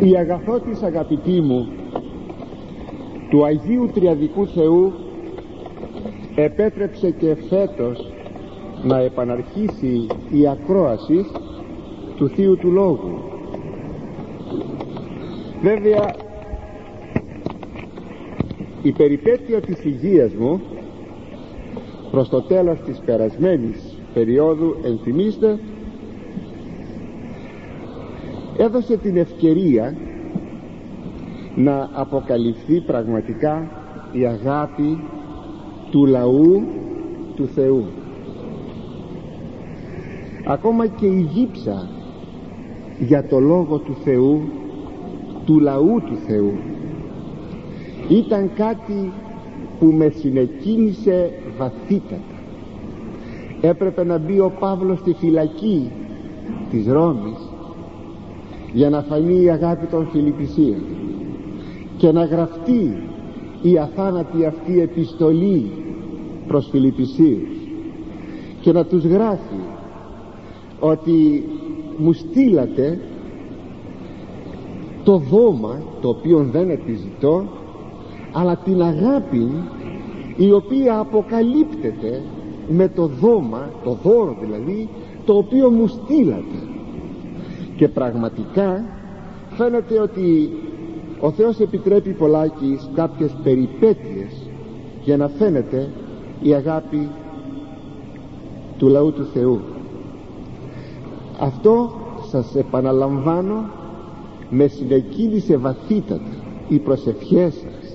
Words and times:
η 0.00 0.16
αγαθότης 0.16 0.82
αγαπητή 0.82 1.40
μου 1.40 1.68
του 3.30 3.44
Αγίου 3.44 3.90
Τριαδικού 3.94 4.46
Θεού 4.46 4.92
επέτρεψε 6.34 7.10
και 7.10 7.36
φέτος 7.48 8.12
να 8.82 8.98
επαναρχίσει 8.98 10.06
η 10.30 10.48
ακρόαση 10.48 11.26
του 12.16 12.28
Θείου 12.28 12.56
του 12.56 12.70
Λόγου. 12.70 13.18
Βέβαια 15.62 16.14
η 18.82 18.92
περιπέτεια 18.92 19.60
της 19.60 19.84
υγείας 19.84 20.32
μου 20.32 20.60
προς 22.10 22.28
το 22.28 22.42
τέλος 22.42 22.78
της 22.80 22.98
περασμένης 23.04 23.98
περίοδου 24.14 24.76
ενθυμίστε 24.82 25.58
έδωσε 28.62 28.96
την 28.96 29.16
ευκαιρία 29.16 29.94
να 31.56 31.90
αποκαλυφθεί 31.92 32.80
πραγματικά 32.80 33.70
η 34.12 34.26
αγάπη 34.26 35.00
του 35.90 36.06
λαού 36.06 36.62
του 37.36 37.46
Θεού. 37.46 37.84
Ακόμα 40.46 40.86
και 40.86 41.06
η 41.06 41.28
γύψα 41.32 41.88
για 42.98 43.26
το 43.26 43.38
Λόγο 43.38 43.78
του 43.78 43.96
Θεού 44.04 44.40
του 45.44 45.60
λαού 45.60 46.02
του 46.06 46.16
Θεού 46.26 46.52
ήταν 48.08 48.50
κάτι 48.54 49.12
που 49.78 49.86
με 49.86 50.08
συνεκίνησε 50.08 51.32
βαθύτατα. 51.58 52.38
Έπρεπε 53.60 54.04
να 54.04 54.18
μπει 54.18 54.38
ο 54.38 54.52
Παύλος 54.58 54.98
στη 54.98 55.12
φυλακή 55.12 55.90
της 56.70 56.86
Ρώμης 56.86 57.50
για 58.72 58.90
να 58.90 59.02
φανεί 59.02 59.42
η 59.42 59.50
αγάπη 59.50 59.86
των 59.86 60.08
Φιλιππισίων 60.12 60.82
και 61.96 62.12
να 62.12 62.24
γραφτεί 62.24 63.02
η 63.62 63.78
αθάνατη 63.78 64.44
αυτή 64.44 64.80
επιστολή 64.80 65.70
προς 66.46 66.68
Φιλιππισίους 66.70 67.48
και 68.60 68.72
να 68.72 68.84
τους 68.84 69.04
γράφει 69.04 69.60
ότι 70.80 71.44
μου 71.96 72.12
στείλατε 72.12 73.00
το 75.04 75.16
δώμα 75.16 75.82
το 76.00 76.08
οποίο 76.08 76.48
δεν 76.52 76.70
επιζητώ 76.70 77.44
αλλά 78.32 78.56
την 78.56 78.82
αγάπη 78.82 79.48
η 80.36 80.52
οποία 80.52 80.98
αποκαλύπτεται 80.98 82.22
με 82.68 82.88
το 82.88 83.06
δώμα 83.06 83.70
το 83.84 83.98
δώρο 84.02 84.36
δηλαδή 84.40 84.88
το 85.24 85.36
οποίο 85.36 85.70
μου 85.70 85.86
στείλατε 85.86 86.69
και 87.80 87.88
πραγματικά 87.88 88.84
φαίνεται 89.56 90.00
ότι 90.00 90.50
ο 91.20 91.30
Θεός 91.30 91.58
επιτρέπει 91.60 92.10
πολλάκι 92.10 92.78
κάποιες 92.94 93.36
περιπέτειες 93.42 94.48
για 95.04 95.16
να 95.16 95.28
φαίνεται 95.28 95.88
η 96.42 96.54
αγάπη 96.54 97.08
του 98.78 98.88
λαού 98.88 99.12
του 99.12 99.24
Θεού. 99.32 99.60
Αυτό 101.40 101.92
σας 102.30 102.54
επαναλαμβάνω 102.54 103.70
με 104.50 104.66
συνεκίνησε 104.66 105.56
βαθύτατα 105.56 106.36
οι 106.68 106.78
προσευχές 106.78 107.54
σας. 107.54 107.94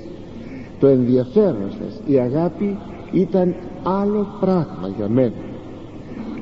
Το 0.80 0.88
ενδιαφέρον 0.88 1.72
σας 1.80 2.00
η 2.06 2.20
αγάπη 2.20 2.78
ήταν 3.12 3.56
άλλο 3.84 4.28
πράγμα 4.40 4.88
για 4.98 5.10
μένα. 5.10 5.44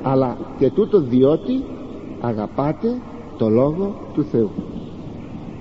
Αλλά 0.04 0.38
και 0.60 0.70
τούτο 0.70 1.02
διότι 1.02 1.64
αγαπάτε 2.22 3.02
το 3.44 3.50
Λόγο 3.50 3.96
του 4.14 4.24
Θεού. 4.24 4.50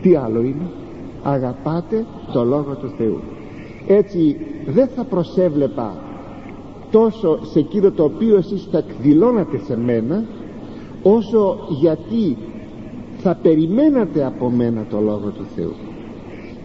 Τι 0.02 0.14
άλλο 0.14 0.41
είναι; 0.41 0.70
Αγαπάτε 1.22 2.05
το 2.33 2.44
Λόγο 2.44 2.74
του 2.80 2.92
Θεού. 2.98 3.20
Έτσι 3.86 4.36
δεν 4.66 4.89
θα 4.89 5.05
προσέβλεπα 5.05 5.97
τόσο 6.91 7.39
σε 7.42 7.58
εκείνο 7.58 7.90
το 7.90 8.05
οποίο 8.05 8.36
εσείς 8.36 8.68
θα 8.70 8.79
εκδηλώνατε 8.79 9.58
σε 9.58 9.77
μένα 9.77 10.24
όσο 11.02 11.58
γιατί 11.68 12.36
θα 13.18 13.39
περιμένατε 13.42 14.24
από 14.24 14.51
μένα 14.51 14.84
το 14.90 15.01
Λόγο 15.01 15.33
του 15.36 15.45
Θεού. 15.57 15.73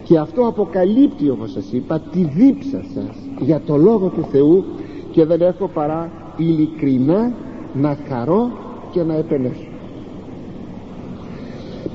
Και 0.04 0.18
αυτό 0.18 0.46
αποκαλύπτει 0.46 1.30
όπως 1.30 1.50
σας 1.50 1.72
είπα 1.72 2.00
τη 2.12 2.22
δίψα 2.22 2.82
σας 2.94 3.16
για 3.40 3.60
το 3.66 3.76
Λόγο 3.76 4.08
του 4.08 4.26
Θεού 4.30 4.64
και 5.10 5.24
δεν 5.24 5.40
έχω 5.40 5.68
παρά 5.68 6.10
ειλικρινά 6.36 7.32
να 7.74 7.96
χαρώ 8.08 8.50
και 8.90 9.02
να 9.02 9.14
επενέσω 9.14 9.67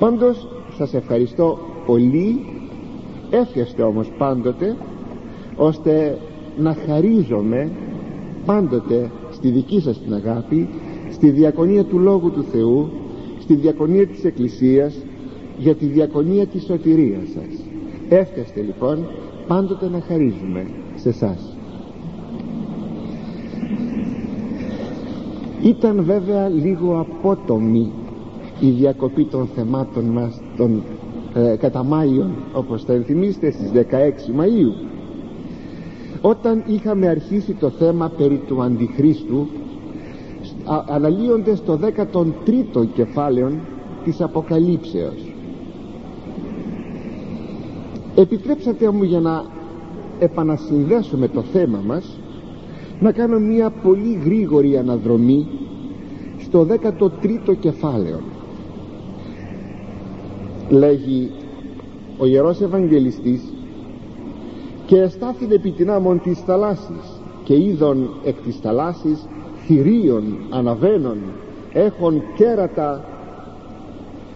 πάντως 0.04 0.48
σας 0.78 0.94
ευχαριστώ 0.94 1.60
πολύ 1.86 2.46
έφτιαστε 3.30 3.82
όμως 3.82 4.12
πάντοτε 4.18 4.76
ώστε 5.56 6.18
να 6.58 6.76
χαρίζομαι 6.88 7.72
πάντοτε 8.46 9.12
στη 9.32 9.50
δική 9.50 9.80
σας 9.80 10.00
την 10.00 10.14
αγάπη 10.14 10.70
στη 11.12 11.30
διακονία 11.30 11.84
του 11.84 12.00
Λόγου 12.00 12.32
του 12.32 12.44
Θεού 12.44 12.90
στη 13.40 13.56
διακονία 13.56 14.08
της 14.08 14.24
Εκκλησίας 14.24 14.96
για 15.58 15.76
τη 15.76 15.86
διακονία 15.86 16.46
της 16.46 16.64
σωτηρίας 16.64 17.28
σας 17.34 17.60
έφτιαστε 18.10 18.62
λοιπόν 18.62 19.06
πάντοτε 19.48 19.90
να 19.90 20.02
χαρίζουμε 20.02 20.66
σε 20.96 21.10
εσά. 21.10 21.38
ήταν 25.64 26.04
βέβαια 26.04 26.50
λίγο 26.50 27.00
απότομη 27.00 27.92
η 28.60 28.70
διακοπή 28.70 29.24
των 29.24 29.48
θεμάτων 29.56 30.04
μας 30.06 30.42
των 30.58 30.84
ε, 31.34 31.56
κατά 31.56 31.84
Μάιον 31.84 32.32
όπως 32.54 32.84
θα 32.84 32.94
ενθυμίστε 32.94 33.52
στις 33.52 33.72
16 33.74 33.76
Μαΐου. 34.40 34.88
Όταν 36.22 36.64
είχαμε 36.68 37.08
αρχίσει 37.08 37.54
το 37.54 37.70
θέμα 37.70 38.12
περί 38.18 38.42
του 38.48 38.62
Αντιχρίστου 38.62 39.48
αναλύοντας 40.88 41.64
το 41.64 41.80
13ο 42.76 42.86
κεφάλαιο 42.94 43.52
της 44.04 44.22
Αποκαλύψεως. 44.22 45.34
Επιτρέψατε 48.16 48.92
μου 48.92 49.04
για 49.04 49.20
να 49.20 49.44
επανασυνδέσουμε 50.20 51.28
το 51.28 51.42
θέμα 51.42 51.80
μας 51.86 52.20
να 53.00 53.12
κάνω 53.12 53.40
μια 53.40 53.70
πολύ 53.70 54.20
γρήγορη 54.26 54.78
αναδρομή 54.78 55.48
στο 56.40 56.68
13ο 56.70 57.56
κεφάλαιο 57.60 58.20
λέγει 60.70 61.32
ο 62.18 62.26
Ιερός 62.26 62.62
Ευαγγελιστής 62.62 63.42
και 64.86 65.00
εστάθην 65.00 65.52
επί 65.52 65.72
την 65.72 65.92
άμμον 65.92 66.22
της 66.22 66.40
θαλάσσης 66.40 67.22
και 67.44 67.54
είδον 67.56 68.10
εκ 68.24 68.36
της 68.42 68.56
θαλάσσης 68.62 69.28
θηρίων 69.66 70.24
αναβαίνων 70.50 71.18
έχουν 71.74 72.22
κέρατα 72.36 73.04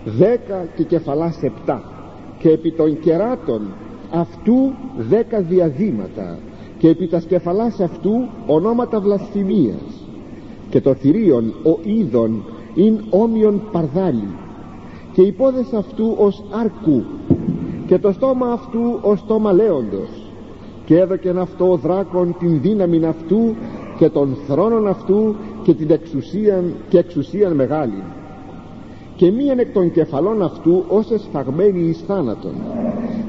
δέκα 0.05 0.67
και 0.75 0.83
κεφαλάς 0.83 1.43
επτά 1.43 1.83
και 2.39 2.49
επί 2.49 2.71
των 2.71 2.99
κεράτων 2.99 3.61
αυτού 4.11 4.73
δέκα 4.97 5.41
διαδήματα 5.41 6.37
και 6.77 6.89
επί 6.89 7.07
τας 7.07 7.23
σκεφαλάς 7.23 7.79
αυτού 7.79 8.27
ονόματα 8.47 8.99
βλασφημίας 8.99 10.05
και 10.69 10.81
το 10.81 10.93
θηρίον 10.93 11.53
ο 11.63 11.79
είδων 11.83 12.43
ειν 12.75 12.99
όμοιον 13.09 13.61
παρδάλι 13.71 14.27
και 15.17 15.23
οι 15.23 15.31
πόδες 15.31 15.73
αυτού 15.73 16.15
ως 16.17 16.43
αρκού 16.51 17.03
και 17.87 17.97
το 17.97 18.11
στόμα 18.11 18.51
αυτού 18.51 18.99
ως 19.01 19.19
στόμα 19.19 19.53
λέοντος. 19.53 20.09
Και 20.85 20.99
έδωκεν 20.99 21.39
αυτό 21.39 21.71
ο 21.71 21.75
δράκον 21.75 22.35
την 22.39 22.61
δύναμη 22.61 23.05
αυτού 23.05 23.55
και 23.97 24.09
των 24.09 24.37
θρόνων 24.47 24.87
αυτού 24.87 25.35
και 25.63 25.73
την 25.73 25.91
εξουσίαν 25.91 26.73
και 26.89 26.97
εξουσίαν 26.97 27.53
μεγάλη 27.53 28.03
και 29.15 29.31
μίαν 29.31 29.59
εκ 29.59 29.73
των 29.73 29.91
κεφαλών 29.91 30.41
αυτού 30.41 30.83
ως 30.87 31.11
εσφαγμένη 31.11 31.79
εις 31.79 32.03
θάνατον. 32.07 32.53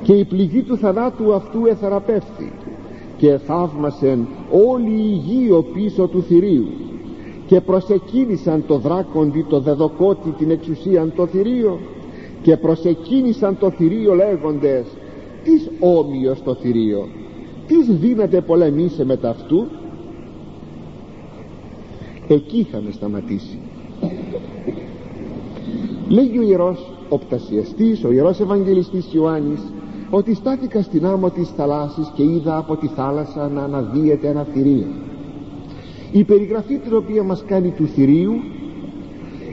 Και 0.02 0.12
η 0.12 0.24
πληγή 0.24 0.62
του 0.62 0.76
θανάτου 0.76 1.34
αυτού 1.34 1.66
εθεραπεύθη 1.66 2.52
και 3.16 3.38
θαύμασεν 3.38 4.26
όλη 4.72 4.90
η 4.90 5.22
γη 5.26 5.48
πίσω 5.74 6.06
του 6.06 6.22
θηρίου 6.22 6.66
και 7.48 7.60
προσεκίνησαν 7.60 8.64
το 8.66 8.78
δράκοντι 8.78 9.44
το 9.48 9.60
δεδοκότη 9.60 10.30
την 10.30 10.50
εξουσίαν 10.50 11.12
το 11.16 11.26
θηρίο. 11.26 11.78
Και 12.42 12.56
προσεκίνησαν 12.56 13.58
το 13.58 13.70
θηρίο 13.70 14.14
λέγοντες 14.14 14.86
τις 15.44 15.70
όμοιος 15.80 16.42
το 16.42 16.54
θηρίο 16.54 17.08
τις 17.68 17.98
δύναται 17.98 18.40
πολεμήσε 18.40 19.04
με 19.04 19.18
αυτού 19.22 19.66
εκεί 22.28 22.58
είχαμε 22.58 22.90
σταματήσει. 22.90 23.58
Λέγει 26.08 26.38
ο 26.38 26.42
Ιερός 26.42 26.92
Οπτασιαστής 27.08 28.04
ο 28.04 28.12
Ιερός 28.12 28.40
Ευαγγελιστής 28.40 29.12
Ιωάννης 29.12 29.60
ότι 30.10 30.34
στάθηκα 30.34 30.82
στην 30.82 31.06
άμμο 31.06 31.30
της 31.30 31.48
θαλάσσης 31.48 32.12
και 32.14 32.22
είδα 32.22 32.56
από 32.56 32.76
τη 32.76 32.86
θάλασσα 32.86 33.48
να 33.48 33.62
αναδύεται 33.62 34.28
ένα 34.28 34.46
θηρίο 34.52 34.86
η 36.12 36.25
περιγραφή 36.25 36.76
την 36.78 36.96
οποία 36.96 37.22
μας 37.22 37.44
κάνει 37.46 37.70
του 37.70 37.87
θηρίου 37.87 38.32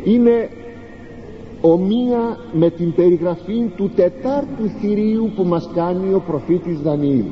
είναι 0.04 0.50
ομοία 1.62 2.38
με 2.54 2.69
την 2.69 2.94
περιγραφή 2.94 3.72
του 3.75 3.92
τετάρτου 3.96 4.68
θηρίου 4.80 5.31
που 5.36 5.44
μας 5.44 5.69
κάνει 5.75 6.13
ο 6.13 6.24
προφήτης 6.28 6.80
Δανιήλ. 6.80 7.25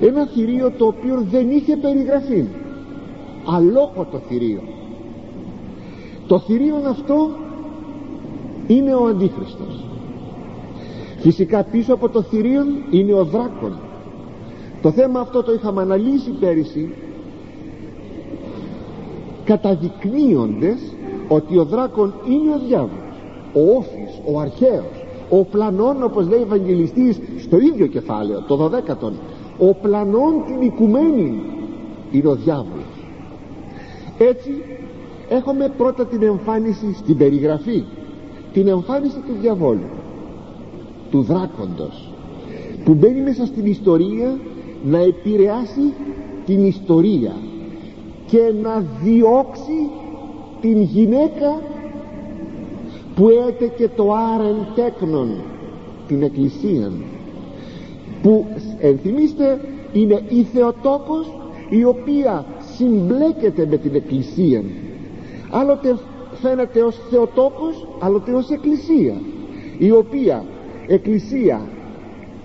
Ένα 0.00 0.26
θηρίο 0.26 0.70
το 0.70 0.86
οποίο 0.86 1.26
δεν 1.30 1.50
είχε 1.50 1.76
περιγραφή 1.76 2.44
αλόκοτο 3.44 4.18
θηρίο. 4.28 4.60
Το 6.26 6.38
θηρίο 6.38 6.76
αυτό 6.88 7.30
είναι 8.66 8.94
ο 8.94 9.06
Αντίχριστος. 9.06 9.84
Φυσικά 11.18 11.62
πίσω 11.62 11.94
από 11.94 12.08
το 12.08 12.22
θηρίο 12.22 12.62
είναι 12.90 13.12
ο 13.12 13.24
δράκον 13.24 13.78
το 14.82 14.90
θέμα 14.90 15.20
αυτό 15.20 15.42
το 15.42 15.52
είχαμε 15.52 15.82
αναλύσει 15.82 16.30
πέρυσι 16.30 16.92
καταδεικνύοντες 19.50 20.80
ότι 21.28 21.58
ο 21.58 21.64
δράκον 21.64 22.14
είναι 22.28 22.50
ο 22.54 22.58
διάβολος 22.68 23.08
ο 23.54 23.76
όφης, 23.76 24.20
ο 24.32 24.40
αρχαίος 24.40 25.04
ο 25.30 25.44
πλανών 25.44 26.02
όπως 26.02 26.28
λέει 26.28 26.38
ο 26.38 26.42
Ευαγγελιστής 26.42 27.20
στο 27.38 27.58
ίδιο 27.58 27.86
κεφάλαιο 27.86 28.40
το 28.40 28.64
12ο 28.64 29.10
ο 29.58 29.74
πλανών 29.74 30.32
την 30.46 30.60
οικουμένη 30.60 31.42
είναι 32.10 32.28
ο 32.28 32.34
διάβολος. 32.34 32.94
Έτσι 34.18 34.50
έχουμε 35.28 35.72
πρώτα 35.76 36.06
την 36.06 36.22
εμφάνιση 36.22 36.94
στην 36.94 37.16
περιγραφή 37.16 37.84
την 38.52 38.68
εμφάνιση 38.68 39.16
του 39.26 39.34
διαβόλου 39.40 39.88
του 41.10 41.22
δράκοντος 41.22 42.12
που 42.84 42.94
μπαίνει 42.94 43.20
μέσα 43.20 43.46
στην 43.46 43.66
ιστορία 43.66 44.38
να 44.84 44.98
επηρεάσει 44.98 45.92
την 46.46 46.66
ιστορία 46.66 47.32
και 48.30 48.52
να 48.62 48.84
διώξει 49.02 49.90
την 50.60 50.80
γυναίκα 50.80 51.62
που 53.14 53.28
έτεκε 53.48 53.90
το 53.96 54.12
άρεν 54.12 54.66
τέκνον 54.74 55.28
την 56.06 56.22
εκκλησία 56.22 56.92
που 58.22 58.46
ενθυμίστε 58.78 59.60
είναι 59.92 60.22
η 60.28 60.42
Θεοτόκος 60.42 61.32
η 61.68 61.84
οποία 61.84 62.44
συμπλέκεται 62.76 63.66
με 63.70 63.76
την 63.76 63.94
εκκλησία 63.94 64.62
άλλοτε 65.50 65.96
φαίνεται 66.40 66.82
ως 66.82 66.96
Θεοτόκος 67.10 67.86
άλλοτε 68.00 68.32
ως 68.32 68.50
εκκλησία 68.50 69.14
η 69.78 69.90
οποία 69.90 70.44
εκκλησία 70.86 71.60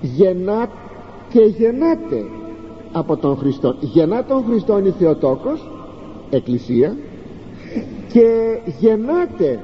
γεννά 0.01 0.69
και 1.29 1.39
γεννάται 1.39 2.25
από 2.91 3.17
τον 3.17 3.37
Χριστό. 3.37 3.75
Γεννά 3.79 4.23
τον 4.23 4.43
Χριστό 4.43 4.77
η 4.85 4.93
Θεοτόκος 4.99 5.69
εκκλησία 6.29 6.97
και 8.11 8.57
γεννάται 8.79 9.59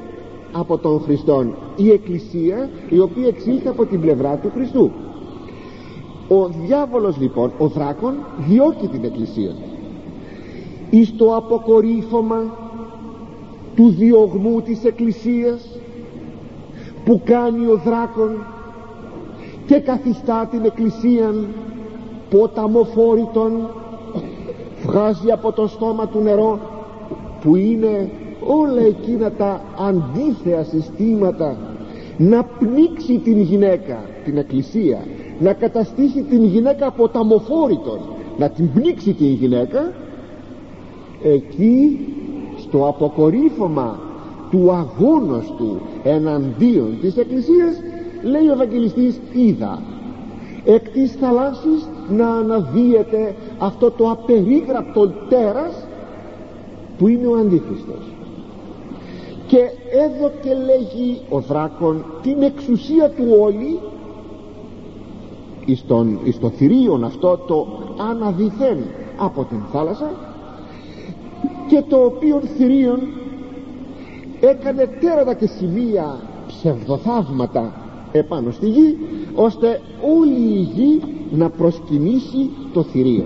από 0.52 0.78
τον 0.78 1.02
Χριστό 1.02 1.54
η 1.76 1.92
εκκλησία 1.92 2.70
η 2.90 3.00
οποία 3.00 3.28
εξήλθε 3.28 3.70
από 3.70 3.86
την 3.86 4.02
πλευρά 4.02 4.36
του 4.36 4.52
Χριστού. 4.54 4.92
Ο 6.28 6.48
διάβολος 6.48 7.18
λοιπόν 7.20 7.52
ο 7.58 7.68
δράκον 7.68 8.14
διώκει 8.48 8.88
την 8.88 9.04
εκκλησία. 9.04 9.56
Εις 10.90 11.16
το 11.18 11.36
αποκορύφωμα 11.36 12.44
του 13.76 13.90
διωγμού 13.90 14.62
της 14.62 14.84
εκκλησίας 14.84 15.70
που 17.06 17.22
κάνει 17.26 17.66
ο 17.66 17.82
δράκον 17.86 18.46
και 19.66 19.80
καθιστά 19.80 20.48
την 20.52 20.66
εκκλησία 20.66 21.34
ποταμοφόρητον 22.30 23.70
βγάζει 24.86 25.32
από 25.32 25.52
το 25.52 25.68
στόμα 25.68 26.08
του 26.08 26.20
νερό 26.22 26.60
που 27.42 27.56
είναι 27.56 28.10
όλα 28.48 28.82
εκείνα 28.82 29.32
τα 29.32 29.62
αντίθεα 29.88 30.64
συστήματα 30.64 31.58
να 32.18 32.44
πνίξει 32.44 33.18
την 33.18 33.42
γυναίκα 33.42 34.00
την 34.24 34.38
εκκλησία 34.38 35.00
να 35.40 35.54
καταστήσει 35.54 36.22
την 36.22 36.44
γυναίκα 36.44 36.92
ποταμοφόρητον 36.92 38.00
να 38.38 38.50
την 38.50 38.72
πνίξει 38.74 39.14
την 39.14 39.28
γυναίκα 39.28 39.92
εκεί 41.24 42.00
στο 42.58 42.88
αποκορύφωμα 42.88 44.00
του 44.52 44.72
αγώνος 44.72 45.54
εναντίον 46.04 46.98
της 47.02 47.18
Εκκλησίας 47.18 47.76
λέει 48.24 48.48
ο 48.48 48.52
Ευαγγελιστής 48.52 49.20
είδα 49.34 49.82
εκ 50.66 50.90
της 50.90 51.12
θαλάσσης 51.12 51.88
να 52.10 52.28
αναδύεται 52.28 53.36
αυτό 53.62 53.92
το 53.92 54.10
απερίγραπτο 54.12 55.08
τέρας 55.30 55.88
που 56.98 57.08
είναι 57.08 57.28
ο 57.28 57.36
Αντίχριστος. 57.36 58.04
Και 59.48 59.58
εδώ 60.06 60.32
και 60.42 60.50
λέγει 60.54 61.22
ο 61.30 61.40
δράκον 61.40 62.06
την 62.22 62.42
εξουσία 62.42 63.10
του 63.10 63.26
όλη 63.42 63.80
εις, 65.66 65.84
τον, 65.88 66.20
εις 66.24 66.40
το 66.40 66.50
θηρίον 66.50 67.04
αυτό 67.04 67.38
το 67.38 67.68
αναδυθέν 68.10 68.78
από 69.18 69.44
την 69.44 69.62
θάλασσα 69.72 70.12
και 71.68 71.84
το 71.90 71.98
οποίο 71.98 72.42
θηρίον 72.58 73.00
έκανε 74.40 74.90
τέρατα 75.00 75.34
και 75.34 75.48
σημεία 75.48 76.20
ψευδοθαύματα 76.48 77.74
επάνω 78.12 78.52
στη 78.52 78.70
γη 78.70 78.98
ώστε 79.36 79.82
όλη 80.20 80.58
η 80.58 80.62
γη 80.74 81.02
να 81.32 81.50
προσκυνήσει 81.50 82.50
το 82.74 82.84
θηρίο 82.84 83.26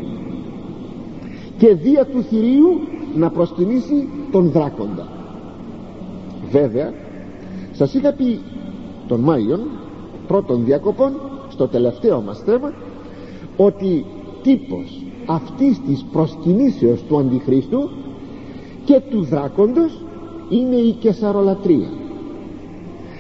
και 1.57 1.75
δια 1.75 2.06
του 2.06 2.22
θηρίου 2.22 2.80
να 3.16 3.30
προσκυνήσει 3.30 4.07
τον 4.31 4.50
δράκοντα. 4.50 5.07
Βέβαια 6.52 6.94
σας 7.72 7.94
είχα 7.94 8.12
πει 8.13 8.40
τον 9.07 9.19
Μάιον 9.19 9.60
πρώτων 10.28 10.66
διακοπών 10.66 11.12
στο 11.50 11.68
τελευταίο 11.68 12.22
μας 12.22 12.40
θέμα 12.46 12.74
ότι 13.57 14.06
τύπος 14.44 15.02
αυτής 15.25 15.81
της 15.88 16.06
προσκυνήσεως 16.12 17.02
του 17.04 17.18
Αντιχρίστου 17.18 17.90
και 18.86 19.01
του 19.10 19.24
δράκοντος 19.24 20.01
είναι 20.50 20.75
η 20.75 20.92
κεσαρολατρία 20.92 21.88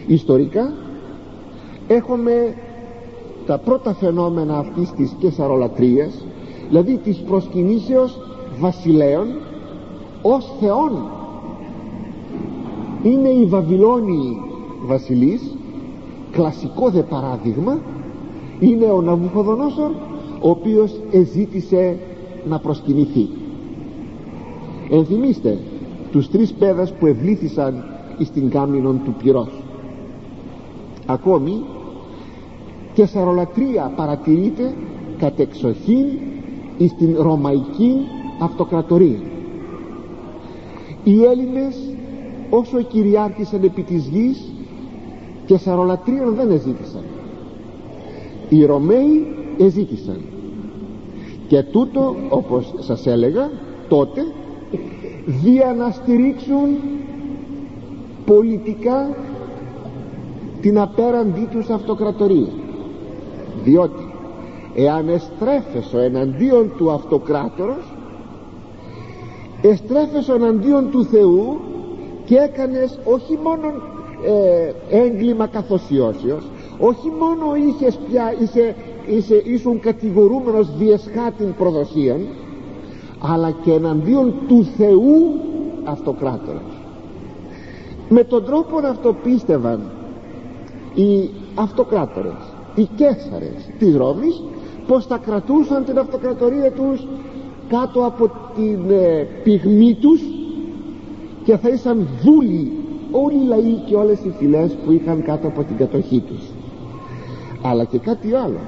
ιστορικά 0.07 0.73
έχουμε 1.87 2.55
τα 3.45 3.57
πρώτα 3.57 3.93
φαινόμενα 3.93 4.57
αυτής 4.57 4.91
της 4.91 5.15
κεσαρολατρίας 5.19 6.25
δηλαδή 6.67 6.97
της 7.03 7.17
προσκυνήσεως 7.17 8.17
βασιλέων 8.59 9.27
ως 10.21 10.51
θεών. 10.59 10.91
Είναι 13.03 13.29
η 13.29 13.45
Βαβυλώνη 13.45 14.37
βασιλής 14.85 15.55
κλασικό 16.31 16.89
δε 16.89 17.01
παράδειγμα. 17.01 17.79
Είναι 18.59 18.85
ο 18.85 19.01
Ναβουχοδονόσορ 19.01 19.91
ο 20.41 20.49
οποίος 20.49 20.91
εζήτησε 21.11 21.97
να 22.47 22.59
προσκυνηθεί. 22.59 23.27
Ενθυμίστε 24.89 25.57
τους 26.11 26.29
τρεις 26.29 26.53
πέδας 26.53 26.93
που 26.93 27.05
ευλήθησαν 27.05 27.83
εις 28.17 28.31
την 28.31 28.49
κάμινον 28.49 29.01
του 29.03 29.13
πυρός. 29.23 29.63
Ακόμη 31.05 31.63
και 32.93 33.05
σαρολατρία 33.05 33.91
παρατηρείται 33.95 34.73
κατεξοχήν 35.17 36.05
εις 36.77 36.95
την 36.95 37.15
Ρωμαϊκή 37.19 37.97
Αυτοκρατορία 38.39 39.19
οι 41.05 41.23
Έλληνες 41.23 41.75
όσο 42.49 42.81
κυριάρχησαν 42.81 43.63
επί 43.63 43.81
της 43.81 44.07
γης 44.07 44.51
και 45.45 45.57
σαρολατρίων 45.57 46.35
δεν 46.35 46.51
εζήτησαν. 46.51 47.01
Οι 48.49 48.65
Ρωμαίοι 48.65 49.27
εζήτησαν. 49.57 50.21
Και 51.47 51.63
τούτο 51.63 52.15
όπως 52.29 52.73
σας 52.79 53.05
έλεγα 53.07 53.49
τότε 53.87 54.25
δια 55.25 55.73
να 55.77 55.91
στηρίξουν 55.91 56.67
πολιτικά 58.25 59.15
την 60.61 60.79
απέραντή 60.79 61.47
τους 61.51 61.69
αυτοκρατορία. 61.69 62.51
Διότι 63.63 64.13
εάν 64.75 65.09
εστρέφεσαι 65.09 66.03
εναντίον 66.03 66.71
του 66.77 66.91
αυτοκράτορος 66.91 67.94
εστρέφεσαι 69.69 70.33
εναντίον 70.33 70.89
του 70.91 71.05
Θεού 71.05 71.59
και 72.25 72.35
έκανες 72.35 72.99
όχι 73.03 73.39
μόνο 73.43 73.67
ε, 74.25 74.97
έγκλημα 74.97 75.47
καθοσιώσεως 75.47 76.43
όχι 76.79 77.09
μόνο 77.19 77.55
είχες 77.55 77.99
πια 78.09 78.33
είσαι, 78.39 78.75
είσαι, 79.05 79.41
ήσουν 79.45 79.79
κατηγορούμενος 79.79 80.77
διεσχάτην 80.77 81.53
προδοσίαν 81.57 82.27
αλλά 83.19 83.51
και 83.51 83.71
εναντίον 83.71 84.33
του 84.47 84.67
Θεού 84.77 85.39
αυτοκράτορας. 85.83 86.73
Με 88.09 88.23
τον 88.23 88.45
τρόπο 88.45 88.77
αυτό 88.77 89.15
πίστευαν 89.23 89.79
οι 90.93 91.29
αυτοκράτορες 91.55 92.53
οι 92.75 92.89
κέσαρες 92.95 93.69
της 93.79 93.95
Ρώμης 93.95 94.43
πως 94.87 95.05
θα 95.05 95.17
κρατούσαν 95.17 95.85
την 95.85 95.99
αυτοκρατορία 95.99 96.71
τους 96.71 97.07
κάτω 97.67 98.05
από 98.05 98.31
την 98.55 98.79
ε, 98.89 99.27
πυγμή 99.43 99.93
τους 99.93 100.21
και 101.43 101.57
θα 101.57 101.69
ήσαν 101.69 102.07
δούλοι 102.23 102.71
όλοι 103.11 103.35
οι 103.35 103.47
λαοί 103.47 103.73
και 103.85 103.95
όλες 103.95 104.19
οι 104.19 104.33
φυλές 104.37 104.77
που 104.85 104.91
είχαν 104.91 105.23
κάτω 105.23 105.47
από 105.47 105.63
την 105.63 105.77
κατοχή 105.77 106.19
τους. 106.19 106.41
Αλλά 107.61 107.83
και 107.83 107.97
κάτι 107.97 108.33
άλλο. 108.33 108.59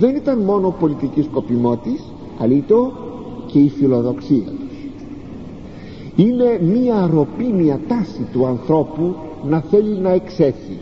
Δεν 0.00 0.16
ήταν 0.16 0.38
μόνο 0.38 0.76
πολιτική 0.80 1.22
σκοπιμότης 1.22 2.02
αλλά 2.38 2.62
το 2.66 2.92
και 3.46 3.58
η 3.58 3.68
φιλοδοξία 3.68 4.44
τους. 4.44 4.64
Είναι 6.16 6.60
μία 6.62 6.94
αρροπή, 6.94 7.44
μία 7.44 7.80
τάση 7.88 8.26
του 8.32 8.46
ανθρώπου 8.46 9.14
να 9.48 9.60
θέλει 9.60 9.98
να 9.98 10.10
εξέχει. 10.10 10.78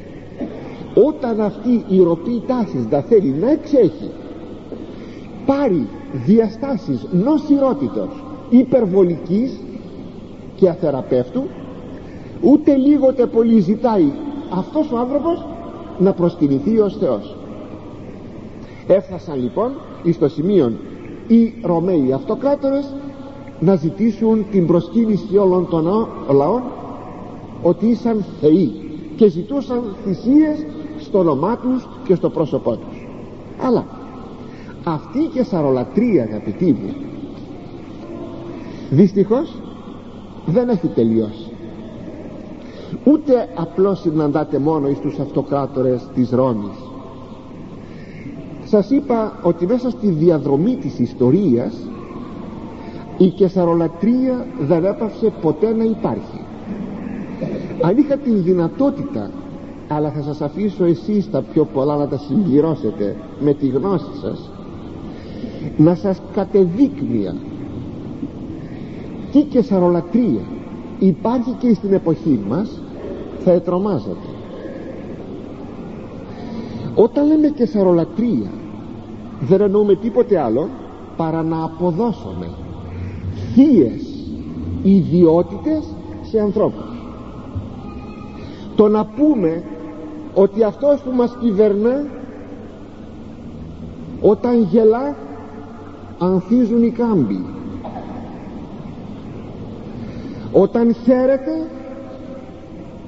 Όταν 1.07 1.41
αυτή 1.41 1.85
η 1.89 2.03
ροπή 2.03 2.43
τάσης 2.47 2.87
να 2.91 3.01
θέλει 3.01 3.35
να 3.41 3.51
εξέχει 3.51 4.11
πάρει 5.47 5.89
διαστάσεις 6.13 7.07
νοσηρότητος 7.11 8.25
υπερβολικής 8.51 9.61
και 10.57 10.69
αθεραπεύτου 10.69 11.43
ούτε 12.41 12.75
λίγοτε 12.75 13.27
πολύ 13.27 13.61
ζητάει 13.61 14.13
αυτός 14.51 14.91
ο 14.93 14.99
άνθρωπος 14.99 15.47
να 15.99 16.13
προσκυνηθεί 16.13 16.79
ως 16.79 16.97
Θεός. 16.97 17.37
Έφτασαν 18.87 19.43
λοιπόν 19.43 19.73
εις 20.03 20.19
το 20.19 20.29
σημείο 20.29 20.73
οι 21.27 21.55
Ρωμαίοι 21.63 22.13
αυτοκράτορες 22.13 22.95
να 23.61 23.75
ζητήσουν 23.75 24.47
την 24.51 24.67
προσκύνηση 24.67 25.37
όλων 25.37 25.69
των 25.69 26.09
λαών 26.31 26.63
ότι 27.63 27.87
ήσαν 27.87 28.25
θεοί 28.41 28.73
και 29.17 29.29
ζητούσαν 29.29 29.83
θυσίες 30.05 30.67
στο 30.99 31.19
όνομά 31.19 31.57
τους 31.57 31.89
και 32.05 32.15
στο 32.15 32.31
πρόσωπό 32.31 32.77
τους. 32.77 33.07
Αλλά 33.67 33.87
αυτή 34.85 35.19
η 35.19 35.29
κεσαρολατρία 35.35 36.23
αγαπητοί 36.23 36.73
μου 36.73 36.95
δυστυχώς 38.91 39.57
δεν 40.47 40.69
έχει 40.69 40.87
τελειώσει. 40.87 41.51
Ούτε 43.05 43.49
απλώς 43.55 44.01
συναντάτε 44.01 44.59
μόνο 44.59 44.89
εις 44.89 44.99
τους 44.99 45.19
αυτοκράτορες 45.19 46.09
της 46.15 46.31
Ρώμης. 46.31 46.77
Σας 48.65 48.91
είπα 48.91 49.39
ότι 49.43 49.67
μέσα 49.67 49.91
στη 49.91 50.09
διαδρομή 50.09 50.77
της 50.77 50.99
ιστορίας 50.99 51.75
η 53.19 53.29
κεσαρολατρία 53.29 54.47
δεν 54.61 54.85
έπαυσε 54.85 55.33
ποτέ 55.41 55.75
να 55.75 55.85
υπάρχει. 55.85 56.41
Αν 57.83 57.97
είχα 57.97 58.17
την 58.17 58.43
δυνατότητα 58.43 59.31
αλλά 59.89 60.11
θα 60.11 60.23
σας 60.23 60.41
αφήσω 60.41 60.85
εσείς 60.85 61.31
τα 61.31 61.43
πιο 61.53 61.65
πολλά 61.65 61.97
να 61.97 62.09
τα 62.09 62.19
συμπληρώσετε 62.19 63.17
με 63.41 63.55
τη 63.55 63.67
γνώση 63.67 64.11
σας 64.21 64.51
να 65.77 65.95
σας 65.95 66.23
κατεδείκνυα. 66.35 67.35
Τι 69.33 69.43
κεσαρολατρία 69.43 70.43
υπάρχει 70.99 71.51
και 71.59 71.75
στην 71.75 71.93
εποχή 71.93 72.41
μας 72.49 72.81
θα 73.39 73.51
ετρομάζεται. 73.51 74.27
Όταν 76.95 77.27
λέμε 77.27 77.49
κεσαρολατρία 77.49 78.51
δεν 79.41 79.61
εννοούμε 79.61 79.95
τίποτε 79.95 80.39
άλλο 80.39 80.69
παρά 81.17 81.43
να 81.43 81.65
αποδώσουμε 81.65 82.49
θείες 83.55 84.13
ιδιότητες 84.83 85.85
σε 86.23 86.41
ανθρώπους. 86.41 86.93
Το 88.77 88.89
να 88.89 89.05
πούμε 89.05 89.63
ότι 90.35 90.63
αυτός 90.63 91.01
που 91.01 91.11
μας 91.17 91.37
κυβερνά 91.41 92.05
όταν 94.21 94.63
γελά 94.63 95.17
ανθίζουν 96.23 96.83
οι 96.83 96.91
κάμποι. 96.91 97.45
Όταν 100.53 100.95
χαίρεται 100.95 101.69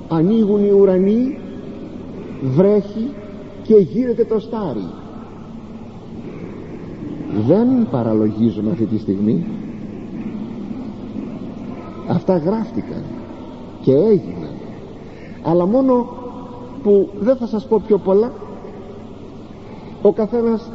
ανοίγουν 0.09 0.65
οι 0.65 0.71
ουρανοί 0.71 1.39
βρέχει 2.43 3.11
και 3.63 3.75
γίνεται 3.75 4.25
το 4.25 4.39
στάρι. 4.41 4.87
Δεν 7.47 7.89
παραλογίζουμε 7.91 8.71
αυτή 8.71 8.85
τη 8.85 8.99
στιγμή. 8.99 9.47
Αυτά 12.09 12.37
γράφτηκαν 12.37 13.03
και 13.83 13.93
έγιναν. 13.93 14.51
Αλλά 15.45 15.67
μόνο 15.67 16.07
που 16.83 17.09
δεν 17.21 17.37
θα 17.37 17.47
σας 17.47 17.67
πω 17.67 17.83
πιο 17.87 17.99
πολλά 17.99 18.33
ο 20.03 20.13
καθένας 20.13 20.71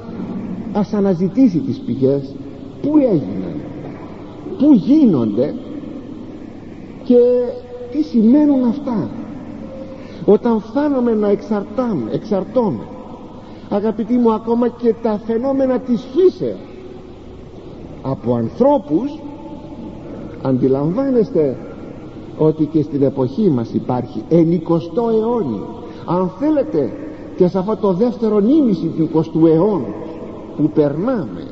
ας 0.74 0.94
αναζητήσει 0.94 1.58
τις 1.58 1.78
πηγές. 1.78 2.36
Που 2.82 2.98
έγιναν. 2.98 3.60
Που 4.58 4.74
γίνονται. 4.74 5.54
Και 7.04 7.18
τι 7.92 8.04
σημαίνουν 8.04 8.64
αυτά. 8.68 9.10
Όταν 10.26 10.62
φτάνουμε 10.62 11.14
να 11.14 11.30
εξαρτάμε, 11.30 12.12
εξαρτώμε. 12.12 12.84
Αγαπητοί 13.70 14.14
μου 14.14 14.34
ακόμα 14.34 14.68
και 14.68 14.94
τα 15.02 15.20
φαινόμενα 15.26 15.80
της 15.80 16.08
φύσεως 16.16 16.58
από 18.02 18.36
ανθρώπους 18.36 19.20
αντιλαμβάνεστε 20.42 21.58
ότι 22.38 22.66
και 22.66 22.82
στην 22.82 23.04
εποχή 23.04 23.50
μας 23.50 23.74
υπάρχει 23.74 24.24
ενικοστό 24.30 25.10
αιώνιο. 25.10 25.68
Αν 26.06 26.32
θέλετε 26.40 26.92
και 27.36 27.48
σε 27.48 27.58
αυτό 27.58 27.76
το 27.76 27.94
δεύτερο 27.94 28.40
νήμιση 28.40 28.86
του 28.98 29.10
20ου 29.14 29.48
αιώνα 29.48 29.88
που 30.60 30.70
περνάμε. 30.70 31.44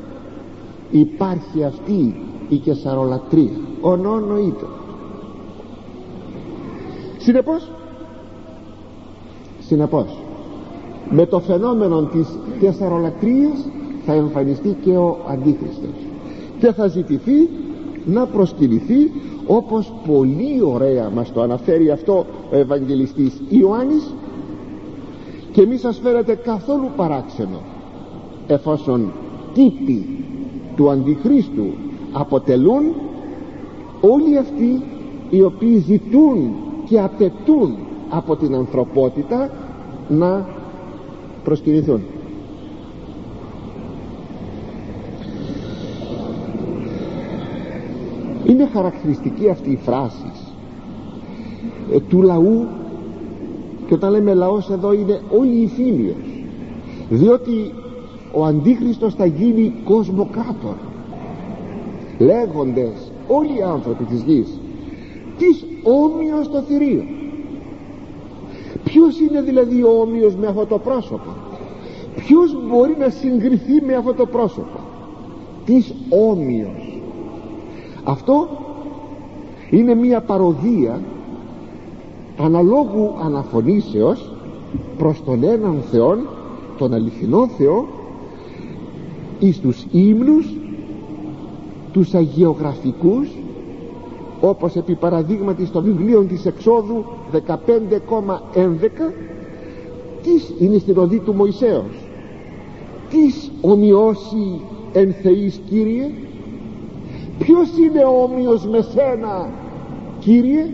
Υπάρχει 0.90 1.64
αυτή 1.64 2.14
η 2.48 2.56
κεσαρολατρία 2.56 3.56
ονόνοητο 3.80 4.66
συνεπώς 7.18 7.70
συνεπώς 9.60 10.18
με 11.10 11.26
το 11.26 11.40
φαινόμενο 11.40 12.02
της 12.02 12.28
κεσαρολατρίας 12.60 13.66
θα 14.06 14.12
εμφανιστεί 14.12 14.76
και 14.84 14.90
ο 14.90 15.18
Αντίχριστος 15.28 15.94
και 16.58 16.72
θα 16.72 16.86
ζητηθεί 16.86 17.48
να 18.04 18.26
προσκυνηθεί 18.26 19.10
όπως 19.46 19.92
πολύ 20.06 20.62
ωραία 20.62 21.10
μας 21.14 21.32
το 21.32 21.42
αναφέρει 21.42 21.90
αυτό 21.90 22.26
ο 22.52 22.56
Ευαγγελιστής 22.56 23.32
Ιωάννης. 23.48 24.14
Και 25.52 25.66
μη 25.66 25.76
σας 25.76 25.98
φέρετε 26.02 26.34
καθόλου 26.34 26.88
παράξενο 26.96 27.60
εφόσον 28.48 29.12
τύποι 29.54 30.06
του 30.76 30.90
Αντιχρίστου 30.90 31.66
αποτελούν 32.12 32.82
όλοι 34.00 34.38
αυτοί 34.38 34.82
οι 35.30 35.42
οποίοι 35.42 35.78
ζητούν 35.78 36.52
και 36.88 37.00
απαιτούν 37.00 37.76
από 38.10 38.36
την 38.36 38.54
ανθρωπότητα 38.54 39.50
να 40.08 40.46
προσκυνηθούν. 41.44 42.00
Είναι 48.46 48.68
χαρακτηριστική 48.72 49.48
αυτή 49.48 49.70
η 49.70 49.78
φράση 49.84 50.32
ε, 51.92 52.00
του 52.00 52.22
λαού 52.22 52.66
και 53.86 53.94
όταν 53.94 54.10
λέμε 54.10 54.34
λαός 54.34 54.70
εδώ 54.70 54.92
είναι 54.92 55.20
όλοι 55.38 55.56
οι 55.56 55.66
φίλοι 55.66 56.16
διότι 57.10 57.72
ο 58.32 58.44
Αντίχριστος 58.44 59.14
θα 59.14 59.26
γίνει 59.26 59.72
κοσμοκράτορ. 59.84 60.74
Λέγοντες 62.18 63.12
όλοι 63.28 63.58
οι 63.58 63.62
άνθρωποι 63.62 64.04
της 64.04 64.22
γης 64.22 64.58
της 65.38 65.64
όμοιος 65.82 66.50
το 66.50 66.60
θηρίο 66.60 67.04
ποιος 68.84 69.20
είναι 69.20 69.40
δηλαδή 69.40 69.82
ο 69.82 70.00
όμοιος 70.00 70.34
με 70.34 70.46
αυτό 70.46 70.66
το 70.66 70.78
πρόσωπο; 70.78 71.30
Ποιος 72.16 72.56
μπορεί 72.68 72.96
να 72.98 73.08
συγκριθεί 73.08 73.82
με 73.86 73.94
αυτό 73.94 74.14
το 74.14 74.26
πρόσωπο; 74.26 74.78
Της 75.64 75.94
όμοιος. 76.30 77.00
Αυτό 78.04 78.48
είναι 79.70 79.94
μια 79.94 80.20
παροδία 80.20 81.00
αναλόγου 82.38 83.12
αναφωνήσεως 83.24 84.30
προς 84.98 85.22
τον 85.24 85.42
έναν 85.42 85.82
Θεόν 85.90 86.18
τον 86.78 86.94
αληθινό 86.94 87.48
Θεό 87.48 87.86
εις 89.38 89.60
τους 89.60 89.86
ύμνους 89.90 90.46
τους 91.92 92.14
αγιογραφικούς 92.14 93.28
όπως 94.40 94.76
επί 94.76 94.94
παραδείγματι 94.94 95.66
στο 95.66 95.82
βιβλίο 95.82 96.22
της 96.22 96.46
εξόδου 96.46 97.04
15,11 97.32 99.12
τις 100.22 100.52
είναι 100.58 100.78
στην 100.78 100.98
οδή 100.98 101.18
του 101.18 101.34
Μωυσέως. 101.34 102.06
Τις 103.10 103.50
ομοιώσει 103.60 104.60
εν 104.92 105.14
θεής 105.22 105.60
Κύριε. 105.68 106.10
Ποιος 107.38 107.68
είναι 107.78 108.04
όμοιος 108.22 108.66
με 108.66 108.80
σένα 108.80 109.50
Κύριε; 110.20 110.64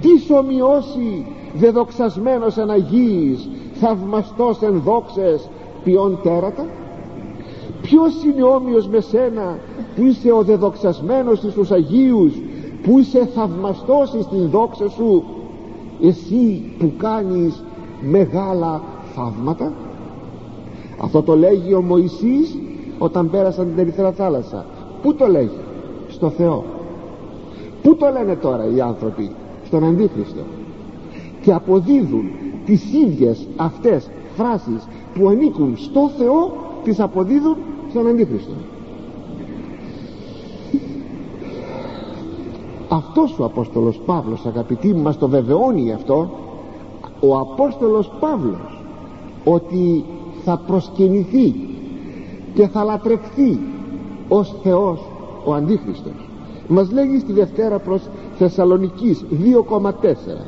Τις 0.00 0.30
ομοιώσει 0.30 1.26
δεδοξασμένος 1.54 2.56
εν 2.56 2.70
Αγίης 2.70 3.48
θαυμαστός 3.74 4.62
εν 4.62 4.82
δόξες 4.84 5.48
ποιον 5.84 6.18
τέρατα; 6.22 6.66
Ποιος 7.92 8.24
είναι 8.24 8.42
όμοιος 8.42 8.88
με 8.88 9.00
σένα 9.00 9.58
που 9.96 10.04
είσαι 10.04 10.32
ο 10.32 10.42
δεδοξασμένος 10.42 11.42
εις 11.42 11.52
τους 11.54 11.70
Αγίους 11.70 12.32
που 12.82 12.98
είσαι 12.98 13.28
θαυμαστός 13.34 14.08
στην 14.08 14.48
δόξα 14.48 14.88
σου; 14.88 15.24
Εσύ 16.02 16.62
που 16.78 16.92
κάνεις 16.96 17.64
μεγάλα 18.00 18.82
θαύματα; 19.14 19.72
Αυτό 21.00 21.22
το 21.22 21.36
λέγει 21.36 21.74
ο 21.74 21.82
Μωυσής 21.82 22.58
όταν 22.98 23.30
πέρασαν 23.30 23.66
την 23.68 23.78
Ερυθρά 23.78 24.12
θάλασσα. 24.12 24.66
Πού 25.02 25.14
το 25.14 25.26
λέγει; 25.26 25.58
Στο 26.08 26.30
Θεό. 26.30 26.64
Πού 27.82 27.96
το 27.96 28.06
λένε 28.18 28.36
τώρα 28.36 28.64
οι 28.74 28.80
άνθρωποι; 28.80 29.30
Στον 29.64 29.84
Αντίχριστο. 29.84 30.42
Και 31.42 31.52
αποδίδουν 31.52 32.30
τις 32.64 32.92
ίδιες 32.92 33.46
αυτές 33.56 34.10
φράσεις 34.36 34.88
που 35.14 35.28
ανήκουν 35.28 35.76
στο 35.76 36.10
Θεό 36.18 36.52
τις 36.84 37.00
αποδίδουν 37.00 37.56
στον 37.92 38.06
Αντίχριστο. 38.06 38.52
Αυτός 42.88 43.38
ο 43.38 43.44
Απόστολος 43.44 44.00
Παύλος 44.06 44.46
αγαπητοί 44.46 44.88
μου 44.88 45.02
μας 45.02 45.18
το 45.18 45.28
βεβαιώνει 45.28 45.92
αυτό. 45.92 46.30
Ο 47.20 47.38
Απόστολος 47.38 48.10
Παύλος 48.20 48.80
ότι 49.44 50.04
θα 50.44 50.60
προσκυνηθεί 50.66 51.54
και 52.54 52.68
θα 52.68 52.84
λατρευτεί 52.84 53.60
ως 54.28 54.54
Θεός 54.62 55.00
ο 55.44 55.54
Αντίχριστος. 55.54 56.28
Μας 56.68 56.92
λέγει 56.92 57.18
στη 57.18 57.32
Δευτέρα 57.32 57.78
προς 57.78 58.02
Θεσσαλονικής 58.38 59.24
2,4 59.30 60.46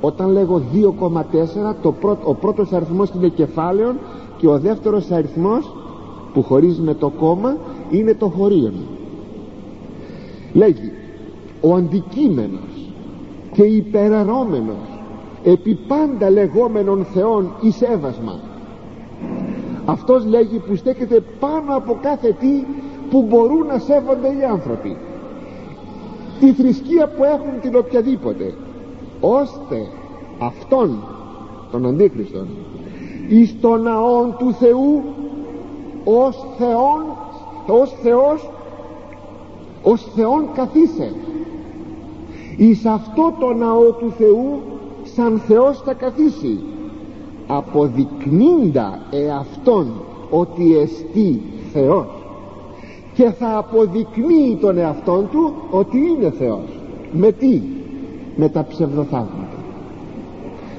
όταν 0.00 0.30
λέγω 0.30 0.62
2,4 0.72 1.74
το 1.82 1.92
πρώτο, 1.92 2.28
ο 2.28 2.34
πρώτος 2.34 2.72
αριθμός 2.72 3.10
είναι 3.16 3.28
κεφάλαιο 3.28 3.94
και 4.36 4.48
ο 4.48 4.58
δεύτερος 4.58 5.10
αριθμός 5.10 5.72
που 6.32 6.42
χωρίζει 6.42 6.80
με 6.80 6.94
το 6.94 7.08
κόμμα 7.08 7.56
είναι 7.90 8.14
το 8.14 8.26
χωρίον. 8.28 8.72
Λέγει 10.52 10.92
ο 11.60 11.74
αντικείμενος 11.74 12.90
και 13.52 13.62
υπεραρόμενος 13.62 14.92
επί 15.44 15.78
πάντα 15.88 16.30
λεγόμενων 16.30 17.04
θεών 17.04 17.52
εις 17.60 17.82
έβασμα. 17.82 18.40
Αυτός 19.84 20.24
λέγει 20.26 20.58
που 20.58 20.76
στέκεται 20.76 21.22
πάνω 21.40 21.76
από 21.76 21.98
κάθε 22.02 22.36
τι 22.40 22.64
που 23.10 23.26
μπορούν 23.28 23.66
να 23.66 23.78
σέβονται 23.78 24.28
οι 24.28 24.44
άνθρωποι. 24.50 24.96
Τη 26.40 26.52
θρησκεία 26.52 27.08
που 27.08 27.24
έχουν 27.24 27.60
την 27.60 27.76
οποιαδήποτε 27.76 28.54
ώστε 29.20 29.86
αυτόν 30.38 31.04
τον 31.70 31.86
Αντίχριστον 31.86 32.46
εις 33.28 33.54
το 33.60 33.76
ναόν 33.76 34.34
του 34.38 34.52
Θεού 34.52 35.02
ως 36.04 36.44
Θεόν 36.58 37.02
ως 37.66 37.94
Θεός 38.02 38.50
ως 39.82 40.06
Θεόν 40.14 40.48
καθίσε. 40.54 41.14
Εις 42.56 42.86
αυτό 42.86 43.34
το 43.40 43.52
ναό 43.52 43.90
του 43.90 44.12
Θεού 44.18 44.60
σαν 45.02 45.38
Θεός 45.46 45.82
θα 45.84 45.94
καθίσει 45.94 46.58
αποδεικνύντα 47.46 48.98
εαυτόν 49.10 49.92
ότι 50.30 50.76
εστί 50.76 51.42
Θεός 51.72 52.06
και 53.14 53.30
θα 53.30 53.56
αποδεικνύει 53.56 54.58
τον 54.60 54.78
εαυτόν 54.78 55.28
του 55.30 55.54
ότι 55.70 55.98
είναι 55.98 56.30
Θεός. 56.30 56.80
Με 57.12 57.32
τι; 57.32 57.62
Με 58.36 58.48
τα 58.48 58.66
ψευδοθαύματα. 58.68 59.56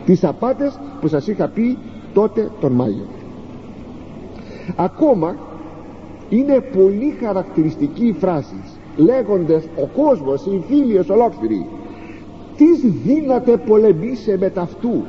Τις 0.05 0.23
απάτες 0.23 0.79
που 1.01 1.07
σας 1.07 1.27
είχα 1.27 1.47
πει 1.47 1.77
τότε 2.13 2.51
τον 2.59 2.71
Μάιο 2.71 3.05
ακόμα 4.75 5.35
είναι 6.29 6.59
πολύ 6.75 7.15
χαρακτηριστική 7.23 8.05
η 8.05 8.13
φράση 8.13 8.55
λέγοντες 8.95 9.63
ο 9.81 10.01
κόσμος 10.01 10.45
οι 10.45 10.63
φίλοι 10.67 11.05
ολόκληροι 11.09 11.65
τις 12.57 12.91
δύναται 13.03 13.57
πολεμήσε 13.57 14.37
με 14.39 14.49
ταυτού 14.49 15.03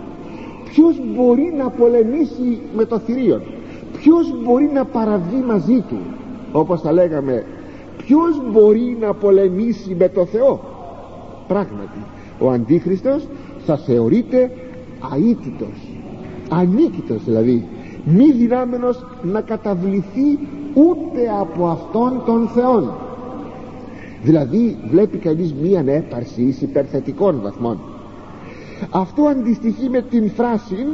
ποιος 0.65 1.01
μπορεί 1.15 1.55
να 1.59 1.71
πολεμήσει 1.71 2.59
με 2.77 2.85
το 2.85 2.99
θηρίον; 2.99 3.43
Ποιος 3.93 4.43
μπορεί 4.45 4.71
να 4.75 4.85
παραβεί 4.85 5.37
μαζί 5.47 5.85
του; 5.89 5.97
Όπως 6.53 6.81
θα 6.81 6.93
λέγαμε 6.93 7.45
ποιος 7.97 8.51
μπορεί 8.53 8.97
να 9.01 9.15
πολεμήσει 9.15 9.95
με 9.99 10.09
το 10.09 10.25
Θεό; 10.25 10.61
Πράγματι 11.49 11.99
ο 12.39 12.51
Αντίχριστος 12.51 13.27
θα 13.67 13.77
θεωρείται 13.77 14.51
αίτητος 15.17 15.89
ανίκητος 16.49 17.25
δηλαδή 17.25 17.69
μη 18.05 18.33
δυνάμενος 18.33 19.05
να 19.23 19.41
καταβληθεί 19.41 20.39
ούτε 20.75 21.31
από 21.41 21.67
αυτόν 21.67 22.23
τον 22.27 22.49
Θεόν. 22.49 22.91
Δηλαδή 24.23 24.79
βλέπει 24.91 25.19
κανείς 25.19 25.55
μία 25.55 25.81
ανέπαρση 25.81 26.43
εις 26.43 26.63
υπερθετικών 26.63 27.41
βαθμών. 27.43 27.79
Αυτό 28.91 29.23
αντιστοιχεί 29.23 29.89
με 29.89 30.03
την 30.03 30.31
φράση 30.31 30.87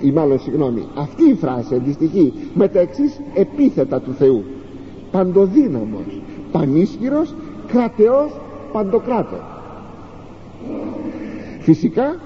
ή 0.00 0.10
μάλλον 0.10 0.40
συγγνώμη 0.40 0.82
αυτή 0.98 1.24
η 1.30 1.34
φράση 1.34 1.74
αντιστοιχεί 1.74 2.32
με 2.54 2.68
τα 2.68 2.80
εξής 2.80 3.20
επίθετα 3.34 4.00
του 4.00 4.12
Θεού. 4.12 4.44
Παντοδύναμος 5.10 6.20
πανίσχυρος 6.52 7.34
κρατεός 7.66 8.30
παντοκράτος 8.72 9.40
φυσικά 11.60 12.16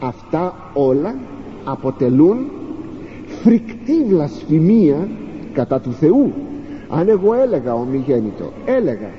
αυτά 0.00 0.54
όλα 0.74 1.14
αποτελούν 1.64 2.50
φρικτή 3.42 4.04
βλασφημία 4.08 5.08
κατά 5.52 5.80
του 5.80 5.92
Θεού. 5.92 6.32
Αν 6.88 7.08
εγώ 7.08 7.34
έλεγα 7.34 7.74
ομιγέννητο 7.74 8.52
έλεγα 8.64 9.10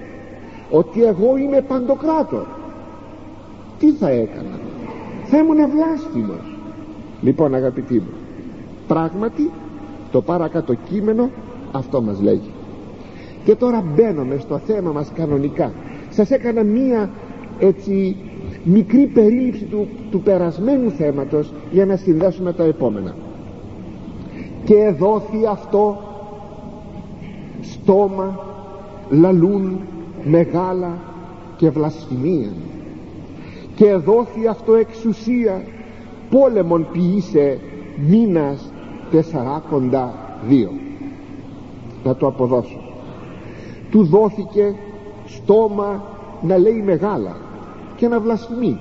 ότι 0.72 1.04
εγώ 1.04 1.38
είμαι 1.38 1.62
παντοκράτο 1.62 2.46
τι 3.80 3.92
θα 3.92 4.10
έκανα; 4.10 4.60
Θα 5.26 5.38
ήμουν 5.38 5.56
βλάσφημος. 5.56 6.58
Λοιπόν 7.22 7.54
αγαπητοί 7.56 7.94
μου 7.94 8.14
πράγματι 8.88 9.50
το 10.12 10.22
παρακάτω 10.22 10.74
κείμενο 10.74 11.30
αυτό 11.72 12.02
μας 12.02 12.22
λέγει. 12.22 12.52
Και 13.46 13.56
τώρα 13.56 13.84
μπαίνουμε 13.96 14.38
στο 14.40 14.58
θέμα 14.58 14.92
μας 14.92 15.12
κανονικά. 15.16 15.72
Σας 16.10 16.32
έκανα 16.32 16.64
μία 16.64 17.10
έτσι 17.60 18.16
μικρή 18.64 19.06
περίληψη 19.06 19.64
του, 19.64 19.88
του 20.12 20.22
περασμένου 20.22 20.92
θέματος 20.92 21.54
για 21.72 21.86
να 21.86 21.96
συνδέσουμε 21.96 22.54
τα 22.54 22.64
επόμενα 22.64 23.16
και 24.66 24.96
δόθη 24.98 25.46
αυτό 25.50 25.98
στόμα 27.62 28.40
λαλούν 29.10 29.80
μεγάλα 30.24 30.98
και 31.58 31.70
βλασφημία. 31.70 32.50
Και 33.76 33.94
δόθη 33.94 34.48
αυτό 34.48 34.74
εξουσία 34.74 35.64
πόλεμον 36.30 36.88
ποιήσε 36.92 37.60
μήνας 38.08 38.72
τεσσαράκοντα 39.12 40.14
δύο. 40.48 40.72
Να 42.04 42.16
το 42.16 42.28
αποδώσω. 42.28 42.80
Του 43.92 44.04
δόθηκε 44.04 44.76
στόμα 45.26 46.04
να 46.42 46.58
λέει 46.58 46.82
μεγάλα 46.86 47.36
και 47.96 48.08
να 48.08 48.20
βλασφημεί. 48.20 48.80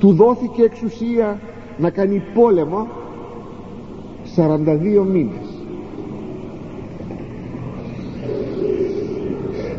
Του 0.00 0.12
δόθηκε 0.12 0.62
εξουσία 0.62 1.40
να 1.78 1.90
κάνει 1.90 2.22
πόλεμο 2.34 2.88
42 4.36 5.04
μήνες. 5.12 5.48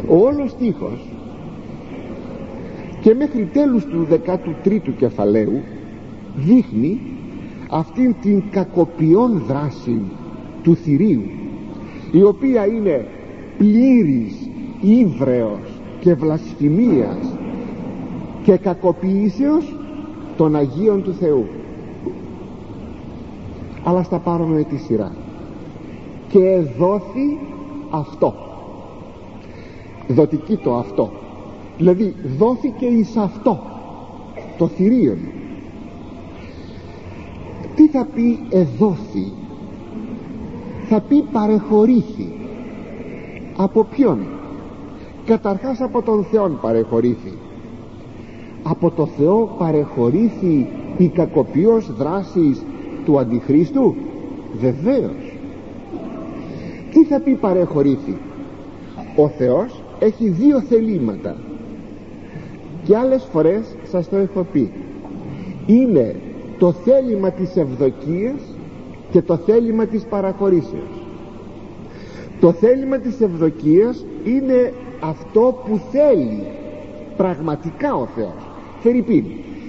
Ο 0.07 0.15
όλος 0.15 0.51
στίχος 0.51 1.09
και 3.01 3.13
μέχρι 3.13 3.49
τέλους 3.53 3.85
του 3.85 4.07
13ου 4.09 4.93
κεφαλαίου 4.97 5.61
δείχνει 6.35 7.01
αυτήν 7.69 8.15
την 8.21 8.43
κακοποιών 8.51 9.43
δράση 9.47 10.01
του 10.63 10.75
θηρίου 10.75 11.23
η 12.11 12.23
οποία 12.23 12.65
είναι 12.65 13.05
πλήρης 13.57 14.49
ύβρεος 14.81 15.79
και 15.99 16.13
βλασφημίας 16.13 17.37
και 18.43 18.57
κακοποιήσεως 18.57 19.75
των 20.37 20.55
Αγίων 20.55 21.03
του 21.03 21.13
Θεού 21.13 21.45
αλλά 23.85 24.03
στα 24.03 24.17
πάρουμε 24.17 24.55
με 24.55 24.63
τη 24.63 24.77
σειρά. 24.77 25.11
Και 26.29 26.59
δόθη 26.77 27.37
αυτό. 27.89 28.33
Δοτική 30.07 30.55
το 30.57 30.75
αυτό. 30.75 31.11
Δηλαδή 31.77 32.15
δόθηκε 32.37 32.85
εις 32.85 33.15
αυτό. 33.15 33.59
Το 34.57 34.67
θηρίον. 34.67 35.17
Τι 37.75 37.87
θα 37.87 38.07
πει 38.13 38.39
εδόθη; 38.49 39.31
Θα 40.89 40.99
πει 41.01 41.21
παρεχωρήθη. 41.31 42.33
Από 43.57 43.83
ποιον; 43.83 44.19
Καταρχάς 45.25 45.81
από 45.81 46.01
τον 46.01 46.23
Θεόν 46.31 46.59
παρεχωρήθη. 46.61 47.33
Από 48.63 48.91
το 48.91 49.05
Θεό 49.05 49.55
παρεχωρήθη 49.57 50.67
η 50.97 51.07
κακοποιός 51.07 51.95
δράσης 51.97 52.63
του 53.05 53.19
Αντιχρίστου; 53.19 53.95
Βεβαίως. 54.59 55.33
Τι 56.91 57.03
θα 57.03 57.19
πει 57.19 57.31
παρεχωρήθη 57.31 58.17
ο 59.15 59.27
Θεός 59.27 59.81
έχει 59.99 60.29
δύο 60.29 60.61
θελήματα. 60.61 61.35
Και 62.83 62.95
άλλες 62.95 63.27
φορές 63.31 63.75
σας 63.83 64.09
το 64.09 64.15
έχω 64.15 64.45
πει. 64.51 64.71
Είναι 65.65 66.15
το 66.59 66.71
θέλημα 66.71 67.31
της 67.31 67.55
ευδοκίας 67.55 68.41
και 69.11 69.21
το 69.21 69.37
θέλημα 69.37 69.85
της 69.85 70.03
παραχωρήσεως. 70.03 71.03
Το 72.39 72.51
θέλημα 72.51 72.97
της 72.97 73.21
ευδοκίας 73.21 74.05
είναι 74.23 74.73
αυτό 74.99 75.61
που 75.65 75.79
θέλει 75.91 76.43
πραγματικά 77.17 77.95
ο 77.95 78.07
Θεός. 78.15 78.49
Φερρυπίν 78.81 79.25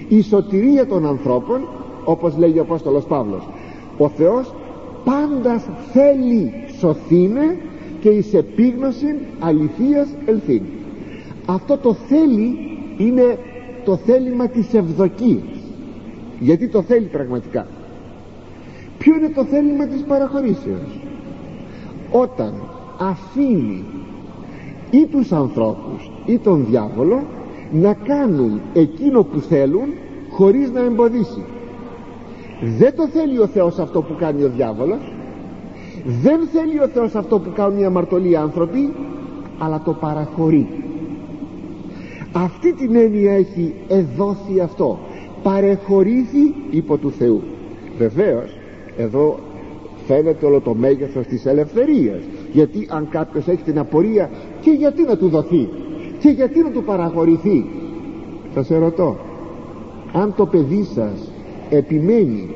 η 0.07 0.21
σωτηρία 0.21 0.87
των 0.87 1.05
ανθρώπων 1.05 1.67
όπως 2.07 2.37
λέγει 2.37 2.59
ο 2.59 2.61
Απόστολος 2.61 3.05
Παύλος. 3.05 3.47
Ο 3.97 4.09
Θεός 4.09 4.53
πάντας 5.03 5.65
θέλει 5.93 6.53
σωθήνε 6.79 7.57
και 7.99 8.09
εις 8.09 8.33
επίγνωση 8.33 9.15
αληθείας 9.39 10.07
ελθύν 10.25 10.61
αυτό 11.49 11.77
το 11.77 11.93
θέλει 11.93 12.57
είναι 12.97 13.37
το 13.85 13.95
θέλημα 13.95 14.47
της 14.47 14.73
ευδοκίας. 14.73 15.59
Γιατί 16.39 16.67
το 16.67 16.81
θέλει 16.81 17.05
πραγματικά; 17.05 17.67
Ποιο 18.97 19.15
είναι 19.15 19.29
το 19.29 19.43
θέλημα 19.43 19.85
της 19.87 20.01
παραχωρήσεως; 20.01 20.99
Όταν 22.11 22.53
αφήνει 22.99 23.83
ή 24.91 25.05
τους 25.05 25.31
ανθρώπους 25.31 26.11
ή 26.25 26.37
τον 26.37 26.65
διάβολο 26.69 27.23
να 27.71 27.93
κάνουν 27.93 28.61
εκείνο 28.73 29.23
που 29.23 29.39
θέλουν 29.39 29.87
χωρίς 30.29 30.71
να 30.71 30.79
εμποδίσει 30.83 31.43
δεν 32.61 32.95
το 32.95 33.07
θέλει 33.07 33.39
ο 33.39 33.47
Θεός 33.47 33.79
αυτό 33.79 34.01
που 34.01 34.15
κάνει 34.19 34.43
ο 34.43 34.49
διάβολος. 34.55 35.11
Δεν 36.21 36.39
θέλει 36.51 36.79
ο 36.79 36.87
Θεός 36.87 37.15
αυτό 37.15 37.39
που 37.39 37.51
κάνουν 37.55 37.79
οι 37.79 37.85
αμαρτωλοί 37.85 38.37
άνθρωποι 38.37 38.93
αλλά 39.57 39.81
το 39.85 39.93
παραχωρεί. 39.93 40.67
Αυτή 42.31 42.73
την 42.73 42.95
έννοια 42.95 43.33
έχει 43.33 43.73
εδώσει 43.87 44.59
αυτό. 44.63 44.99
Παρεχωρήθη 45.43 46.53
υπό 46.69 46.97
του 46.97 47.11
Θεού. 47.11 47.41
Βεβαίως 47.97 48.57
εδώ 48.97 49.39
φαίνεται 50.07 50.45
όλο 50.45 50.59
το 50.59 50.73
μέγεθος 50.73 51.25
της 51.25 51.45
ελευθερίας. 51.45 52.19
Γιατί 52.51 52.87
αν 52.89 53.07
κάποιος 53.09 53.47
έχει 53.47 53.63
την 53.63 53.79
απορία 53.79 54.29
και 54.61 54.71
γιατί 54.71 55.03
να 55.03 55.17
του 55.17 55.27
δοθεί 55.27 55.69
και 56.19 56.29
γιατί 56.29 56.59
να 56.59 56.69
του 56.69 56.83
παραχωρηθεί. 56.83 57.65
Θα 58.53 58.63
σε 58.63 58.77
ρωτώ 58.77 59.17
αν 60.13 60.33
το 60.35 60.45
παιδί 60.45 60.83
σας 60.83 61.31
επιμένει 61.69 62.49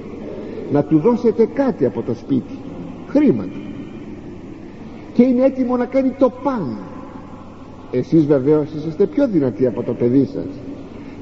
να 0.71 0.83
του 0.83 0.99
δώσετε 0.99 1.47
κάτι 1.53 1.85
από 1.85 2.01
το 2.01 2.13
σπίτι 2.13 2.57
χρήματα 3.07 3.59
και 5.13 5.23
είναι 5.23 5.45
έτοιμο 5.45 5.77
να 5.77 5.85
κάνει 5.85 6.09
το 6.09 6.31
παν. 6.43 6.77
Εσείς 7.91 8.25
βεβαίως 8.25 8.67
είσαστε 8.77 9.05
πιο 9.05 9.27
δυνατοί 9.27 9.67
από 9.67 9.83
το 9.83 9.93
παιδί 9.93 10.25
σας. 10.33 10.45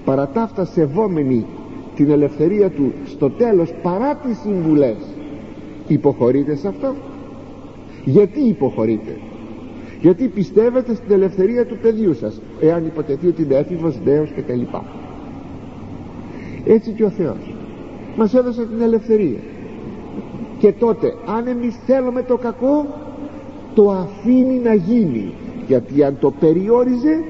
Παρά 0.05 0.27
τα 0.27 0.41
αυτά 0.41 0.65
σεβόμενοι 0.65 1.45
την 1.95 2.09
ελευθερία 2.09 2.69
του 2.69 2.93
στο 3.05 3.29
τέλος 3.29 3.73
παρά 3.81 4.15
τις 4.15 4.37
συμβουλές. 4.37 4.95
Υποχωρείτε 5.87 6.55
σε 6.55 6.67
αυτό; 6.67 6.95
Γιατί 8.05 8.39
υποχωρείτε; 8.39 9.17
Γιατί 10.01 10.27
πιστεύετε 10.27 10.95
στην 10.95 11.11
ελευθερία 11.11 11.65
του 11.65 11.77
παιδιού 11.81 12.13
σας 12.13 12.41
εάν 12.61 12.85
υποτεθεί 12.85 13.27
ότι 13.27 13.41
είναι 13.41 13.55
έφηβος, 13.55 13.99
νέος 14.05 14.29
και 14.35 14.41
τα 14.41 14.53
λοιπά. 14.53 14.83
Έτσι 16.65 16.91
και 16.91 17.03
ο 17.03 17.09
Θεός 17.09 17.53
μας 18.19 18.33
έδωσε 18.33 18.65
την 18.65 18.81
ελευθερία. 18.81 19.39
Και 20.59 20.71
τότε 20.71 21.13
αν 21.37 21.47
εμείς 21.47 21.75
θέλουμε 21.85 22.23
το 22.23 22.37
κακό 22.37 22.85
το 23.73 23.91
αφήνει 23.91 24.59
να 24.63 24.73
γίνει. 24.73 25.33
Γιατί 25.67 26.03
αν 26.03 26.17
το 26.19 26.31
περιόριζε 26.31 27.23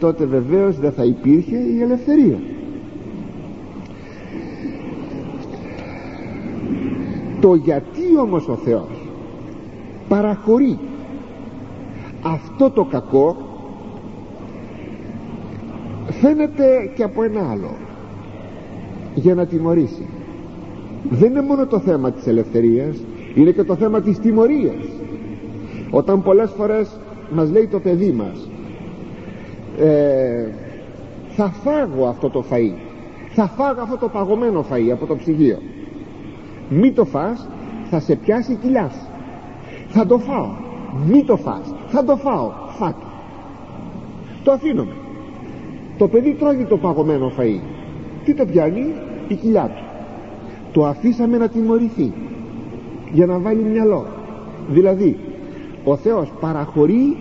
τότε 0.00 0.24
βεβαίως 0.24 0.78
δεν 0.78 0.92
θα 0.92 1.04
υπήρχε 1.04 1.56
η 1.56 1.82
ελευθερία. 1.82 2.38
Το 7.40 7.54
γιατί 7.54 8.18
όμως 8.20 8.48
ο 8.48 8.54
Θεός 8.54 9.08
παραχωρεί 10.08 10.78
αυτό 12.22 12.70
το 12.70 12.84
κακό 12.84 13.36
φαίνεται 16.20 16.92
και 16.96 17.02
από 17.02 17.22
ένα 17.22 17.50
άλλο 17.50 17.70
για 19.14 19.34
να 19.34 19.46
τιμωρήσει 19.46 20.06
δεν 21.14 21.30
είναι 21.30 21.42
μόνο 21.42 21.66
το 21.66 21.78
θέμα 21.78 22.10
της 22.10 22.26
ελευθερίας 22.26 22.96
είναι 23.34 23.50
και 23.50 23.62
το 23.62 23.76
θέμα 23.76 24.00
της 24.00 24.18
τιμωρίας. 24.18 24.84
Όταν 25.90 26.22
πολλές 26.22 26.50
φορές 26.56 26.98
μας 27.30 27.50
λέει 27.50 27.66
το 27.66 27.80
παιδί 27.80 28.12
μας 28.12 28.48
ε, 29.78 30.46
θα 31.28 31.48
φάγω 31.48 32.06
αυτό 32.06 32.30
το 32.30 32.44
φαΐ 32.50 32.72
θα 33.34 33.46
φάγω 33.46 33.80
αυτό 33.80 33.96
το 33.96 34.08
παγωμένο 34.08 34.64
φαΐ 34.70 34.90
από 34.92 35.06
το 35.06 35.16
ψυγείο. 35.16 35.58
Μη 36.68 36.92
το 36.92 37.04
φας 37.04 37.48
θα 37.90 38.00
σε 38.00 38.14
πιάσει 38.14 38.54
κοιλιάς 38.54 39.06
θα 39.88 40.06
το 40.06 40.18
φάω 40.18 40.48
μη 41.06 41.24
το 41.24 41.36
φας 41.36 41.74
θα 41.88 42.04
το 42.04 42.16
φάω 42.16 42.50
φάτο 42.78 43.06
το 44.44 44.52
αφήνομαι 44.52 44.96
το 45.98 46.08
παιδί 46.08 46.34
τρώγει 46.34 46.64
το 46.64 46.76
παγωμένο 46.76 47.32
φαΐ. 47.38 47.60
Τι 48.24 48.34
το 48.34 48.46
πιάνει 48.46 48.92
η 49.28 49.34
κοιλιά 49.34 49.70
του 49.76 49.91
το 50.72 50.86
αφήσαμε 50.86 51.38
να 51.38 51.48
τιμωρηθεί. 51.48 52.12
Για 53.12 53.26
να 53.26 53.38
βάλει 53.38 53.62
μυαλό. 53.62 54.06
Δηλαδή 54.68 55.16
ο 55.84 55.96
Θεός 55.96 56.32
παραχωρεί 56.40 57.16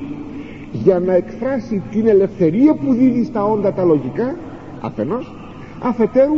για 0.71 0.99
να 0.99 1.13
εκφράσει 1.13 1.81
την 1.91 2.07
ελευθερία 2.07 2.73
που 2.73 2.93
δίδει 2.93 3.23
στα 3.23 3.45
όντα 3.45 3.73
τα 3.73 3.83
λογικά 3.83 4.35
αφενός. 4.81 5.35
Αφετέρου 5.81 6.35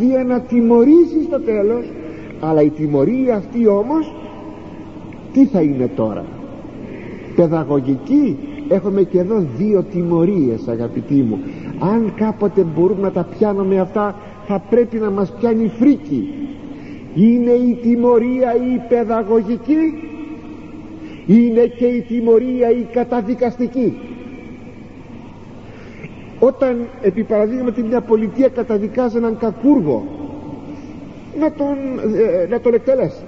για 0.00 0.24
να 0.24 0.40
τιμωρήσει 0.40 1.22
στο 1.26 1.40
τέλος. 1.40 1.84
Αλλά 2.40 2.62
η 2.62 2.70
τιμωρία 2.70 3.36
αυτή 3.36 3.66
όμως 3.66 4.14
τι 5.32 5.46
θα 5.46 5.60
είναι 5.60 5.90
τώρα; 5.96 6.24
Παιδαγωγική 7.36 8.38
έχουμε 8.68 9.02
και 9.02 9.18
εδώ 9.18 9.46
δύο 9.56 9.82
τιμωρίες 9.82 10.68
αγαπητοί 10.68 11.14
μου. 11.14 11.38
Αν 11.78 12.12
κάποτε 12.16 12.66
μπορούμε 12.74 13.02
να 13.02 13.10
τα 13.10 13.26
πιάνουμε 13.38 13.80
αυτά 13.80 14.14
θα 14.46 14.58
πρέπει 14.70 14.96
να 14.96 15.10
μας 15.10 15.32
πιάνει 15.38 15.70
φρίκη 15.78 16.34
είναι 17.14 17.50
η 17.50 17.78
τιμωρία 17.82 18.54
η 18.54 18.80
παιδαγωγική 18.88 20.10
είναι 21.26 21.66
και 21.66 21.86
η 21.86 22.00
τιμωρία 22.00 22.70
η 22.70 22.86
καταδικαστική. 22.92 23.96
Όταν 26.38 26.88
επί 27.02 27.22
παραδείγματι 27.24 27.82
μια 27.82 28.00
πολιτεία 28.00 28.48
καταδικάζει 28.48 29.16
έναν 29.16 29.38
κακούργο 29.38 30.06
να 31.38 31.52
τον, 31.52 31.76
ε, 32.42 32.46
να 32.48 32.60
τον 32.60 32.74
εκτελέσει. 32.74 33.22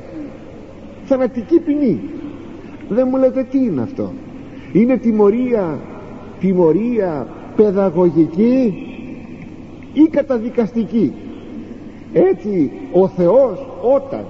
Θανατική 1.05 1.61
ποινή. 1.61 2.01
Δεν 2.89 3.09
μου 3.11 3.17
λέτε 3.17 3.47
τι 3.51 3.59
είναι 3.59 3.83
αυτό. 3.83 4.13
Είναι 4.73 4.97
τιμωρία 4.97 5.79
τιμωρία 6.41 7.27
παιδαγωγική 7.57 8.75
ή 9.95 10.09
καταδικαστική. 10.09 11.13
Έτσι 12.13 12.71
ο 12.93 13.09
Θεός 13.09 13.67
όταν 13.95 14.25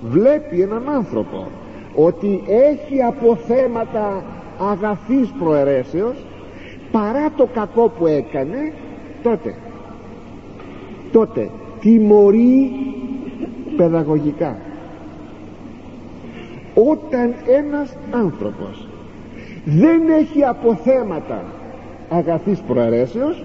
βλέπει 0.00 0.60
έναν 0.60 0.88
άνθρωπο 0.88 1.46
ότι 1.94 2.42
έχει 2.46 3.02
αποθέματα 3.02 4.22
αγαθής 4.70 5.32
προαιρέσεως 5.38 6.14
παρά 6.90 7.30
το 7.36 7.48
κακό 7.54 7.92
που 7.98 8.06
έκανε 8.06 8.72
τότε 9.22 9.54
τότε 11.12 11.50
τιμωρεί 11.80 12.70
παιδαγωγικά. 13.76 14.56
Όταν 16.74 17.34
ένας 17.46 17.96
άνθρωπος 18.10 18.86
δεν 19.64 20.00
έχει 20.08 20.44
αποθέματα 20.44 21.44
αγαθής 22.08 22.58
προαιρέσεως 22.58 23.44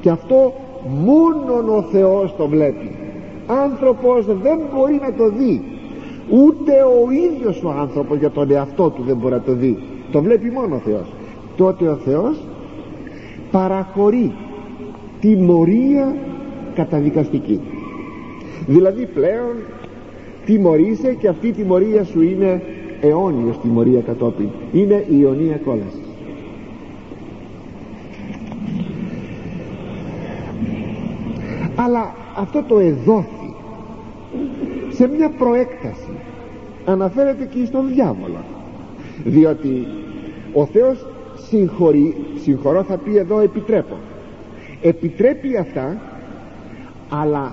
και 0.00 0.10
αυτό 0.10 0.54
μόνον 0.88 1.68
ο 1.68 1.82
Θεός 1.82 2.34
το 2.36 2.48
βλέπει. 2.48 2.90
Άνθρωπος 3.46 4.26
δεν 4.26 4.58
μπορεί 4.74 5.00
να 5.02 5.12
το 5.12 5.28
δει. 5.28 5.62
Ούτε 6.30 6.72
ο 6.72 7.10
ίδιος 7.10 7.62
ο 7.62 7.70
άνθρωπος 7.70 8.18
για 8.18 8.30
τον 8.30 8.50
εαυτό 8.50 8.90
του 8.90 9.02
δεν 9.06 9.16
μπορεί 9.16 9.32
να 9.34 9.40
το 9.40 9.52
δει. 9.52 9.78
Το 10.12 10.22
βλέπει 10.22 10.50
μόνο 10.50 10.74
ο 10.74 10.78
Θεός. 10.78 11.06
Τότε 11.56 11.88
ο 11.88 11.94
Θεός 11.94 12.36
παραχωρεί 13.50 14.32
τιμωρία 15.20 16.16
καταδικαστική. 16.74 17.60
Δηλαδή 18.66 19.06
πλέον 19.06 19.54
τιμωρείσαι 20.44 21.14
και 21.14 21.28
αυτή 21.28 21.48
η 21.48 21.52
τιμωρία 21.52 22.04
σου 22.04 22.22
είναι 22.22 22.62
αιώνιος 23.00 23.58
τιμωρία 23.58 24.00
κατόπιν. 24.00 24.48
Είναι 24.72 25.04
η 25.08 25.16
ιωνία 25.20 25.56
κόλαση 25.64 26.05
αλλά 31.76 32.14
αυτό 32.36 32.62
το 32.62 32.78
εδόθη 32.78 33.54
σε 34.90 35.08
μια 35.08 35.30
προέκταση 35.30 36.10
αναφέρεται 36.84 37.44
και 37.44 37.64
στον 37.64 37.88
διάβολο. 37.88 38.44
Διότι 39.24 39.86
ο 40.52 40.66
Θεός 40.66 41.06
συγχωρεί 41.48 42.14
συγχωρώ 42.42 42.82
θα 42.82 42.96
πει 42.96 43.16
εδώ 43.16 43.40
επιτρέπω. 43.40 43.96
Επιτρέπει 44.82 45.56
αυτά 45.56 45.96
αλλά 47.08 47.52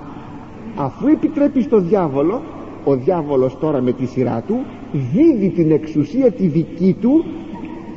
αφού 0.75 1.07
επιτρέπει 1.07 1.62
στο 1.62 1.79
διάβολο 1.79 2.41
ο 2.83 2.95
διάβολος 2.95 3.57
τώρα 3.59 3.81
με 3.81 3.91
τη 3.91 4.05
σειρά 4.05 4.43
του 4.47 4.65
δίδει 5.13 5.49
την 5.49 5.71
εξουσία 5.71 6.31
τη 6.31 6.47
δική 6.47 6.95
του 7.01 7.25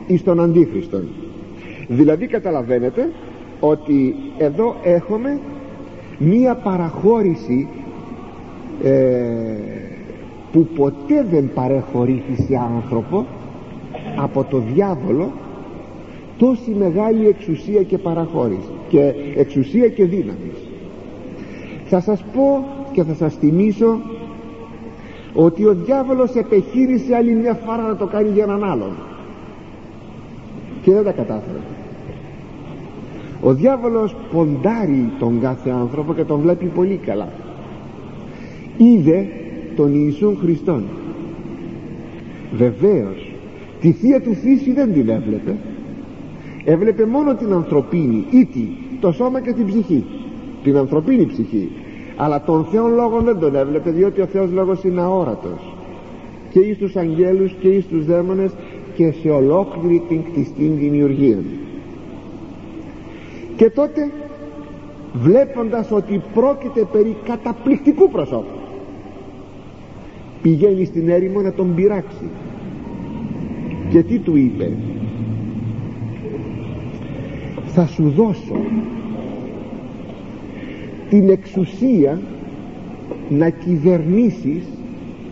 εις 0.06 0.22
τον 0.22 0.40
Αντίχριστον. 0.40 1.08
Δηλαδή 1.88 2.26
καταλαβαίνετε 2.26 3.10
ότι 3.60 4.14
εδώ 4.38 4.76
έχουμε 4.82 5.40
μία 6.18 6.54
παραχώρηση 6.54 7.68
ε, 8.82 9.56
που 10.52 10.66
ποτέ 10.76 11.26
δεν 11.30 11.50
παρεχωρήθη 11.54 12.42
σε 12.42 12.56
άνθρωπο 12.76 13.26
από 14.16 14.44
το 14.44 14.62
διάβολο 14.74 15.32
τόση 16.38 16.70
μεγάλη 16.70 17.26
εξουσία 17.26 17.82
και 17.82 17.98
παραχώρηση 17.98 18.70
και 18.88 19.14
εξουσία 19.36 19.88
και 19.88 20.04
δύναμη. 20.04 20.52
Θα 21.84 22.00
σας 22.00 22.24
πω 22.32 22.64
και 22.92 23.02
θα 23.02 23.14
σας 23.14 23.34
θυμίσω 23.34 24.00
ότι 25.34 25.64
ο 25.64 25.74
διάβολος 25.74 26.34
επεχείρησε 26.34 27.14
άλλη 27.14 27.34
μια 27.34 27.54
φορά 27.54 27.82
να 27.82 27.96
το 27.96 28.06
κάνει 28.06 28.28
για 28.28 28.44
έναν 28.44 28.64
άλλον. 28.64 28.96
Και 30.82 30.92
δεν 30.92 31.04
τα 31.04 31.12
κατάφερε 31.12 31.75
ο 33.42 33.54
διάβολος 33.54 34.16
ποντάρει 34.32 35.12
τον 35.18 35.40
κάθε 35.40 35.70
άνθρωπο 35.70 36.14
και 36.14 36.24
τον 36.24 36.40
βλέπει 36.40 36.66
πολύ 36.66 37.00
καλά. 37.06 37.28
Είδε 38.76 39.26
τον 39.76 39.92
Ιησούν 39.94 40.38
Χριστόν. 40.42 40.84
Βεβαίως 42.56 43.30
τη 43.80 43.92
θεία 43.92 44.20
του 44.20 44.34
φύση 44.34 44.72
δεν 44.72 44.92
την 44.92 45.08
έβλεπε. 45.08 45.56
Έβλεπε 46.64 47.06
μόνο 47.06 47.34
την 47.34 47.52
ανθρωπίνη 47.52 48.24
ήτη 48.30 48.68
το 49.00 49.12
σώμα 49.12 49.40
και 49.40 49.52
την 49.52 49.66
ψυχή. 49.66 50.04
Την 50.62 50.76
ανθρωπίνη 50.76 51.26
ψυχή. 51.26 51.70
Αλλά 52.16 52.42
τον 52.42 52.64
Θεό 52.64 52.88
Λόγο 52.88 53.20
δεν 53.20 53.38
τον 53.38 53.56
έβλεπε 53.56 53.90
διότι 53.90 54.20
ο 54.20 54.26
Θεός 54.26 54.50
Λόγος 54.52 54.84
είναι 54.84 55.00
αόρατος. 55.00 55.74
Και 56.50 56.58
εις 56.60 56.78
τους 56.78 56.96
αγγέλους 56.96 57.54
και 57.60 57.68
εις 57.68 57.86
τους 57.86 58.06
δαίμονες 58.06 58.50
και 58.94 59.12
σε 59.22 59.28
ολόκληρη 59.28 60.02
την 60.08 60.22
κτιστήν 60.22 60.76
δημιουργία 60.78 61.38
και 63.56 63.70
τότε 63.70 64.10
βλέποντας 65.12 65.90
ότι 65.90 66.22
πρόκειται 66.34 66.86
περί 66.92 67.16
καταπληκτικού 67.24 68.10
προσώπου 68.10 68.58
πηγαίνει 70.42 70.84
στην 70.84 71.08
έρημο 71.08 71.40
να 71.40 71.52
τον 71.52 71.74
πειράξει. 71.74 72.28
Και 73.90 74.02
τι 74.02 74.18
του 74.18 74.36
είπε; 74.36 74.70
Θα 77.66 77.86
σου 77.86 78.10
δώσω 78.10 78.56
την 81.08 81.28
εξουσία 81.28 82.20
να 83.28 83.48
κυβερνήσεις 83.48 84.64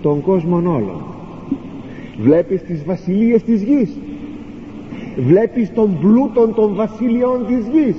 τον 0.03 0.21
κόσμο 0.21 0.57
όλο 0.57 1.15
βλέπεις 2.19 2.63
τις 2.63 2.85
βασιλείες 2.85 3.43
της 3.43 3.63
γης. 3.63 3.91
Βλέπεις 5.17 5.73
τον 5.75 5.99
πλούτον 6.01 6.55
των 6.55 6.75
βασιλειών 6.75 7.47
της 7.47 7.67
γης 7.73 7.97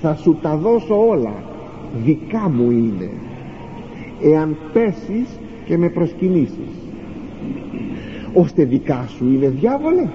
θα 0.00 0.14
σου 0.14 0.38
τα 0.42 0.56
δώσω 0.56 1.08
όλα. 1.08 1.34
Δικά 2.04 2.50
μου 2.54 2.70
είναι. 2.70 3.10
Εάν 4.22 4.56
πέσεις 4.72 5.28
και 5.66 5.78
με 5.78 5.88
προσκυνήσεις. 5.88 6.74
Ώστε 8.34 8.64
δικά 8.64 9.06
σου 9.16 9.24
είναι 9.24 9.48
διάβολε. 9.48 10.08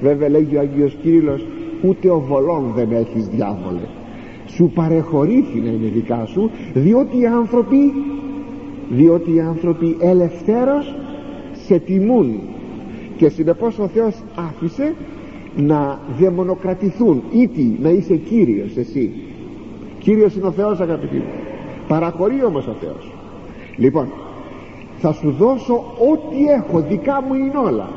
Βέβαια 0.00 0.28
λέγει 0.28 0.56
ο 0.56 0.60
Άγιος 0.60 0.96
Κύριλλος 1.02 1.46
ούτε 1.82 2.10
ο 2.10 2.20
βολόν 2.20 2.72
δεν 2.74 2.92
έχεις 2.92 3.28
διάβολε 3.28 3.88
σου 4.56 4.70
παρεχωρήθη 4.74 5.58
να 5.58 5.70
είναι 5.70 5.88
δικά 5.88 6.24
σου 6.26 6.50
διότι 6.74 7.18
οι 7.18 7.26
άνθρωποι 7.26 7.92
διότι 8.90 9.34
οι 9.34 9.40
άνθρωποι 9.40 9.96
ελευθέρως 10.00 10.94
σε 11.66 11.78
τιμούν. 11.78 12.40
Και 13.16 13.28
συνεπώς 13.28 13.78
ο 13.78 13.86
Θεός 13.86 14.14
άφησε 14.34 14.94
να 15.56 15.98
δαιμονοκρατηθούν 16.18 17.22
ήτι 17.30 17.78
να 17.82 17.88
είσαι 17.88 18.16
Κύριος 18.16 18.76
εσύ. 18.76 19.10
Κύριος 19.98 20.34
είναι 20.34 20.46
ο 20.46 20.50
Θεός 20.50 20.80
αγαπητοί 20.80 21.16
μου. 21.16 21.32
Παραχωρεί 21.88 22.44
όμως 22.44 22.66
ο 22.66 22.74
Θεός. 22.80 23.12
Λοιπόν 23.76 24.06
θα 24.98 25.12
σου 25.12 25.30
δώσω 25.30 25.74
ό,τι 26.12 26.44
έχω 26.46 26.80
δικά 26.80 27.22
μου 27.22 27.34
είναι 27.34 27.58
όλα. 27.66 27.88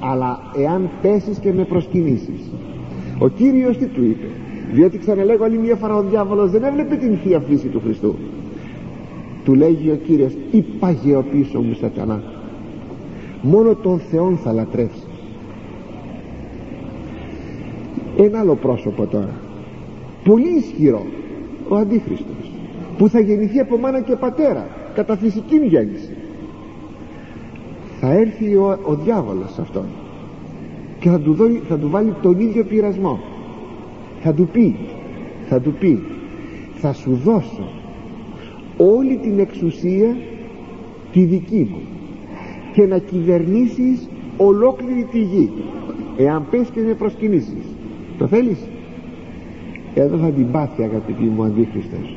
Αλλά 0.00 0.40
εάν 0.56 0.88
πέσεις 1.02 1.38
και 1.38 1.52
με 1.52 1.64
προσκυνήσεις. 1.64 2.50
Ο 3.18 3.28
Κύριος 3.28 3.76
τι 3.76 3.86
του 3.86 4.04
είπε; 4.04 4.26
Διότι 4.72 4.98
ξαναλέγω 4.98 5.44
άλλη 5.44 5.58
μια 5.58 5.76
φορά 5.76 5.96
ο 5.96 6.02
διάβολος 6.02 6.50
δεν 6.50 6.64
έβλεπε 6.64 6.96
την 6.96 7.16
θεία 7.16 7.40
φύση 7.40 7.66
του 7.66 7.80
Χριστού. 7.84 8.14
Του 9.44 9.54
λέγει 9.54 9.90
ο 9.90 9.98
Κύριος 10.06 10.32
υπάγεω 10.50 11.24
πίσω 11.30 11.60
μου 11.60 11.74
σατανά. 11.80 12.22
Μόνο 13.42 13.74
τον 13.74 13.98
Θεόν 13.98 14.36
θα 14.36 14.52
λατρεύσει 14.52 14.97
ένα 18.18 18.38
άλλο 18.38 18.54
πρόσωπο 18.54 19.06
τώρα. 19.06 19.34
Πολύ 20.24 20.56
ισχυρό. 20.56 21.06
Ο 21.68 21.76
Αντίχριστος. 21.76 22.50
Που 22.98 23.08
θα 23.08 23.20
γεννηθεί 23.20 23.58
από 23.58 23.76
μάνα 23.76 24.00
και 24.00 24.16
πατέρα 24.16 24.68
κατά 24.94 25.16
φυσική 25.16 25.56
γέννηση. 25.56 26.16
Θα 28.00 28.12
έρθει 28.12 28.54
ο, 28.54 28.78
ο 28.84 28.94
διάβολος 28.94 29.52
σε 29.52 29.60
αυτόν. 29.60 29.84
Και 31.00 31.08
θα 31.08 31.20
του, 31.20 31.36
θα 31.68 31.78
του 31.78 31.90
βάλει 31.90 32.14
τον 32.22 32.40
ίδιο 32.40 32.64
πειρασμό. 32.64 33.20
Θα 34.22 34.32
του 34.32 34.48
πει 34.52 34.76
θα 35.48 35.60
του 35.60 35.72
πει 35.72 36.02
θα 36.74 36.92
σου 36.92 37.20
δώσω 37.24 37.68
όλη 38.76 39.16
την 39.16 39.38
εξουσία 39.38 40.16
τη 41.12 41.24
δική 41.24 41.68
μου 41.70 41.80
και 42.72 42.86
να 42.86 42.98
κυβερνήσεις 42.98 44.08
ολόκληρη 44.36 45.06
τη 45.10 45.18
γη 45.18 45.50
εάν 46.16 46.46
πες 46.50 46.68
και 46.74 46.80
με 46.80 46.94
προσκυνήσεις 46.94 47.67
το 48.18 48.26
θέλεις; 48.26 48.58
Εδώ 49.94 50.16
θα 50.16 50.28
την 50.30 50.50
πάθει 50.50 50.82
αγαπητή 50.82 51.24
μου 51.24 51.36
ο 51.38 51.44
Αντίχριστος. 51.44 52.16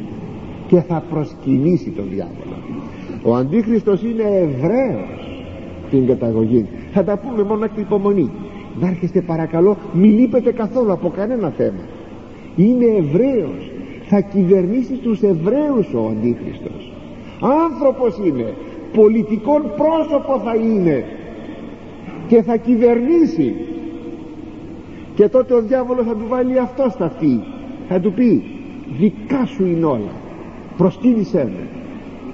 Και 0.68 0.82
θα 0.82 1.04
προσκυνήσει 1.10 1.90
τον 1.90 2.06
διάβολο. 2.10 2.56
Ο 3.24 3.36
Αντίχριστος 3.36 4.04
είναι 4.04 4.24
Εβραίος 4.24 5.44
την 5.90 6.08
καταγωγή 6.08 6.66
θα 6.92 7.04
τα 7.04 7.18
πούμε 7.18 7.44
μόνο 7.44 7.68
την 7.68 7.82
υπομονή. 7.82 8.30
Να 8.80 8.88
έρχεστε 8.88 9.22
παρακαλώ 9.22 9.78
μην 9.94 10.20
λείπετε 10.20 10.52
καθόλου 10.52 10.92
από 10.92 11.10
κανένα 11.10 11.50
θέμα. 11.50 11.84
Είναι 12.56 12.86
Εβραίος 12.86 13.72
θα 14.08 14.22
κυβερνήσει 14.22 14.94
τους 14.94 15.22
Εβραίους 15.22 15.94
ο 15.94 16.08
Αντίχριστος. 16.12 16.92
Άνθρωπος 17.66 18.18
είναι. 18.26 18.54
Πολιτικών 18.94 19.62
πρόσωπο 19.62 20.42
θα 20.46 20.56
είναι. 20.56 21.04
Και 22.28 22.42
θα 22.42 22.58
κυβερνήσει 22.58 23.56
και 25.16 25.30
τότε 25.30 25.54
ο 25.54 25.62
διάβολος 25.62 26.06
θα 26.06 26.16
του 26.16 26.26
βάλει 26.28 26.60
αυτό 26.60 26.90
στα 26.90 27.06
αυτή 27.06 27.44
θα 27.88 28.00
του 28.00 28.14
πει 28.14 28.44
δικά 28.98 29.46
σου 29.46 29.66
είναι 29.66 29.86
όλα. 29.86 30.12
Προσκύνησέ 30.78 31.44
με 31.44 31.68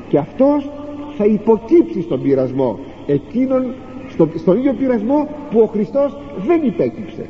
και 0.10 0.18
αυτός 0.18 0.70
θα 1.18 1.26
υποκύψει 1.26 2.02
στον 2.02 2.22
πειρασμό 2.22 2.80
εκείνον 3.08 3.66
στο, 4.10 4.30
στον 4.36 4.58
ίδιο 4.58 4.74
πειρασμό 4.74 5.28
που 5.52 5.60
ο 5.60 5.66
Χριστός 5.66 6.18
δεν 6.48 6.63
υπέκυψε. 6.63 7.26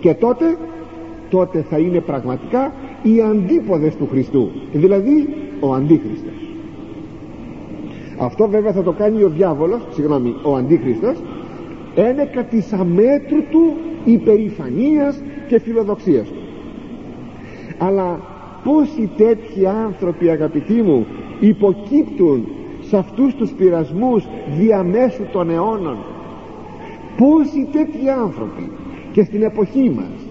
Και 0.00 0.14
τότε 0.14 0.56
τότε 1.30 1.64
θα 1.70 1.78
είναι 1.78 2.00
πραγματικά 2.00 2.72
οι 3.02 3.20
αντίποδες 3.20 3.96
του 3.96 4.08
Χριστού 4.10 4.50
δηλαδή 4.72 5.28
ο 5.60 5.74
Αντίχριστος. 5.74 6.32
Αυτό 8.18 8.48
βέβαια 8.48 8.72
θα 8.72 8.82
το 8.82 8.92
κάνει 8.92 9.22
ο 9.22 9.28
διάβολος 9.28 9.80
συγγνώμη 9.90 10.34
ο 10.42 10.54
Αντίχριστος 10.56 11.16
ένεκα 11.94 12.42
της 12.42 12.72
αμέτρου 12.72 13.42
του 13.50 13.72
υπερηφανίας 14.06 15.22
και 15.48 15.58
φιλοδοξίας. 15.58 16.26
Του 16.28 16.46
αλλά 17.78 18.20
πόσοι 18.64 19.10
τέτοιοι 19.16 19.66
άνθρωποι 19.66 20.28
αγαπητοί 20.30 20.82
μου 20.82 21.06
υποκύπτουν 21.40 22.48
σε 22.80 22.96
αυτούς 22.96 23.34
τους 23.34 23.50
πειρασμούς 23.50 24.26
διαμέσου 24.58 25.22
των 25.32 25.50
αιώνων. 25.50 25.96
Πόσοι 27.16 27.68
τέτοιοι 27.72 28.10
άνθρωποι 28.10 28.70
και 29.12 29.22
στην 29.22 29.42
εποχή 29.42 29.90
μας. 29.90 30.26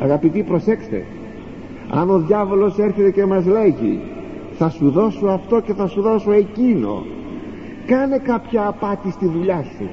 Αγαπητοί 0.00 0.42
προσέξτε 0.42 1.04
αν 1.90 2.10
ο 2.10 2.18
διάβολος 2.18 2.78
έρχεται 2.78 3.10
και 3.10 3.24
μας 3.24 3.46
λέγει 3.46 4.00
θα 4.58 4.68
σου 4.68 4.90
δώσω 4.90 5.26
αυτό 5.26 5.60
και 5.60 5.72
θα 5.72 5.86
σου 5.86 6.00
δώσω 6.00 6.32
εκείνο 6.32 7.04
κάνε 7.86 8.18
κάποια 8.18 8.66
απάτη 8.66 9.10
στη 9.10 9.26
δουλειά 9.26 9.64
σου 9.76 9.88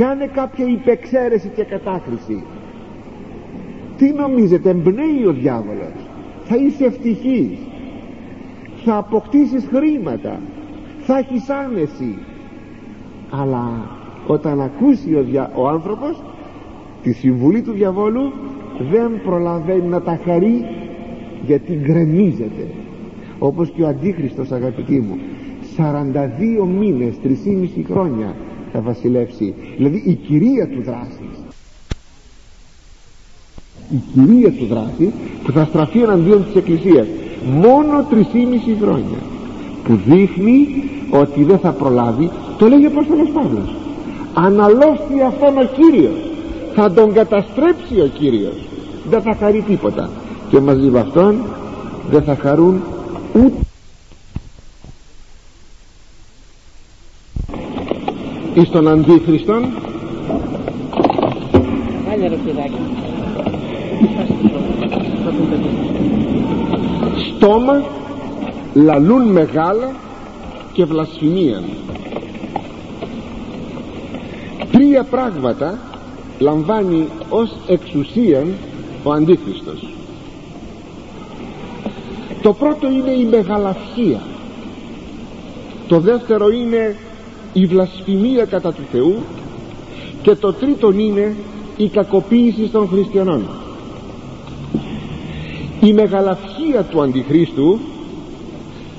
κάνε 0.00 0.26
κάποια 0.26 0.66
υπεξαίρεση 0.66 1.50
και 1.56 1.64
κατάκριση 1.64 2.42
τι 3.96 4.12
νομίζετε 4.12 4.70
εμπνέει 4.70 5.26
ο 5.28 5.32
διάβολος. 5.32 5.92
Θα 6.44 6.56
είσαι 6.56 6.84
ευτυχής. 6.84 7.58
Θα 8.84 8.96
αποκτήσεις 8.96 9.68
χρήματα. 9.72 10.40
Θα 11.00 11.18
έχεις 11.18 11.48
άνεση. 11.48 12.18
Αλλά 13.30 13.90
όταν 14.26 14.60
ακούσει 14.60 15.14
ο, 15.14 15.22
δια... 15.22 15.50
ο 15.54 15.68
άνθρωπος 15.68 16.22
τη 17.02 17.12
συμβουλή 17.12 17.62
του 17.62 17.72
διαβόλου 17.72 18.32
δεν 18.90 19.20
προλαβαίνει 19.24 19.88
να 19.88 20.00
τα 20.00 20.20
χαρεί 20.24 20.64
γιατί 21.46 21.72
γκρεμίζεται. 21.72 22.66
Όπως 23.38 23.70
και 23.70 23.82
ο 23.82 23.88
Αντίχριστος 23.88 24.52
αγαπητοί 24.52 25.00
μου 25.00 25.18
42 25.76 26.66
μήνες 26.78 27.14
3,5 27.24 27.28
χρόνια 27.90 28.34
θα 28.72 28.80
βασιλεύσει. 28.80 29.54
Δηλαδή 29.76 30.02
η 30.06 30.14
κυρία 30.14 30.68
του 30.68 30.82
δράσης 30.82 31.38
η 33.90 34.02
κυρία 34.12 34.50
του 34.50 34.66
δράση 34.66 35.12
που 35.44 35.52
θα 35.52 35.64
στραφεί 35.64 36.00
εναντίον 36.02 36.44
της 36.44 36.54
Εκκλησίας. 36.54 37.06
Μόνο 37.44 38.06
3,5 38.10 38.76
χρόνια. 38.80 39.18
Που 39.84 39.98
δείχνει 40.06 40.66
ότι 41.10 41.44
δεν 41.44 41.58
θα 41.58 41.70
προλάβει. 41.70 42.30
Το 42.58 42.66
λέγει 42.66 42.86
ο 42.86 42.90
Απόστολος 42.92 43.28
Παύλος. 43.30 43.74
Αναλώστη 44.34 45.22
αυτόν 45.26 45.58
ο 45.58 45.64
Κύριος. 45.76 46.30
Θα 46.74 46.92
τον 46.92 47.12
καταστρέψει 47.12 48.00
ο 48.00 48.10
Κύριος. 48.18 48.68
Δεν 49.10 49.22
θα 49.22 49.34
χαρεί 49.34 49.60
τίποτα. 49.60 50.10
Και 50.50 50.60
μαζί 50.60 50.88
με 50.88 50.98
αυτόν 51.00 51.34
δεν 52.10 52.22
θα 52.22 52.36
χαρούν 52.36 52.82
ούτε 53.34 53.69
εις 58.54 58.70
τον 58.70 58.88
Αντίχριστον. 58.88 59.64
Στόμα 67.36 67.82
λαλούν 68.74 69.22
μεγάλα 69.22 69.90
και 70.72 70.84
βλασφημία. 70.84 71.62
Τρία 74.72 75.02
πράγματα 75.02 75.78
λαμβάνει 76.38 77.06
ως 77.28 77.56
εξουσίαν 77.66 78.52
ο 79.02 79.12
Αντίχριστος. 79.12 79.88
Το 82.42 82.52
πρώτο 82.52 82.90
είναι 82.90 83.10
η 83.10 83.24
μεγαλαυχία. 83.24 84.20
Το 85.88 86.00
δεύτερο 86.00 86.48
είναι 86.48 86.96
η 87.52 87.66
βλασφημία 87.66 88.44
κατά 88.44 88.72
του 88.72 88.82
Θεού 88.92 89.16
και 90.22 90.34
το 90.34 90.52
τρίτο 90.52 90.90
είναι 90.90 91.36
η 91.76 91.88
κακοποίηση 91.88 92.68
των 92.72 92.88
χριστιανών. 92.88 93.48
Η 95.80 95.92
μεγαλαυχία 95.92 96.82
του 96.90 97.02
Αντιχρίστου 97.02 97.78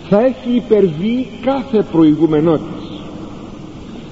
θα 0.09 0.25
έχει 0.25 0.55
υπερβεί 0.55 1.27
κάθε 1.41 1.85
προηγούμενό 1.91 2.57
της 2.57 2.81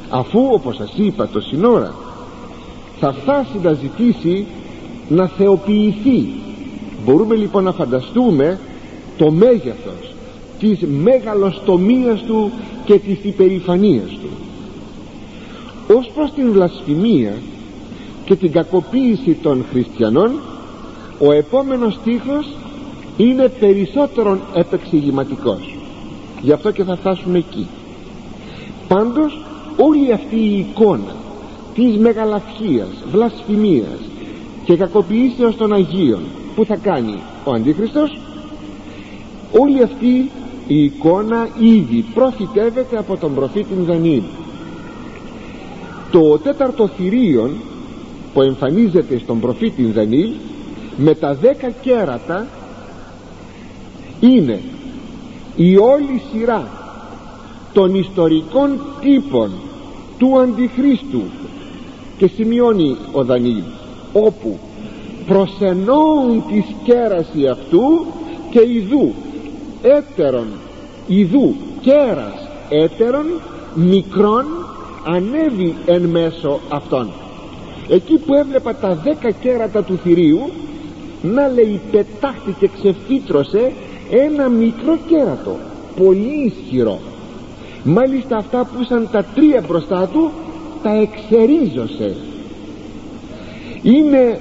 αφού 0.09 0.47
όπως 0.51 0.75
σας 0.75 0.93
είπα 0.95 1.27
το 1.27 1.39
σύνορα 1.39 1.93
θα 2.99 3.13
φτάσει 3.13 3.59
να 3.63 3.73
ζητήσει 3.73 4.45
να 5.09 5.27
θεοποιηθεί. 5.27 6.27
Μπορούμε 7.05 7.35
λοιπόν 7.35 7.63
να 7.63 7.71
φανταστούμε 7.71 8.59
το 9.17 9.31
μέγεθος 9.31 10.08
της 10.59 10.79
μεγαλοστομίας 11.03 12.21
του 12.21 12.51
και 12.85 12.99
της 12.99 13.17
υπερηφανίας 13.23 14.09
του. 14.09 14.29
Ως 15.97 16.11
προς 16.15 16.31
την 16.31 16.51
βλασφημία 16.51 17.33
και 18.25 18.35
την 18.35 18.51
κακοποίηση 18.51 19.37
των 19.41 19.65
χριστιανών 19.71 20.31
ο 21.19 21.31
επόμενος 21.31 21.93
στίχος 21.93 22.47
είναι 23.17 23.47
περισσότερον 23.47 24.39
επεξηγηματικός. 24.53 25.75
Γι' 26.41 26.51
αυτό 26.51 26.71
και 26.71 26.83
θα 26.83 26.95
φτάσουμε 26.95 27.37
εκεί. 27.37 27.67
Πάντως 28.87 29.41
όλη 29.77 30.11
αυτή 30.11 30.35
η 30.35 30.57
εικόνα 30.57 31.15
της 31.75 31.97
μεγαλαυχίας, 31.97 32.87
βλασφημίας 33.11 33.99
και 34.65 34.75
κακοποιήσεως 34.75 35.55
των 35.55 35.73
Αγίων 35.73 36.21
που 36.55 36.65
θα 36.65 36.75
κάνει 36.75 37.19
ο 37.43 37.51
Αντίχριστος 37.51 38.17
όλη 39.51 39.83
αυτή 39.83 40.29
η 40.69 40.83
εικόνα 40.83 41.47
ήδη 41.59 42.05
προφητεύεται 42.13 42.97
από 42.97 43.17
τον 43.17 43.35
προφήτη 43.35 43.73
Δανίλ 43.73 44.21
το 46.11 46.39
τέταρτο 46.39 46.87
θηρίον 46.87 47.51
που 48.33 48.41
εμφανίζεται 48.41 49.19
στον 49.19 49.39
προφήτη 49.39 49.83
Δανίλ 49.83 50.29
με 50.97 51.15
τα 51.15 51.33
δέκα 51.33 51.69
κέρατα 51.69 52.47
είναι 54.19 54.61
η 55.55 55.77
όλη 55.77 56.21
σειρά 56.31 56.67
των 57.73 57.95
ιστορικών 57.95 58.79
τύπων 59.01 59.51
του 60.17 60.39
Αντιχρίστου 60.39 61.21
και 62.17 62.27
σημειώνει 62.27 62.97
ο 63.11 63.23
Δανίλ 63.23 63.63
όπου 64.13 64.59
προσενώουν 65.25 66.43
τη 66.47 66.63
σκέραση 66.81 67.47
αυτού 67.47 68.05
και 68.49 68.61
ιδού 68.71 69.13
έτερον 69.81 70.47
ιδού 71.07 71.55
κέρας 71.81 72.47
έτερον 72.69 73.25
μικρόν 73.73 74.45
ανέβει 75.05 75.75
εν 75.85 76.01
μέσω 76.01 76.59
αυτών. 76.69 77.09
Εκεί 77.89 78.17
που 78.17 78.33
έβλεπα 78.33 78.75
τα 78.75 78.95
δέκα 79.03 79.31
κέρατα 79.31 79.83
του 79.83 79.99
θηρίου 80.03 80.49
να 81.21 81.47
λέει 81.47 81.79
πετάχτηκε 81.91 82.69
ξεφύτρωσε 82.77 83.71
ένα 84.09 84.47
μικρό 84.47 84.97
κέρατο 85.07 85.55
πολύ 85.95 86.53
ισχυρό. 86.53 86.99
Μάλιστα 87.83 88.37
αυτά 88.37 88.57
που 88.65 88.81
ήταν 88.81 89.09
τα 89.11 89.25
τρία 89.35 89.63
μπροστά 89.67 90.09
του 90.13 90.31
τα 90.83 90.91
εξερίζωσε. 90.91 92.15
Είναι 93.81 94.39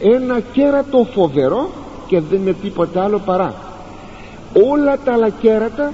ένα 0.00 0.40
κέρατο 0.52 1.06
φοβερό 1.14 1.68
και 2.06 2.20
δεν 2.20 2.40
είναι 2.40 2.54
τίποτα 2.62 3.02
άλλο 3.04 3.18
παρά 3.24 3.67
όλα 4.52 4.98
τα 4.98 5.12
άλλα 5.12 5.28
κέρατα 5.28 5.92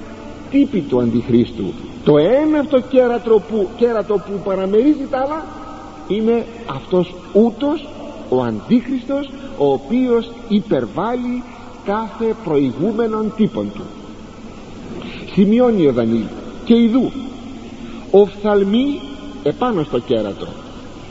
τύπη 0.51 0.79
του 0.79 0.99
Αντιχρίστου. 0.99 1.73
Το 2.03 2.17
ένα 2.17 2.59
αυτό 2.59 2.81
κέρατο 2.81 3.41
που, 3.49 3.67
κέρατο 3.77 4.13
που 4.13 4.41
παραμερίζει 4.43 5.07
τα 5.09 5.17
άλλα 5.17 5.45
είναι 6.07 6.45
αυτός 6.65 7.15
ούτως 7.33 7.87
ο 8.29 8.41
Αντίχριστος 8.41 9.29
ο 9.57 9.71
οποίος 9.71 10.31
υπερβάλλει 10.47 11.43
κάθε 11.85 12.35
προηγούμενον 12.43 13.33
τύπων 13.35 13.71
του. 13.73 13.83
Σημειώνει 15.33 15.87
ο 15.87 15.91
Δανίλ 15.91 16.23
και 16.65 16.75
ειδού 16.75 17.11
οφθαλμοί 18.11 18.99
επάνω 19.43 19.83
στο 19.83 19.99
κέρατο 19.99 20.47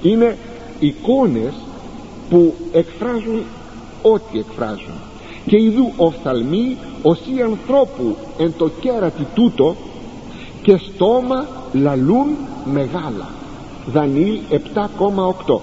είναι 0.03 0.37
εικόνες 0.81 1.53
που 2.31 2.55
εκφράζουν 2.73 3.43
ό,τι 4.03 4.39
εκφράζουν. 4.39 4.95
Και 5.47 5.57
ειδού 5.57 5.93
οφθαλμοί 5.97 6.77
οσί 7.07 7.43
ανθρώπου 7.45 8.17
εν 8.39 8.53
το 8.59 8.71
κέρατι 8.81 9.27
τούτο 9.35 9.77
και 10.63 10.77
στόμα 10.77 11.47
λαλούν 11.73 12.27
μεγάλα. 12.73 13.29
Δανίλ 13.93 14.39
7,8 14.51 15.59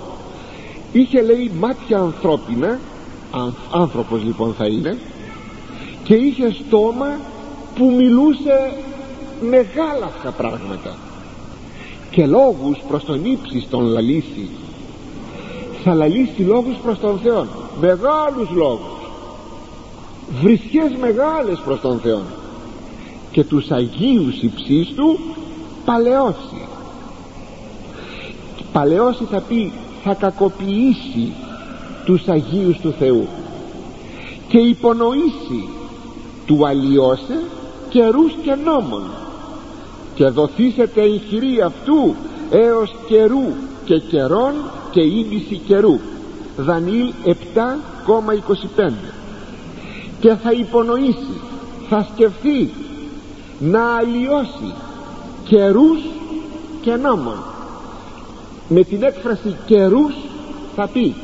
είχε 0.91 1.21
λέει 1.21 1.51
μάτια 1.59 1.99
ανθρώπινα 1.99 2.79
άνθρωπος 3.71 4.23
λοιπόν 4.23 4.53
θα 4.57 4.67
είναι 4.67 4.97
και 6.03 6.15
είχε 6.15 6.53
στόμα 6.53 7.17
που 7.75 7.93
μιλούσε 7.97 8.73
μεγάλα 9.41 10.05
αυτά 10.05 10.31
πράγματα. 10.31 10.95
Και 12.11 12.25
λόγους 12.25 12.77
προς 12.87 13.03
τον 13.03 13.25
ύψιστον 13.25 13.83
λαλήσει 13.83 14.49
θα 15.83 15.93
λαλήσει 15.93 16.41
λόγους 16.41 16.75
προς 16.83 16.99
τον 16.99 17.19
Θεό 17.23 17.47
μεγάλους 17.81 18.49
λόγους 18.49 19.00
βρισχές 20.39 20.91
μεγάλες 20.99 21.59
προς 21.65 21.79
τον 21.79 21.99
Θεό 21.99 22.21
και 23.31 23.43
τους 23.43 23.71
Αγίους 23.71 24.41
υψίστου 24.41 25.19
παλαιώσει. 25.85 26.67
Παλαιώσει 28.71 29.23
θα 29.31 29.39
πει 29.39 29.71
θα 30.03 30.13
κακοποιήσει 30.13 31.33
τους 32.05 32.27
Αγίους 32.27 32.77
του 32.79 32.93
Θεού. 32.99 33.27
Και 34.47 34.57
υπονοήσει 34.57 35.69
του 36.45 36.67
αλλοιώσε 36.67 37.39
καιρούς 37.89 38.33
και 38.43 38.55
νόμων. 38.55 39.03
Και 40.15 40.27
δοθήσετε 40.27 41.01
η 41.01 41.21
χειρή 41.29 41.61
αυτού 41.61 42.15
έως 42.51 42.95
καιρού 43.07 43.43
και 43.85 43.99
καιρών 43.99 44.53
και 44.91 45.01
ίμιση 45.01 45.61
καιρού. 45.67 45.99
Δανίλ 46.57 47.13
7,25 47.25 49.20
και 50.21 50.33
θα 50.33 50.51
υπονοήσει 50.51 51.41
θα 51.89 52.07
σκεφτεί 52.13 52.69
να 53.59 53.95
αλλοιώσει 53.95 54.73
καιρούς 55.43 55.99
και 56.81 56.95
νόμων. 56.95 57.37
Με 58.67 58.83
την 58.83 59.03
έκφραση 59.03 59.55
καιρούς 59.65 60.13
θα 60.75 60.87
πει 60.87 61.15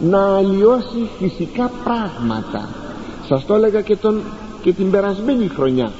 να 0.00 0.36
αλλοιώσει 0.36 1.08
φυσικά 1.18 1.70
πράγματα. 1.84 2.68
Σας 3.28 3.46
το 3.46 3.54
έλεγα 3.54 3.80
και, 3.80 3.96
τον, 3.96 4.20
και 4.62 4.72
την 4.72 4.90
περασμένη 4.90 5.48
χρονιά. 5.48 5.92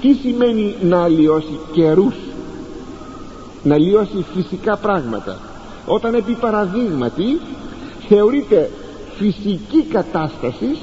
Τι 0.00 0.12
σημαίνει 0.12 0.74
να 0.82 1.02
αλλοιώσει 1.02 1.58
καιρούς 1.72 2.14
να 3.62 3.74
αλλοιώσει 3.74 4.24
φυσικά 4.34 4.76
πράγματα; 4.76 5.38
Όταν 5.86 6.14
επί 6.14 6.32
παραδείγματι 6.32 7.40
θεωρείται 8.08 8.70
φυσική 9.16 9.82
κατάσταση 9.82 10.76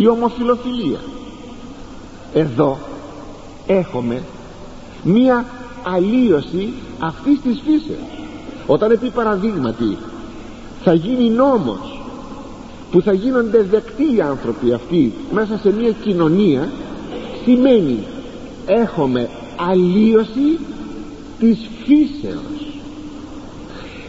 η 0.00 0.08
ομοφιλοφιλία. 0.08 0.98
Εδώ 2.34 2.78
έχουμε 3.66 4.22
μία 5.02 5.44
αλλίωση 5.82 6.72
αυτής 6.98 7.40
της 7.40 7.62
φύσεως. 7.64 8.08
Όταν 8.66 8.90
επί 8.90 9.10
παραδείγματι 9.10 9.96
θα 10.82 10.92
γίνει 10.92 11.30
νόμος 11.30 12.00
που 12.90 13.00
θα 13.00 13.12
γίνονται 13.12 13.62
δεκτοί 13.62 14.14
οι 14.16 14.20
άνθρωποι 14.20 14.72
αυτοί 14.72 15.12
μέσα 15.32 15.58
σε 15.58 15.72
μια 15.72 15.90
κοινωνία 15.90 16.68
σημαίνει 17.44 17.98
έχουμε 18.66 19.28
αλλίωση 19.70 20.58
της 21.38 21.58
φύσεως. 21.84 22.80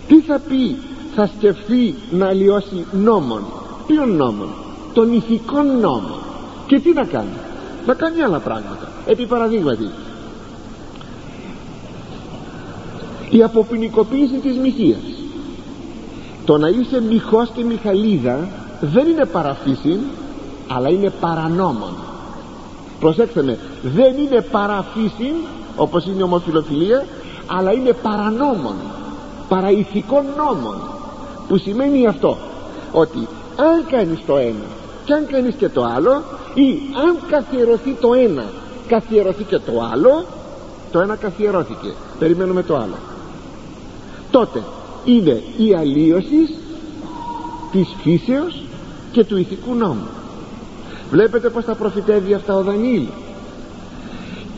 Τι 0.08 0.22
θα 0.22 0.42
πει 0.50 0.76
θα 1.16 1.30
σκεφτεί 1.38 1.96
να 2.12 2.28
αλλοιώσει 2.28 2.86
νόμων 2.92 3.44
ποιον 3.88 4.16
νόμων 4.16 4.50
των 4.94 5.14
ηθικών 5.14 5.80
νόμων 5.80 6.20
και 6.68 6.80
τι 6.80 6.94
να 6.94 7.04
κάνει; 7.04 7.38
Να 7.86 7.94
κάνει 7.94 8.22
άλλα 8.22 8.40
πράγματα. 8.40 8.88
Επί 9.06 9.26
παραδείγματι. 9.26 9.90
Η 13.30 13.44
αποποινικοποίηση 13.44 14.38
της 14.38 14.58
μοιχείας. 14.58 15.00
Το 16.46 16.58
να 16.58 16.68
είσαι 16.68 17.02
μοιχός 17.02 17.50
και 17.54 17.64
μιχαλίδα 17.64 18.48
δεν 18.82 19.08
είναι 19.08 19.26
παραφύση 19.26 20.00
αλλά 20.68 20.90
είναι 20.90 21.10
παρανόμων. 21.10 21.94
Προσέξτε 23.00 23.44
με 23.44 23.60
δεν 23.84 24.18
είναι 24.18 24.42
παραφύση 24.42 25.34
όπως 25.76 26.06
είναι 26.06 26.20
η 26.20 26.22
ομοφιλοφιλία 26.22 27.06
αλλά 27.48 27.72
είναι 27.72 27.94
παρανόμων 27.94 28.76
παραηθικών 29.50 30.24
νόμων. 30.38 30.76
Που 31.48 31.58
σημαίνει 31.58 32.08
αυτό 32.08 32.38
ότι 32.92 33.28
αν 33.56 33.86
κάνεις 33.90 34.20
το 34.26 34.38
ένα 34.38 34.81
και 35.12 35.18
αν 35.18 35.26
κάνεις 35.26 35.56
και 35.56 35.70
το 35.70 35.84
άλλο 35.84 36.24
ή 36.54 36.80
αν 37.08 37.18
καθιερωθεί 37.30 37.94
το 38.02 38.14
ένα 38.14 38.44
καθιερωθεί 38.88 39.44
και 39.44 39.58
το 39.58 39.72
άλλο 39.92 40.26
το 40.92 41.00
ένα 41.00 41.16
καθιερώθηκε. 41.16 41.94
Περιμένουμε 42.20 42.64
το 42.64 42.76
άλλο. 42.76 42.96
Τότε 44.32 44.64
είναι 45.06 45.42
η 45.58 45.76
αλλίωσης 45.76 46.50
της 47.72 47.88
φύσεως 48.02 48.64
και 49.12 49.24
του 49.24 49.38
ηθικού 49.38 49.76
νόμου. 49.76 50.08
Βλέπετε 51.12 51.50
πως 51.50 51.66
τα 51.66 51.76
προφητεύει 51.76 52.34
αυτά 52.34 52.56
ο 52.56 52.62
Δανίλ. 52.62 53.06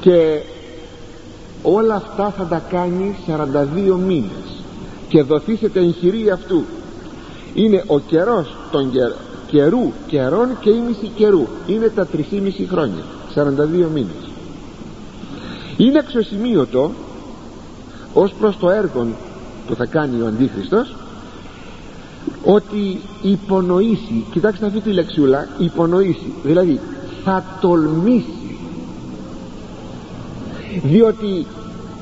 Και 0.02 0.42
όλα 1.64 1.96
αυτά 1.96 2.34
θα 2.38 2.44
τα 2.44 2.62
κάνει 2.70 3.16
42 3.28 3.98
μήνες. 4.06 4.64
Και 5.08 5.24
δοθήσετε 5.24 5.80
εγχειρία 5.80 6.34
αυτού. 6.34 6.64
Είναι 7.54 7.84
ο 7.88 8.00
καιρός 8.00 8.56
των 8.72 8.92
καιρού 9.54 9.92
καιρών 10.08 10.48
και 10.60 10.70
ήμιση 10.70 11.08
καιρού. 11.16 11.48
Είναι 11.68 11.88
τα 11.90 12.08
3,5 12.14 12.22
χρόνια 12.70 13.04
42 13.36 13.90
μήνες. 13.94 14.24
Είναι 15.78 16.00
αξιοσημείωτο 16.00 16.92
ως 18.14 18.34
προς 18.40 18.58
το 18.58 18.70
έργο 18.70 19.08
που 19.68 19.76
θα 19.76 19.86
κάνει 19.86 20.22
ο 20.22 20.26
Αντίχριστος 20.26 20.96
ότι 22.46 23.00
υπονοήσει 23.22 24.26
κοιτάξτε 24.32 24.66
αυτή 24.66 24.80
τη 24.80 24.92
λεξούλα 24.92 25.48
υπονοήσει 25.58 26.34
δηλαδή 26.44 26.80
θα 27.24 27.44
τολμήσει. 27.62 28.58
Διότι 30.84 31.46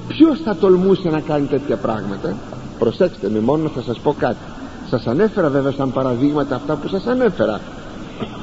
ποιος 0.08 0.40
θα 0.40 0.56
τολμούσε 0.56 1.10
να 1.10 1.20
κάνει 1.20 1.46
τέτοια 1.46 1.76
πράγματα; 1.76 2.36
Προσέξτε 2.80 3.30
με 3.30 3.40
μόνο 3.40 3.70
θα 3.70 3.82
σας 3.82 4.00
πω 4.00 4.16
κάτι 4.20 4.51
σας 4.92 5.08
ανέφερα 5.08 5.50
βέβαια 5.50 5.72
σαν 5.72 5.92
παραδείγματα 5.92 6.56
αυτά 6.56 6.76
που 6.76 6.88
σας 6.88 7.06
ανέφερα. 7.06 7.60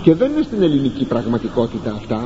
Και 0.02 0.14
δεν 0.14 0.30
είναι 0.30 0.42
στην 0.42 0.62
ελληνική 0.62 1.04
πραγματικότητα 1.04 1.90
αυτά. 1.90 2.20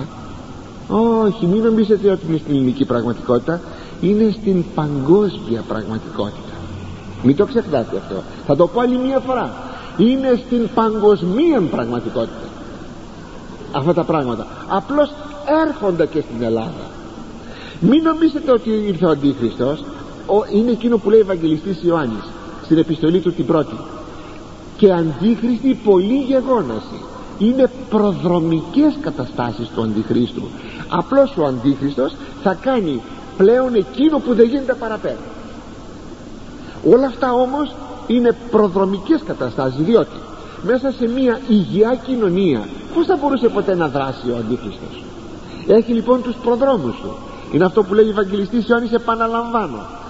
Όχι 1.25 1.47
μην 1.47 1.62
νομίζετε 1.62 2.11
ότι 2.11 2.27
είναι 2.29 2.39
στην 2.39 2.55
ελληνική 2.55 2.85
πραγματικότητα. 2.85 3.61
Είναι 4.01 4.35
στην 4.41 4.64
παγκόσμια 4.75 5.62
πραγματικότητα. 5.68 6.55
Μην 7.23 7.37
το 7.37 7.47
ξεχνάτε 7.47 7.97
αυτό. 7.97 8.23
Θα 8.47 8.57
το 8.57 8.66
πω 8.66 8.81
άλλη 8.81 8.99
μία 8.99 9.18
φορά. 9.18 9.51
Είναι 9.97 10.41
στην 10.47 10.68
παγκοσμία 10.75 11.61
πραγματικότητα 11.70 12.47
αυτά 13.73 13.95
τα 13.95 14.05
πράγματα. 14.05 14.47
Απλώς 14.68 15.11
έρχονται 15.66 16.07
και 16.07 16.20
στην 16.20 16.43
Ελλάδα. 16.43 16.85
Μην 17.81 18.03
νομίζετε 18.03 18.53
ότι 18.53 18.70
ήρθε 18.87 19.07
ο 19.07 19.11
Αντίχριστος. 19.11 19.85
Είναι 20.55 20.70
εκείνο 20.70 20.97
που 20.99 21.11
λέει 21.11 21.18
ο 21.18 21.23
Ευαγγελιστής 21.23 21.83
Ιωάννης 21.83 22.25
στην 22.64 22.79
επιστολή 22.79 23.20
του 23.20 23.33
την 23.33 23.47
πρώτη 23.47 23.75
και 24.83 24.93
αντίχριστη 24.93 25.78
πολύ 25.85 26.18
γεγόναση 26.18 27.01
είναι 27.39 27.70
προδρομικές 27.91 28.97
καταστάσεις 29.01 29.68
του 29.68 29.83
αντιχρίστου. 29.83 30.43
Απλώς 30.89 31.37
ο 31.37 31.45
αντίχριστος 31.45 32.14
θα 32.43 32.55
κάνει 32.55 33.03
πλέον 33.37 33.74
εκείνο 33.74 34.18
που 34.18 34.35
δεν 34.35 34.47
γίνεται 34.49 34.74
παραπέρα. 34.74 35.24
Όλα 36.91 37.07
αυτά 37.07 37.33
όμως 37.33 37.74
είναι 38.07 38.37
προδρομικές 38.51 39.22
καταστάσεις 39.26 39.85
διότι 39.85 40.16
μέσα 40.62 40.91
σε 40.91 41.09
μια 41.09 41.41
υγεία 41.49 42.01
κοινωνία 42.07 42.68
πως 42.95 43.07
θα 43.07 43.16
μπορούσε 43.16 43.49
ποτέ 43.49 43.74
να 43.74 43.89
δράσει 43.89 44.30
ο 44.30 44.37
Αντίχριστος; 44.37 45.05
Έχει 45.66 45.93
λοιπόν 45.93 46.22
τους 46.22 46.35
προδρόμους 46.43 46.97
του. 47.01 47.14
Είναι 47.53 47.64
αυτό 47.64 47.83
που 47.83 47.95
λέει 47.95 48.07
ο 48.07 48.11
Ευαγγελιστής 48.11 48.68
Ιωάννης 48.68 48.93
επαναλαμβάνω 48.93 50.01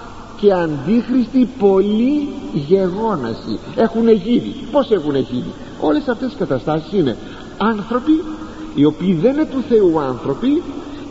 και 0.43 0.53
αντίχριστοι 0.53 1.49
πολύ 1.59 2.28
γεγόναση. 2.68 3.59
Έχουν 3.76 4.09
γίνει. 4.09 4.55
Πως 4.72 4.90
έχουν 4.90 5.16
γίνει; 5.16 5.53
Όλες 5.80 6.09
αυτές 6.09 6.32
οι 6.32 6.36
καταστάσεις 6.36 6.93
είναι 6.93 7.16
άνθρωποι 7.59 8.24
οι 8.74 8.84
οποίοι 8.84 9.14
δεν 9.14 9.32
είναι 9.32 9.45
του 9.45 9.62
Θεού 9.68 10.01
άνθρωποι 10.01 10.62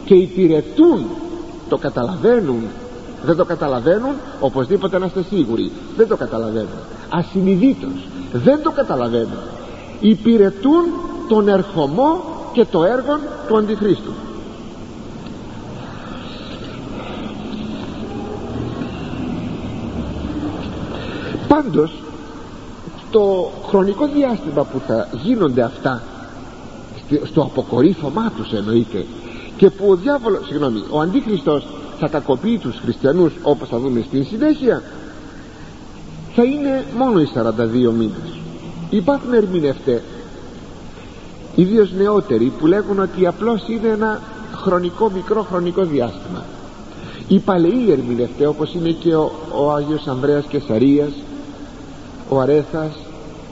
και 0.06 0.14
υπηρετούν. 0.14 1.06
Το 1.70 1.78
καταλαβαίνουν. 1.78 2.64
Δεν 3.26 3.36
το 3.36 3.46
καταλαβαίνουν 3.46 4.14
οπωσδήποτε 4.40 4.98
να 5.00 5.06
είστε 5.06 5.24
σίγουροι. 5.30 5.72
Δεν 5.98 6.08
το 6.08 6.16
καταλαβαίνουν. 6.16 6.80
Ασυνειδήτως. 7.10 8.08
Δεν 8.34 8.62
το 8.64 8.72
καταλαβαίνουν. 8.72 9.40
Υπηρετούν 10.00 10.84
τον 11.28 11.48
ερχομό 11.48 12.24
και 12.54 12.66
το 12.66 12.84
έργο 12.84 13.20
του 13.48 13.58
Αντιχρίστου 13.58 14.12
πάντως 21.52 21.92
το 23.12 23.52
χρονικό 23.68 24.08
διάστημα 24.08 24.64
που 24.64 24.82
θα 24.88 25.08
γίνονται 25.24 25.62
αυτά 25.62 26.02
στο 27.24 27.42
αποκορύφωμά 27.42 28.32
τους 28.36 28.52
εννοείται 28.52 29.06
και 29.58 29.70
που 29.70 29.90
ο 29.90 29.96
διάβολος, 29.96 30.46
συγγνώμη, 30.48 30.84
ο 30.90 31.00
Αντίχριστος 31.00 31.68
θα 32.00 32.08
κακοποιεί 32.08 32.58
τους 32.58 32.80
χριστιανούς 32.84 33.34
όπως 33.42 33.68
θα 33.68 33.80
δούμε 33.80 34.04
στην 34.08 34.26
συνέχεια 34.26 34.84
θα 36.36 36.44
είναι 36.44 36.86
μόνο 36.98 37.20
οι 37.20 37.28
42 37.34 37.92
μήνες. 37.92 38.40
Υπάρχουν 38.90 39.34
ερμηνευτές 39.34 40.02
ιδίως 41.56 41.92
νεότεροι 41.92 42.52
που 42.60 42.68
λέγουν 42.68 43.00
ότι 43.00 43.28
απλώς 43.28 43.68
είναι 43.68 43.88
ένα 43.88 44.20
χρονικό 44.56 45.10
μικρό 45.10 45.42
χρονικό 45.50 45.84
διάστημα. 45.84 46.44
Οι 47.28 47.40
παλαιοί 47.40 47.92
ερμηνευτές 47.92 48.48
όπως 48.48 48.74
είναι 48.74 48.90
και 48.90 49.16
ο, 49.16 49.32
ο 49.56 49.72
Άγιος 49.72 50.08
Ανδρέας 50.08 50.46
Κεσαρίας 50.46 51.12
ο 52.34 52.40
Αρέθας 52.40 52.92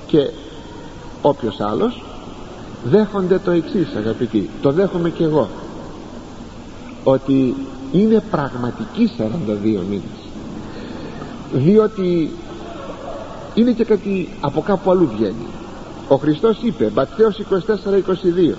και 0.08 0.30
όποιος 1.22 1.60
άλλος 1.60 2.04
δέχονται 2.84 3.40
το 3.40 3.52
εξής 3.52 3.96
αγαπητοί 3.98 4.50
το 4.62 4.72
δέχομαι 4.72 5.10
και 5.10 5.24
εγώ 5.24 5.50
ότι 7.04 7.56
είναι 7.92 8.24
πραγματική 8.32 9.12
42 9.18 9.24
μήνες. 9.64 10.20
Διότι 11.54 12.32
είναι 13.54 13.72
και 13.72 13.84
κάτι 13.84 14.30
από 14.42 14.62
κάπου 14.62 14.92
αλλού 14.92 15.10
βγαίνει. 15.16 15.48
Ο 16.08 16.16
Χριστός 16.16 16.58
είπε 16.62 16.92
Ματθαίος 16.96 17.40
24-22 18.52 18.56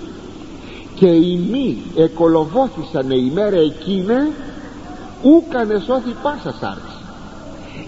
και 0.95 1.07
οι 1.07 1.47
μη 1.51 1.77
εκολοβόθησαν 1.95 3.11
ημέρα 3.11 3.57
εκείνε 3.57 4.31
ούκανες 5.21 5.83
σώθη 5.83 6.15
πάσα 6.23 6.55
σάρξη. 6.59 6.95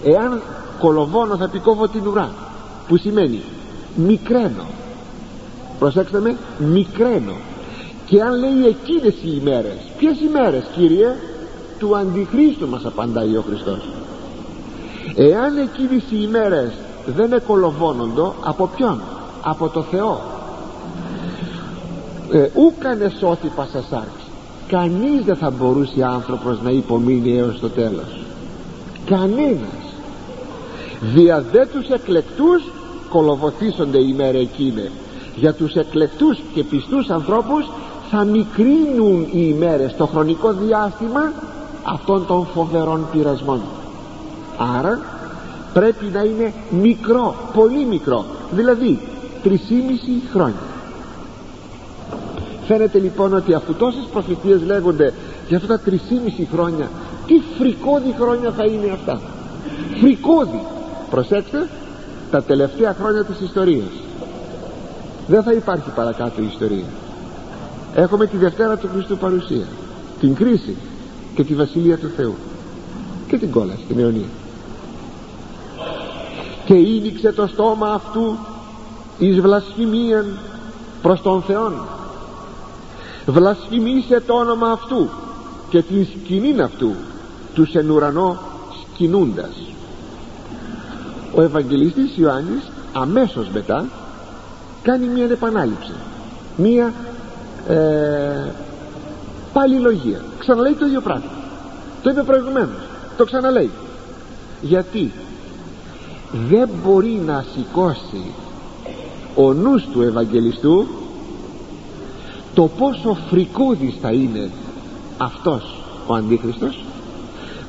Εάν 0.04 0.42
κολοβώνω 0.84 1.36
θα 1.36 1.48
πικόβω 1.48 1.88
την 1.88 2.06
ουρά. 2.06 2.30
Που 2.88 2.96
σημαίνει 2.96 3.42
μικραίνω. 3.94 4.66
Προσέξτε 5.78 6.20
με 6.20 6.36
μικραίνω. 6.58 7.36
Και 8.06 8.22
αν 8.22 8.38
λέει 8.38 8.66
εκείνες 8.66 9.14
οι 9.14 9.38
ημέρες 9.40 9.76
ποιες 9.98 10.20
ημέρες 10.20 10.64
Κύριε; 10.74 11.08
Του 11.78 11.96
Αντιχρίστου 11.96 12.68
μας 12.68 12.84
απαντάει 12.84 13.36
ο 13.36 13.44
Χριστός. 13.46 13.88
Εάν 15.16 15.58
εκείνες 15.58 16.02
οι 16.10 16.18
ημέρες 16.22 16.72
δεν 17.06 17.32
εκολοβώνονται 17.32 18.30
από 18.44 18.70
ποιον; 18.76 19.00
Από 19.42 19.68
το 19.68 19.82
Θεό. 19.82 20.20
Ε, 22.32 22.48
ούκανες 22.54 23.12
σώθη 23.20 23.48
πασασάρξη 23.56 24.24
κανείς 24.68 25.24
δεν 25.24 25.36
θα 25.36 25.50
μπορούσε 25.50 26.04
άνθρωπος 26.04 26.62
να 26.62 26.70
υπομείνει 26.70 27.38
έως 27.38 27.60
το 27.60 27.68
τέλος. 27.68 28.20
Κανένας 29.06 29.83
δια 31.12 31.44
δε 31.52 31.66
τους 31.66 31.88
εκλεκτούς 31.88 32.62
κολοβοθήσονται 33.08 33.98
η 33.98 34.06
ημέρα 34.08 34.38
εκείνη 34.38 34.90
για 35.36 35.52
τους 35.54 35.74
εκλεκτούς 35.74 36.38
και 36.54 36.64
πιστούς 36.64 37.10
ανθρώπους 37.10 37.70
θα 38.10 38.24
μικρύνουν 38.24 39.22
οι 39.22 39.52
ημέρες 39.54 39.94
το 39.96 40.06
χρονικό 40.06 40.52
διάστημα 40.52 41.32
αυτών 41.82 42.26
των 42.26 42.46
φοβερών 42.54 43.06
πειρασμών. 43.12 43.60
Άρα 44.78 45.00
πρέπει 45.72 46.04
να 46.12 46.20
είναι 46.20 46.52
μικρό, 46.82 47.34
πολύ 47.54 47.84
μικρό 47.84 48.24
δηλαδή 48.50 48.98
3,5 49.44 49.50
χρόνια. 50.32 50.56
Φαίνεται 52.66 52.98
λοιπόν 52.98 53.34
ότι 53.34 53.54
αφού 53.54 53.74
τόσες 53.74 54.04
προφητείες 54.12 54.62
λέγονται 54.62 55.12
για 55.48 55.56
αυτά 55.56 55.78
τα 55.78 55.90
3,5 55.90 55.96
χρόνια 56.52 56.88
τι 57.26 57.40
φρικόδη 57.58 58.14
χρόνια 58.18 58.50
θα 58.50 58.64
είναι 58.64 58.90
αυτά. 58.92 59.20
Φρικόδη 60.00 60.60
προσέξτε 61.14 61.68
τα 62.30 62.42
τελευταία 62.42 62.94
χρόνια 62.94 63.24
της 63.24 63.40
ιστορίας. 63.40 63.92
Δεν 65.26 65.42
θα 65.42 65.52
υπάρχει 65.52 65.90
παρακάτω 65.90 66.42
η 66.42 66.46
ιστορία. 66.52 66.84
Έχουμε 67.94 68.26
τη 68.26 68.36
Δευτέρα 68.36 68.76
του 68.76 68.88
Χριστού 68.92 69.16
παρουσία 69.16 69.66
την 70.20 70.34
κρίση 70.34 70.76
και 71.34 71.44
τη 71.44 71.54
Βασιλεία 71.54 71.98
του 71.98 72.10
Θεού 72.16 72.34
και 73.28 73.38
την 73.38 73.50
κόλαση 73.50 73.84
την 73.88 73.98
αιωνία. 73.98 74.28
Και 76.64 76.74
ήλιξε 76.74 77.32
το 77.32 77.46
στόμα 77.46 77.92
αυτού 77.92 78.36
εις 79.18 79.40
βλασφημίαν 79.40 80.38
προς 81.02 81.22
τον 81.22 81.42
Θεόν. 81.42 81.74
Βλασφημίσε 83.26 84.22
το 84.26 84.34
όνομα 84.34 84.70
αυτού 84.70 85.08
και 85.70 85.82
την 85.82 86.06
σκηνήν 86.06 86.62
αυτού 86.62 86.90
τους 87.54 87.74
εν 87.74 87.90
ουρανό 87.90 88.38
σκηνούντας 88.92 89.73
ο 91.34 91.42
Ευαγγελιστής 91.42 92.16
Ιωάννης 92.16 92.62
αμέσως 92.92 93.48
μετά 93.52 93.86
κάνει 94.82 95.06
μια 95.06 95.24
επανάληψη 95.24 95.92
μια 96.56 96.92
ε, 97.68 98.52
πάλι 99.52 99.78
λογία 99.78 100.20
ξαναλέει 100.38 100.72
το 100.72 100.86
ίδιο 100.86 101.00
πράγμα. 101.00 101.30
Το 102.02 102.10
είπε 102.10 102.22
προηγουμένως 102.22 102.82
το 103.16 103.24
ξαναλέει. 103.24 103.70
Γιατί 104.60 105.12
δεν 106.48 106.68
μπορεί 106.84 107.22
να 107.26 107.44
σηκώσει 107.54 108.32
ο 109.34 109.52
νους 109.52 109.86
του 109.92 110.02
Ευαγγελιστού 110.02 110.86
το 112.54 112.70
πόσο 112.78 113.16
φρικούδης 113.30 113.94
θα 114.00 114.12
είναι 114.12 114.50
αυτός 115.18 115.80
ο 116.06 116.14
Αντίχριστος 116.14 116.84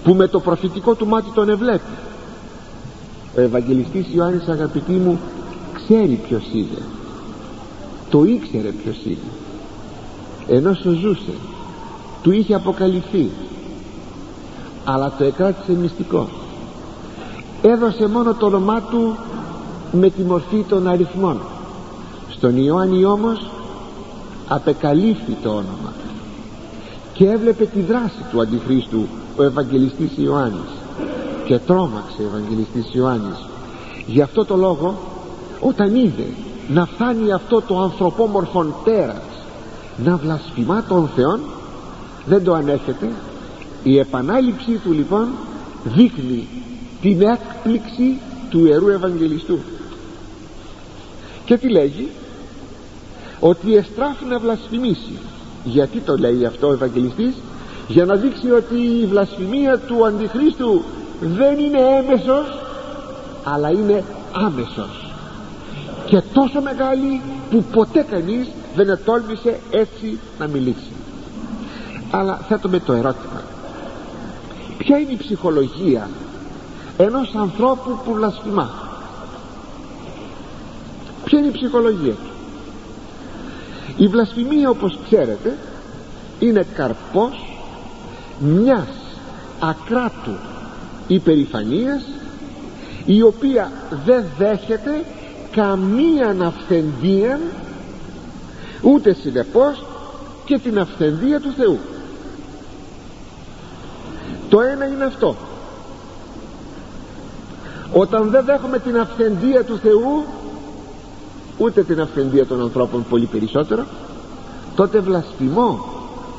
που 0.03 0.13
με 0.13 0.27
το 0.27 0.39
προφητικό 0.39 0.95
του 0.95 1.07
μάτι 1.07 1.31
τον 1.33 1.49
εβλέπει 1.49 1.81
ο 3.37 3.41
Ευαγγελιστής 3.41 4.05
Ιωάννης 4.13 4.47
αγαπητοί 4.47 4.91
μου 4.91 5.19
ξέρει 5.73 6.19
ποιος 6.27 6.43
είναι. 6.53 6.81
Το 8.09 8.23
ήξερε 8.23 8.69
ποιος 8.69 9.05
είναι. 9.05 9.31
Ενώ 10.47 10.73
σου 10.73 10.91
ζούσε 10.91 11.33
του 12.21 12.31
είχε 12.31 12.53
αποκαλυφθεί. 12.53 13.29
Αλλά 14.85 15.13
το 15.17 15.23
εκράτησε 15.23 15.71
μυστικό. 15.71 16.27
Έδωσε 17.61 18.07
μόνο 18.07 18.33
το 18.33 18.45
όνομά 18.45 18.81
του 18.81 19.15
με 19.91 20.09
τη 20.09 20.21
μορφή 20.21 20.65
των 20.67 20.87
αριθμών. 20.87 21.39
Στον 22.29 22.57
Ιωάννη 22.57 23.05
όμως 23.05 23.49
απεκαλύφθη 24.47 25.37
το 25.43 25.49
όνομα 25.49 25.93
και 27.13 27.29
έβλεπε 27.29 27.65
τη 27.65 27.81
δράση 27.81 28.23
του 28.31 28.41
Αντιχρίστου 28.41 29.07
ο 29.37 29.43
Ευαγγελιστής 29.43 30.11
Ιωάννης 30.17 30.84
και 31.45 31.59
τρόμαξε 31.59 32.21
ο 32.21 32.25
Ευαγγελιστής 32.25 32.93
Ιωάννης. 32.93 33.45
Γι' 34.05 34.21
αυτό 34.21 34.45
το 34.45 34.55
λόγο 34.55 34.97
όταν 35.59 35.95
είδε 35.95 36.27
να 36.67 36.85
φτάνει 36.85 37.31
αυτό 37.31 37.61
το 37.61 37.79
ανθρωπόμορφον 37.79 38.73
τέρας 38.83 39.23
να 39.97 40.15
βλασφημά 40.15 40.83
τον 40.87 41.09
Θεόν 41.15 41.39
δεν 42.25 42.43
το 42.43 42.53
ανέχεται. 42.53 43.11
Η 43.83 43.99
επανάληψή 43.99 44.71
του 44.83 44.91
λοιπόν 44.91 45.27
δείχνει 45.83 46.47
την 47.01 47.21
έκπληξη 47.21 48.17
του 48.49 48.65
Ιερού 48.65 48.89
Ευαγγελιστού. 48.89 49.59
Και 51.45 51.57
τι 51.57 51.69
λέγει; 51.69 52.09
Ότι 53.39 53.75
εστράφει 53.75 54.25
να 54.25 54.39
βλασφημίσει. 54.39 55.17
Γιατί 55.63 55.99
το 55.99 56.17
λέει 56.17 56.45
αυτό 56.45 56.67
ο 56.67 56.73
Ευαγγελιστής; 56.73 57.33
Για 57.87 58.05
να 58.05 58.15
δείξει 58.15 58.51
ότι 58.51 58.75
η 58.75 59.05
βλασφημία 59.05 59.79
του 59.79 60.05
Αντιχρίστου 60.05 60.83
δεν 61.21 61.59
είναι 61.59 61.79
έμεσος 61.79 62.59
αλλά 63.43 63.69
είναι 63.69 64.03
άμεσος. 64.33 65.13
Και 66.05 66.21
τόσο 66.33 66.61
μεγάλη 66.61 67.21
που 67.49 67.63
ποτέ 67.63 68.05
κανείς 68.09 68.47
δεν 68.75 68.89
ετόλμησε 68.89 69.59
έτσι 69.71 70.19
να 70.39 70.47
μιλήσει. 70.47 70.91
Αλλά 72.11 72.39
θέτουμε 72.47 72.79
το 72.79 72.93
ερώτημα. 72.93 73.41
Ποια 74.77 74.97
είναι 74.97 75.11
η 75.11 75.17
ψυχολογία 75.17 76.09
ενός 76.97 77.35
ανθρώπου 77.35 77.99
που 78.05 78.13
βλασφημά; 78.13 78.69
Ποια 81.25 81.39
είναι 81.39 81.47
η 81.47 81.51
ψυχολογία 81.51 82.13
του; 82.13 82.31
Η 83.97 84.07
βλασφημία 84.07 84.69
όπως 84.69 84.99
ξέρετε 85.05 85.57
είναι 86.39 86.65
καρπός 86.75 87.57
μιας 88.39 88.87
ακράτου 89.59 90.35
υπερηφανίας 91.07 92.03
η 93.05 93.21
οποία 93.21 93.71
δεν 94.05 94.23
δέχεται 94.37 95.03
καμία 95.51 96.35
αυθεντία 96.43 97.39
ούτε 98.81 99.13
συνεπώς 99.13 99.83
και 100.45 100.57
την 100.57 100.79
αυθεντία 100.79 101.39
του 101.39 101.53
Θεού. 101.57 101.77
Το 104.49 104.61
ένα 104.61 104.85
είναι 104.85 105.03
αυτό. 105.03 105.35
Όταν 107.93 108.29
δεν 108.29 108.45
δέχομαι 108.45 108.79
την 108.79 108.97
αυθεντία 108.99 109.63
του 109.63 109.77
Θεού 109.77 110.23
ούτε 111.57 111.83
την 111.83 112.01
αυθεντία 112.01 112.45
των 112.45 112.61
ανθρώπων 112.61 113.05
πολύ 113.09 113.25
περισσότερο 113.25 113.85
τότε 114.75 114.99
βλασφημώ 114.99 115.85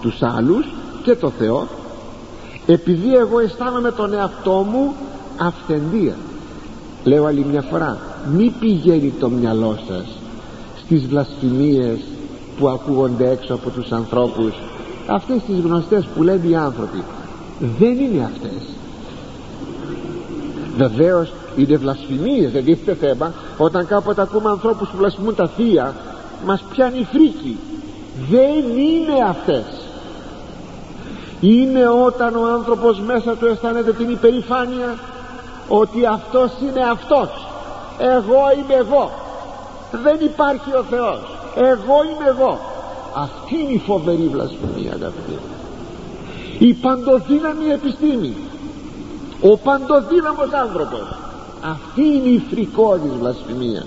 τους 0.00 0.22
άλλους 0.22 0.66
και 1.02 1.14
το 1.14 1.30
Θεό 1.30 1.68
επειδή 2.66 3.14
εγώ 3.14 3.38
αισθάνομαι 3.38 3.90
τον 3.90 4.12
εαυτό 4.12 4.66
μου 4.70 4.94
αυθεντία. 5.38 6.14
Λέω 7.04 7.24
άλλη 7.26 7.46
μια 7.50 7.62
φορά 7.62 7.98
μη 8.32 8.54
πηγαίνει 8.60 9.12
το 9.20 9.28
μυαλό 9.28 9.78
σας 9.88 10.06
στις 10.84 11.06
βλασφημίες 11.06 11.98
που 12.58 12.68
ακούγονται 12.68 13.30
έξω 13.30 13.54
από 13.54 13.70
τους 13.70 13.92
ανθρώπους. 13.92 14.52
Αυτές 15.06 15.42
τις 15.46 15.60
γνωστές 15.60 16.04
που 16.14 16.22
λένε 16.22 16.46
οι 16.46 16.54
άνθρωποι. 16.54 17.02
Δεν 17.78 17.98
είναι 17.98 18.24
αυτές. 18.24 18.74
Βεβαίως 20.76 21.32
είναι 21.56 21.76
βλασφημίες 21.76 22.52
δεν 22.52 22.64
τίθεται 22.64 23.06
θέμα. 23.06 23.32
Όταν 23.58 23.86
κάποτε 23.86 24.22
ακούμε 24.22 24.50
ανθρώπους 24.50 24.88
που 24.88 24.96
βλασφημούν 24.96 25.34
τα 25.34 25.48
θεία 25.48 25.94
μας 26.46 26.64
πιάνει 26.70 27.06
φρίκι. 27.12 27.56
Δεν 28.30 28.78
είναι 28.78 29.24
αυτές 29.28 29.85
είναι 31.40 31.88
όταν 31.88 32.36
ο 32.36 32.46
άνθρωπος 32.46 33.00
μέσα 33.00 33.36
του 33.36 33.46
αισθάνεται 33.46 33.92
την 33.92 34.10
υπερηφάνεια 34.10 34.98
ότι 35.68 36.06
αυτός 36.06 36.50
είναι 36.62 36.80
αυτός. 36.90 37.28
Εγώ 37.98 38.42
είμαι 38.58 38.74
εγώ. 38.74 39.10
Δεν 40.02 40.18
υπάρχει 40.20 40.70
ο 40.76 40.84
Θεός. 40.90 41.20
Εγώ 41.54 41.96
είμαι 42.10 42.28
εγώ. 42.28 42.58
Αυτή 43.14 43.54
είναι 43.62 43.72
η 43.72 43.78
φοβερή 43.78 44.28
βλασφημία 44.32 44.92
αγαπητοί. 44.92 45.38
Η 46.58 46.74
παντοδύναμη 46.74 47.70
επιστήμη. 47.70 48.34
Ο 49.40 49.56
παντοδύναμος 49.56 50.52
άνθρωπος. 50.52 51.16
Αυτή 51.62 52.02
είναι 52.02 52.28
η 52.28 52.42
φρικόδης 52.50 53.12
βλασφημία. 53.20 53.84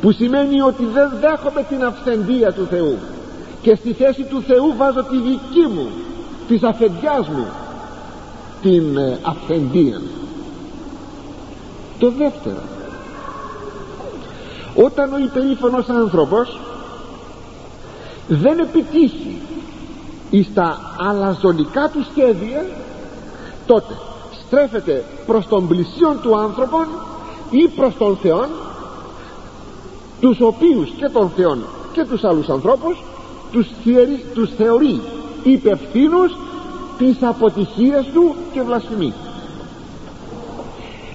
Που 0.00 0.12
σημαίνει 0.12 0.60
ότι 0.60 0.84
δεν 0.84 1.10
δέχομαι 1.20 1.62
την 1.62 1.84
αυθεντία 1.84 2.52
του 2.52 2.66
Θεού. 2.70 2.98
Και 3.62 3.74
στη 3.74 3.92
θέση 3.92 4.22
του 4.22 4.42
Θεού 4.46 4.74
βάζω 4.76 5.02
τη 5.02 5.16
δική 5.16 5.66
μου 5.74 5.88
της 6.52 6.62
αφεντιάς 6.62 7.28
μου 7.28 7.46
την 8.62 8.96
ε, 8.96 9.18
αυθεντία 9.22 10.00
το 11.98 12.10
δεύτερο. 12.10 12.62
Όταν 14.74 15.12
ο 15.12 15.18
υπερήφανος 15.18 15.88
άνθρωπος 15.88 16.60
δεν 18.28 18.58
επιτύχει 18.58 19.40
εις 20.30 20.54
τα 20.54 20.78
αλαζονικά 20.98 21.88
του 21.88 22.04
σχέδια 22.10 22.66
τότε 23.66 23.94
στρέφεται 24.46 25.04
προς 25.26 25.46
τον 25.46 25.68
πλησίον 25.68 26.20
του 26.22 26.36
άνθρωπων 26.38 26.86
ή 27.50 27.68
προς 27.68 27.94
τον 27.98 28.16
Θεόν 28.22 28.48
τους 30.20 30.40
οποίους 30.40 30.90
και 30.90 31.08
τον 31.08 31.30
Θεόν 31.36 31.64
και 31.92 32.04
τους 32.04 32.24
άλλους 32.24 32.48
ανθρώπους 32.48 33.02
τους, 33.52 33.66
θεωρεί, 33.84 34.24
τους 34.34 34.50
θεωρεί 34.56 35.00
υπευθύνους 35.42 36.36
της 36.98 37.16
αποτυχίας 37.22 38.06
του 38.14 38.34
και 38.52 38.62
βλασφημεί. 38.62 39.12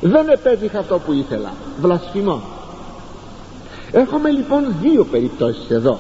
Δεν 0.02 0.30
επέτυχα 0.30 0.80
αυτό 0.80 1.00
που 1.00 1.14
ήθελα. 1.14 1.52
Βλασφημώ. 1.82 2.42
Έχουμε 3.92 4.30
λοιπόν 4.30 4.76
δύο 4.82 5.06
περιπτώσεις 5.12 5.70
εδώ. 5.70 6.00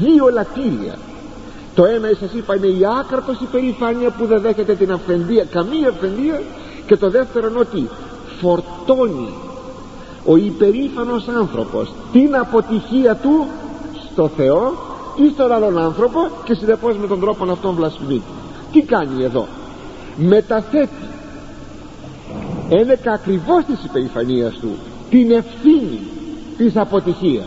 Δύο 0.00 0.28
λατήρια. 0.28 0.98
Το 1.74 1.84
ένα 1.84 2.08
σας 2.20 2.32
είπα 2.32 2.56
είναι 2.56 2.66
η 2.66 2.80
άκρατος 3.00 3.40
υπερηφάνεια 3.40 4.10
που 4.10 4.26
δεν 4.26 4.40
δέχεται 4.40 4.74
την 4.74 4.92
αυθεντία 4.92 5.44
καμία 5.44 5.88
αυθεντία. 5.88 6.42
Και 6.86 6.96
το 6.96 7.10
δεύτερο 7.10 7.48
είναι 7.48 7.58
ότι 7.58 7.88
φορτώνει 8.40 9.28
ο 10.26 10.36
υπερήφανος 10.36 11.28
άνθρωπος 11.28 11.92
την 12.12 12.36
αποτυχία 12.36 13.14
του 13.14 13.46
στο 14.12 14.28
Θεό 14.36 14.72
ή 15.14 15.30
στον 15.34 15.52
άλλον 15.52 15.78
άνθρωπο 15.78 16.28
και 16.44 16.54
συνεπώς 16.54 16.96
με 16.96 17.06
τον 17.06 17.20
τρόπο 17.20 17.50
αυτόν 17.50 17.74
βλασφημεί 17.74 18.22
τι 18.72 18.82
κάνει 18.82 19.24
εδώ; 19.24 19.46
Μεταθέτει. 20.16 21.08
Ένεκα 22.68 23.12
ακριβώς 23.12 23.64
της 23.64 23.84
υπερηφανίας 23.84 24.54
του 24.54 24.76
την 25.10 25.30
ευθύνη 25.30 26.00
της 26.56 26.76
αποτυχίας. 26.76 27.46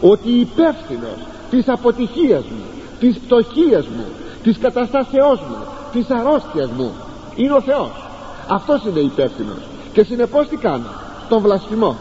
Ότι 0.00 0.30
υπεύθυνος 0.30 1.16
της 1.50 1.68
αποτυχίας 1.68 2.42
μου 2.42 2.64
της 3.00 3.18
πτωχίας 3.18 3.86
μου 3.86 4.04
της 4.42 4.58
καταστάσεώς 4.58 5.40
μου 5.40 5.56
της 5.92 6.10
αρρώστιας 6.10 6.70
μου 6.70 6.92
είναι 7.36 7.52
ο 7.52 7.60
Θεός. 7.60 8.06
Αυτός 8.48 8.84
είναι 8.84 9.00
υπεύθυνος. 9.00 9.58
Και 9.92 10.02
συνεπώς 10.02 10.48
τι 10.48 10.56
κάνω; 10.56 10.90
Τον 11.28 11.40
βλασφημώ 11.42 11.96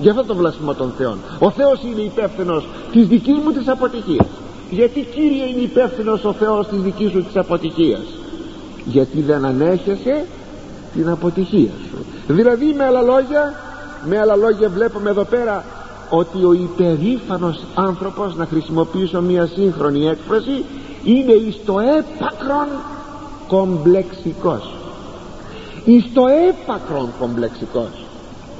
γι' 0.00 0.08
αυτό 0.08 0.24
τον 0.24 0.36
βλασφημώ 0.36 0.74
των 0.74 0.92
Θεών 0.98 1.18
ο 1.38 1.50
Θεός 1.50 1.82
είναι 1.82 2.00
υπεύθυνος 2.00 2.68
της 2.92 3.06
δικής 3.06 3.38
μου 3.44 3.52
της 3.52 3.68
αποτυχίας. 3.68 4.26
Γιατί 4.70 5.00
Κύριε 5.14 5.44
είναι 5.44 5.60
υπεύθυνος 5.60 6.24
ο 6.24 6.32
Θεός 6.32 6.66
της 6.66 6.80
δικής 6.80 7.10
σου 7.10 7.24
της 7.24 7.36
αποτυχίας; 7.36 8.02
Γιατί 8.84 9.20
δεν 9.20 9.44
ανέχεσαι 9.44 10.24
την 10.94 11.08
αποτυχία 11.08 11.70
σου. 11.88 12.04
Δηλαδή 12.26 12.74
με 12.76 12.84
άλλα 12.84 13.02
λόγια 13.02 13.54
με 14.04 14.18
άλλα 14.18 14.36
λόγια 14.36 14.68
βλέπουμε 14.68 15.10
εδώ 15.10 15.24
πέρα 15.24 15.64
ότι 16.10 16.44
ο 16.44 16.52
υπερήφανος 16.52 17.60
άνθρωπος 17.74 18.36
να 18.36 18.46
χρησιμοποιήσω 18.46 19.20
μια 19.20 19.46
σύγχρονη 19.46 20.08
έκφραση 20.08 20.64
είναι 21.04 21.32
εις 21.32 21.56
το 21.64 21.80
έπακρον 21.80 22.68
κομπλεξικός. 23.48 24.74
Εις 25.84 26.04
το 26.14 26.22
έπακρον 26.48 27.08
κομπλεξικός 27.20 27.99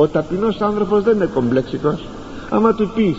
ο 0.00 0.06
ταπεινός 0.06 0.60
άνθρωπος 0.60 1.02
δεν 1.02 1.14
είναι 1.14 1.28
κομπλεξικός 1.34 2.06
άμα 2.50 2.74
του 2.74 2.90
πεις 2.94 3.16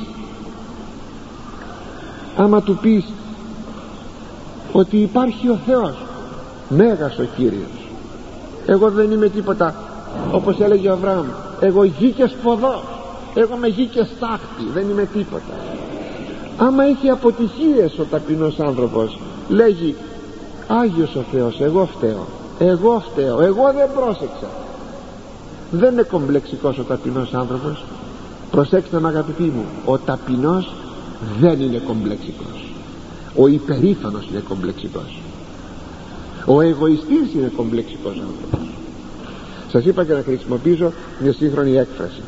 άμα 2.36 2.62
του 2.62 2.78
πεις 2.82 3.06
ότι 4.72 4.98
υπάρχει 4.98 5.50
ο 5.50 5.60
Θεός 5.66 5.96
μέγας 6.70 7.18
ο 7.20 7.24
Κύριος. 7.36 7.88
Εγώ 8.66 8.90
δεν 8.90 9.12
είμαι 9.12 9.30
τίποτα. 9.30 9.76
Όπως 10.32 10.60
έλεγε 10.60 10.90
ο 10.90 10.94
Αβραάμ 10.94 11.26
εγώ 11.60 11.84
γη 11.84 12.12
και 12.12 12.28
σποδός 12.28 12.84
εγώ 13.34 13.56
με 13.56 13.68
γη 13.68 13.86
και 13.86 14.04
στάχτη 14.16 14.64
δεν 14.74 14.90
είμαι 14.90 15.06
τίποτα. 15.14 15.54
Άμα 16.58 16.84
έχει 16.84 17.10
αποτυχίες 17.10 18.00
ο 18.00 18.04
ταπεινός 18.04 18.60
άνθρωπος 18.60 19.20
λέγει 19.50 19.96
Άγιος 20.68 21.16
ο 21.16 21.24
Θεός 21.32 21.62
εγώ 21.62 21.90
φταίω 21.96 22.28
εγώ 22.60 23.04
φταίω 23.12 23.42
εγώ 23.42 23.74
δεν 23.76 23.90
πρόσεξα 23.96 24.48
δεν 25.72 25.92
είναι 25.92 26.02
κομπλεξικός 26.02 26.78
ο 26.78 26.84
ταπεινός 26.84 27.34
άνθρωπος. 27.34 27.84
Προσέξτε 28.52 29.00
με 29.00 29.08
αγαπητοί 29.08 29.44
μου 29.44 29.66
ο 29.86 29.98
ταπεινός 29.98 30.74
δεν 31.40 31.62
είναι 31.62 31.78
κομπλεξικός. 31.78 32.74
Ο 33.36 33.48
υπερήφανος 33.48 34.28
είναι 34.32 34.44
κομπλεξικός. 34.50 35.22
Ο 36.46 36.62
εγωιστής 36.62 37.34
είναι 37.34 37.52
κομπλεξικός 37.56 38.14
άνθρωπος. 38.14 38.70
Σας 39.72 39.86
είπα 39.86 40.06
και 40.06 40.14
να 40.14 40.22
χρησιμοποιήσω 40.22 40.92
μια 41.20 41.34
σύγχρονη 41.34 41.78
έκφραση. 41.78 42.22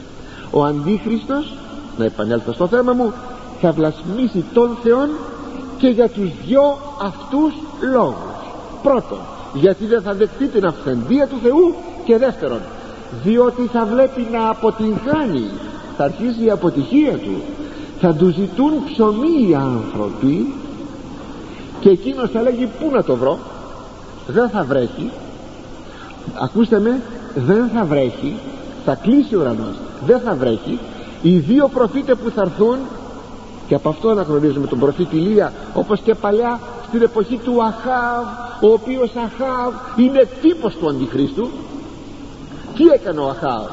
Ο 0.51 0.63
αντίχριστος 0.63 1.53
να 1.97 2.05
επανέλθω 2.05 2.53
στο 2.53 2.67
θέμα 2.67 2.93
μου 2.93 3.13
θα 3.61 3.71
βλασμίσει 3.71 4.43
τον 4.53 4.77
Θεόν 4.83 5.09
και 5.77 5.87
για 5.87 6.09
τους 6.09 6.29
δυο 6.45 6.77
αυτούς 7.01 7.53
λόγους. 7.93 8.33
Πρώτον 8.83 9.19
γιατί 9.53 9.85
δεν 9.85 10.01
θα 10.01 10.13
δεχτεί 10.13 10.47
την 10.47 10.65
αυθεντία 10.65 11.27
του 11.27 11.39
Θεού 11.43 11.75
και 12.05 12.17
δεύτερον 12.17 12.59
διότι 13.23 13.69
θα 13.73 13.85
βλέπει 13.85 14.27
να 14.31 14.49
αποτυγχάνει 14.49 15.49
θα 15.97 16.03
αρχίσει 16.03 16.43
η 16.43 16.49
αποτυχία 16.49 17.17
του. 17.17 17.41
Θα 17.99 18.13
του 18.13 18.29
ζητούν 18.29 18.71
ψωμί 18.93 19.47
οι 19.49 19.55
άνθρωποι 19.55 20.53
και 21.79 21.89
εκείνος 21.89 22.29
θα 22.29 22.41
λέγει 22.41 22.69
πού 22.79 22.89
να 22.91 23.03
το 23.03 23.15
βρω; 23.15 23.37
Δεν 24.27 24.49
θα 24.49 24.63
βρέχει. 24.63 25.11
Ακούστε 26.43 26.79
με 26.79 27.01
δεν 27.35 27.69
θα 27.73 27.83
βρέχει. 27.85 28.35
Θα 28.85 28.95
κλείσει 28.95 29.35
ο 29.35 29.39
ουρανός. 29.39 29.75
Δεν 30.05 30.19
θα 30.19 30.35
βρέχει. 30.35 30.79
Οι 31.21 31.37
δύο 31.37 31.67
προφήτες 31.67 32.17
που 32.23 32.29
θα 32.29 32.41
έρθουν 32.41 32.77
και 33.67 33.75
από 33.75 33.89
αυτό 33.89 34.09
αναγνωρίζουμε 34.09 34.67
τον 34.67 34.79
προφήτη 34.79 35.15
Ηλία 35.15 35.53
όπως 35.73 35.99
και 35.99 36.15
παλιά 36.15 36.59
στην 36.87 37.01
εποχή 37.01 37.39
του 37.43 37.63
Αχάβ 37.63 38.25
ο 38.61 38.73
οποίος 38.73 39.11
Αχάβ 39.15 39.73
είναι 39.97 40.27
τύπος 40.41 40.75
του 40.75 40.89
Αντιχρίστου 40.89 41.49
τι 42.75 42.87
έκανε 42.87 43.19
ο 43.19 43.29
Αχάβ 43.29 43.65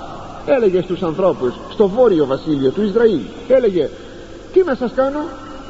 έλεγε 0.47 0.81
στους 0.83 1.03
ανθρώπους 1.03 1.53
στο 1.73 1.89
βόρειο 1.89 2.27
βασίλειο 2.27 2.71
του 2.71 2.83
Ισραήλ. 2.83 3.21
Έλεγε 3.49 3.89
τι 4.53 4.63
να 4.65 4.75
σας 4.75 4.93
κάνω 4.95 5.21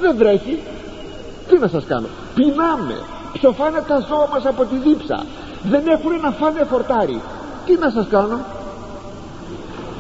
δεν 0.01 0.16
βρέχει 0.16 0.59
τι 1.49 1.59
να 1.59 1.68
σας 1.68 1.85
κάνω 1.85 2.07
πεινάμε 2.35 2.97
ψοφάνε 3.33 3.83
τα 3.89 3.99
ζώα 4.09 4.28
μας 4.33 4.47
από 4.47 4.64
τη 4.64 4.76
δίψα 4.76 5.24
δεν 5.62 5.83
έχουν 5.87 6.20
να 6.22 6.31
φάνε 6.31 6.64
φορτάρι 6.64 7.20
τι 7.66 7.76
να 7.76 7.91
σας 7.91 8.07
κάνω 8.11 8.39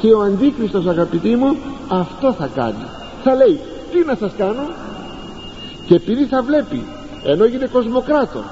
και 0.00 0.12
ο 0.12 0.20
Αντίκριστος 0.20 0.86
αγαπητοί 0.86 1.36
μου 1.36 1.56
αυτό 1.88 2.32
θα 2.32 2.48
κάνει. 2.54 2.84
Θα 3.24 3.34
λέει 3.34 3.60
τι 3.92 4.04
να 4.06 4.14
σας 4.14 4.32
κάνω 4.38 4.68
και 5.86 5.94
επειδή 5.94 6.24
θα 6.24 6.42
βλέπει 6.42 6.84
ενώ 7.24 7.44
έγινε 7.44 7.66
κοσμοκράτο 7.66 8.42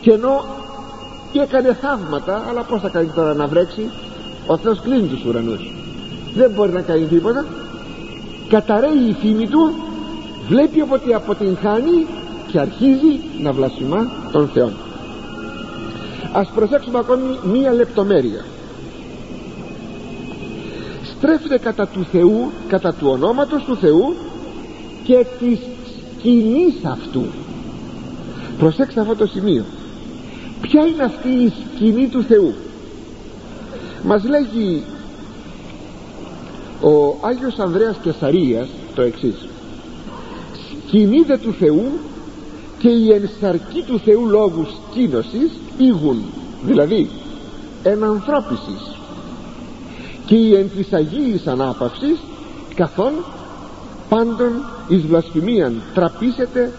και 0.00 0.12
ενώ 0.12 0.44
και 1.36 1.42
έκανε 1.42 1.76
θαύματα 1.80 2.44
αλλά 2.48 2.62
πως 2.62 2.80
θα 2.80 2.88
κάνει 2.88 3.10
τώρα 3.14 3.34
να 3.34 3.46
βρέξει; 3.46 3.90
Ο 4.46 4.56
Θεός 4.56 4.80
κλείνει 4.80 5.08
τους 5.08 5.24
ουρανούς. 5.24 5.72
Δεν 6.34 6.50
μπορεί 6.50 6.72
να 6.72 6.80
κάνει 6.80 7.04
τίποτα. 7.04 7.44
Καταραίει 8.48 9.08
η 9.08 9.16
φήμη 9.20 9.48
του 9.48 9.72
βλέπει 10.48 10.84
ότι 10.90 11.14
αποτυγχάνει 11.14 12.06
και 12.46 12.60
αρχίζει 12.60 13.20
να 13.42 13.52
βλασφημά 13.52 14.10
τον 14.32 14.48
Θεό 14.48 14.70
ας 16.36 16.50
προσέξουμε 16.54 16.98
ακόμη 16.98 17.22
μία 17.52 17.72
λεπτομέρεια. 17.72 18.44
Στρέφεται 21.16 21.58
κατά 21.58 21.86
του 21.86 22.06
Θεού 22.12 22.50
κατά 22.68 22.94
του 22.94 23.08
ονόματος 23.10 23.64
του 23.64 23.76
Θεού 23.76 24.14
και 25.04 25.26
της 25.38 25.58
σκηνής 26.18 26.74
αυτού. 26.84 27.22
Προσέξτε 28.58 29.00
αυτό 29.00 29.16
το 29.16 29.26
σημείο 29.26 29.64
ποια 30.68 30.86
είναι 30.86 31.02
αυτή 31.02 31.28
η 31.28 31.52
σκηνή 31.74 32.08
του 32.08 32.22
Θεού. 32.22 32.54
Μας 34.04 34.24
λέγει 34.24 34.82
ο 36.80 37.18
Άγιος 37.20 37.58
Ανδρέας 37.58 37.96
Κεσαρίας 38.02 38.68
το 38.94 39.02
εξής. 39.02 39.48
Σκηνή 40.86 41.22
δε 41.22 41.36
του 41.36 41.54
Θεού 41.58 41.84
και 42.78 42.88
η 42.88 43.12
ενσαρκή 43.12 43.82
του 43.86 43.98
Θεού 44.04 44.26
λόγου 44.26 44.66
σκήνωσης 44.90 45.50
ήγουν 45.78 46.22
δηλαδή 46.66 47.08
ενανθρώπισης 47.82 48.96
και 50.26 50.34
η 50.34 50.54
εν 50.54 50.70
της 50.76 50.92
Αγίης 50.92 51.46
Ανάπαυσης 51.46 52.18
καθόν 52.74 53.12
πάντων 54.08 54.52
εις 54.88 55.06
βλασφημίαν 55.06 55.82
τραπήσετε 55.94 56.72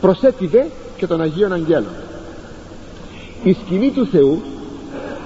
προσέτηδε 0.00 0.70
και 0.96 1.06
των 1.06 1.20
Αγίων 1.20 1.52
Αγγέλων 1.52 1.99
η 3.42 3.52
σκηνή 3.52 3.90
του 3.90 4.06
Θεού 4.06 4.42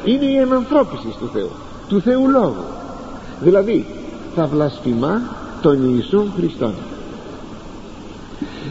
είναι 0.05 0.25
η 0.25 0.37
ενανθρώπισης 0.37 1.15
του 1.19 1.31
Θεού 1.33 1.51
του 1.89 2.01
Θεού 2.01 2.29
Λόγου. 2.29 2.65
Δηλαδή 3.41 3.87
θα 4.35 4.47
βλασφημά 4.47 5.21
τον 5.63 5.95
Ιησού 5.95 6.25
Χριστόν. 6.37 6.73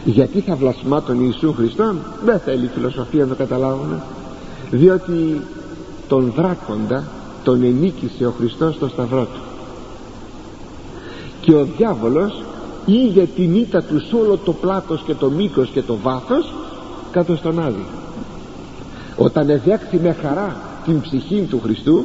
Γιατί 0.04 0.40
θα 0.40 0.54
βλασφημά 0.54 1.02
τον 1.02 1.24
Ιησού 1.24 1.52
Χριστόν; 1.52 1.98
Δεν 2.24 2.38
θέλει 2.38 2.70
φιλοσοφία 2.74 3.24
να 3.24 3.28
το 3.28 3.34
καταλάβουμε. 3.34 4.02
Διότι 4.70 5.40
τον 6.08 6.32
δράκοντα 6.36 7.04
τον 7.44 7.62
ενίκησε 7.62 8.26
ο 8.26 8.34
Χριστός 8.38 8.74
στο 8.74 8.88
σταυρό 8.88 9.24
του. 9.34 9.40
Και 11.40 11.54
ο 11.54 11.66
διάβολος 11.76 12.42
είδε 12.86 13.28
την 13.36 13.54
ήττα 13.54 13.82
του 13.82 14.00
σε 14.00 14.16
όλο 14.16 14.36
το 14.44 14.52
πλάτος 14.52 15.02
και 15.06 15.14
το 15.14 15.30
μήκος 15.30 15.68
και 15.68 15.82
το 15.82 15.96
βάθος 16.02 16.52
κάτω 17.10 17.36
στον 17.36 17.60
Άδη 17.60 17.84
όταν 19.16 19.50
εδέκθη 19.50 19.98
με 20.02 20.16
χαρά 20.22 20.56
την 20.84 21.00
ψυχή 21.00 21.46
του 21.50 21.60
Χριστού 21.64 22.04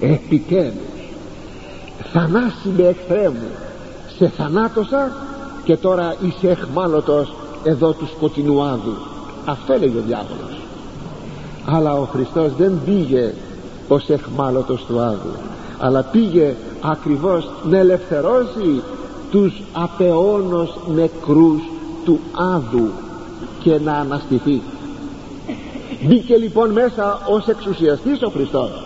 επιτέλους 0.00 0.96
θανάσι 2.12 2.68
με 2.76 2.82
εχθρέ 2.82 3.28
μου 3.28 3.48
σε 4.16 4.28
θανάτωσα 4.28 5.12
και 5.64 5.76
τώρα 5.76 6.14
είσαι 6.20 6.48
εχμάλωτος 6.48 7.34
εδώ 7.64 7.92
του 7.92 8.06
σκοτεινού 8.16 8.62
Άδου 8.62 8.96
αυτό 9.44 9.72
έλεγε 9.72 9.98
ο 9.98 10.02
διάβολος. 10.06 10.60
Αλλά 11.64 11.92
ο 11.92 12.04
Χριστός 12.04 12.52
δεν 12.58 12.80
πήγε 12.84 13.32
ως 13.88 14.08
εχμάλωτος 14.08 14.84
του 14.84 15.00
Άδου 15.00 15.34
αλλά 15.78 16.02
πήγε 16.02 16.54
ακριβώς 16.80 17.50
να 17.64 17.78
ελευθερώσει 17.78 18.82
τους 19.30 19.62
απεώνος 19.72 20.78
νεκρούς 20.94 21.62
του 22.04 22.20
Άδου 22.54 22.90
και 23.62 23.78
να 23.84 23.92
αναστηθεί 23.92 24.62
μπήκε 26.02 26.36
λοιπόν 26.36 26.70
μέσα 26.70 27.20
ως 27.26 27.46
εξουσιαστής 27.48 28.22
ο 28.22 28.28
Χριστός. 28.28 28.82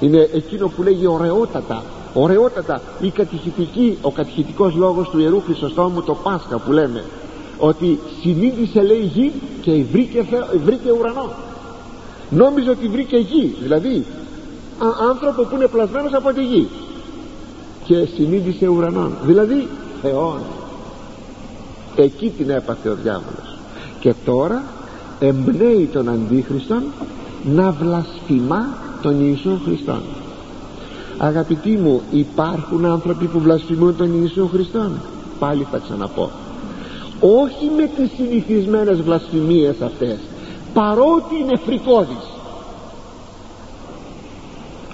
Είναι 0.00 0.28
εκείνο 0.32 0.68
που 0.68 0.82
λέγει 0.82 1.06
ωραιότατα 1.06 1.82
ωραιότατα 2.14 2.80
η 3.00 3.10
κατηχητική, 3.10 3.98
ο 4.02 4.10
κατηχητικός 4.10 4.74
λόγος 4.74 5.08
του 5.08 5.18
Ιερού 5.18 5.40
Χρυσοστόμου 5.40 6.02
το 6.02 6.14
Πάσχα 6.14 6.58
που 6.58 6.72
λέμε. 6.72 7.04
Ότι 7.58 7.98
συνείδησε 8.22 8.82
λέει 8.82 9.10
γη 9.14 9.32
και 9.62 9.84
βρήκε, 9.92 10.26
βρήκε 10.64 10.92
ουρανό. 10.92 11.30
Νόμιζε 12.30 12.70
ότι 12.70 12.88
βρήκε 12.88 13.16
γη 13.16 13.56
δηλαδή 13.62 14.04
άνθρωπο 15.10 15.42
που 15.42 15.56
είναι 15.56 15.66
πλασμένος 15.66 16.12
από 16.12 16.32
τη 16.32 16.44
γη. 16.44 16.68
Και 17.84 18.08
συνείδησε 18.14 18.66
ουρανόν. 18.66 19.16
Δηλαδή 19.22 19.68
Θεόν 20.02 20.38
εκεί 21.96 22.32
την 22.36 22.50
έπαθε 22.50 22.88
ο 22.88 22.94
διάβολος. 22.94 23.58
Και 24.00 24.14
τώρα 24.24 24.62
εμπνέει 25.20 25.88
τον 25.92 26.08
Αντίχριστον 26.08 26.82
να 27.54 27.70
βλασφημά 27.70 28.66
τον 29.02 29.26
Ιησού 29.26 29.60
Χριστόν. 29.64 30.00
Αγαπητοί 31.18 31.70
μου 31.70 32.00
υπάρχουν 32.10 32.84
άνθρωποι 32.84 33.26
που 33.26 33.40
βλασφημούν 33.40 33.96
τον 33.96 34.20
Ιησού 34.20 34.48
Χριστόν. 34.48 34.90
Πάλι 35.38 35.66
θα 35.70 35.78
ξαναπώ. 35.78 36.30
Όχι 37.20 37.70
με 37.76 37.90
τις 37.96 38.10
συνηθισμένες 38.16 39.00
βλασφημίες 39.00 39.80
αυτές 39.80 40.18
παρότι 40.74 41.38
είναι 41.40 41.56
φρικώδης. 41.66 42.26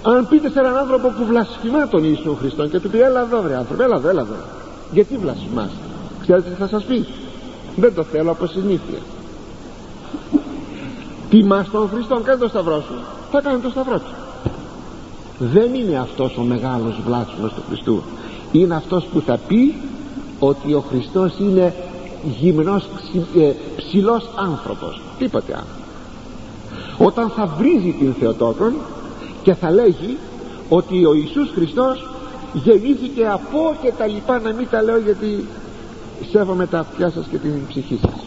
Αν 0.02 0.28
πείτε 0.28 0.50
σε 0.50 0.58
έναν 0.58 0.76
άνθρωπο 0.76 1.08
που 1.08 1.24
βλασφημά 1.24 1.88
τον 1.88 2.04
Ιησού 2.04 2.36
Χριστόν 2.36 2.70
και 2.70 2.80
του 2.80 2.90
πει 2.90 3.00
έλα 3.00 3.20
εδώ 3.20 3.42
βρε 3.42 3.56
άνθρωπο 3.56 3.82
έλα 3.82 3.96
εδώ 3.96 4.08
έλα 4.08 4.20
εδώ 4.20 4.34
γιατί 4.92 5.16
βλασφημάς; 5.16 5.70
Ξέρετε 6.22 6.50
τι 6.50 6.56
θα 6.56 6.68
σας 6.68 6.84
πει; 6.84 7.06
Δεν 7.76 7.94
το 7.94 8.02
θέλω 8.02 8.30
από 8.30 8.46
συνήθεια 8.46 8.98
τιμάς 11.30 11.70
τον 11.70 11.88
Χριστόν 11.88 12.22
κάνει 12.22 12.40
το 12.40 12.48
σταυρό 12.48 12.80
σου. 12.80 12.94
Θα 13.30 13.40
κάνει 13.40 13.60
το 13.60 13.70
σταυρό 13.70 13.98
του. 13.98 14.12
Δεν 15.38 15.74
είναι 15.74 15.98
αυτός 15.98 16.36
ο 16.36 16.42
μεγάλος 16.42 17.00
βλάσφημος 17.06 17.52
του 17.52 17.62
Χριστού. 17.68 18.02
Είναι 18.52 18.74
αυτός 18.74 19.04
που 19.04 19.20
θα 19.20 19.38
πει 19.48 19.74
ότι 20.38 20.74
ο 20.74 20.84
Χριστός 20.88 21.38
είναι 21.38 21.74
γυμνός 22.40 22.88
ε, 23.36 23.52
ψηλός 23.76 24.28
άνθρωπος. 24.36 25.00
Τίποτε 25.18 25.52
άλλο. 25.54 27.06
Όταν 27.08 27.28
θα 27.28 27.46
βρίζει 27.46 27.94
την 27.98 28.14
Θεοτόκον 28.20 28.72
και 29.42 29.54
θα 29.54 29.70
λέγει 29.70 30.16
ότι 30.68 31.04
ο 31.04 31.14
Ιησούς 31.14 31.50
Χριστός 31.54 32.10
γεννήθηκε 32.52 33.26
από 33.26 33.76
και 33.82 33.92
τα 33.98 34.06
λοιπά 34.06 34.40
να 34.40 34.52
μην 34.52 34.66
τα 34.70 34.82
λέω 34.82 34.98
γιατί 34.98 35.44
σέβομαι 36.30 36.66
τα 36.66 36.78
αυτιά 36.78 37.10
σας 37.10 37.26
και 37.30 37.36
την 37.36 37.66
ψυχή 37.68 37.98
σας. 38.02 38.24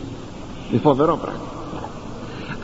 Είναι 0.71 0.81
φοβερό 0.81 1.19
πράγμα 1.21 1.58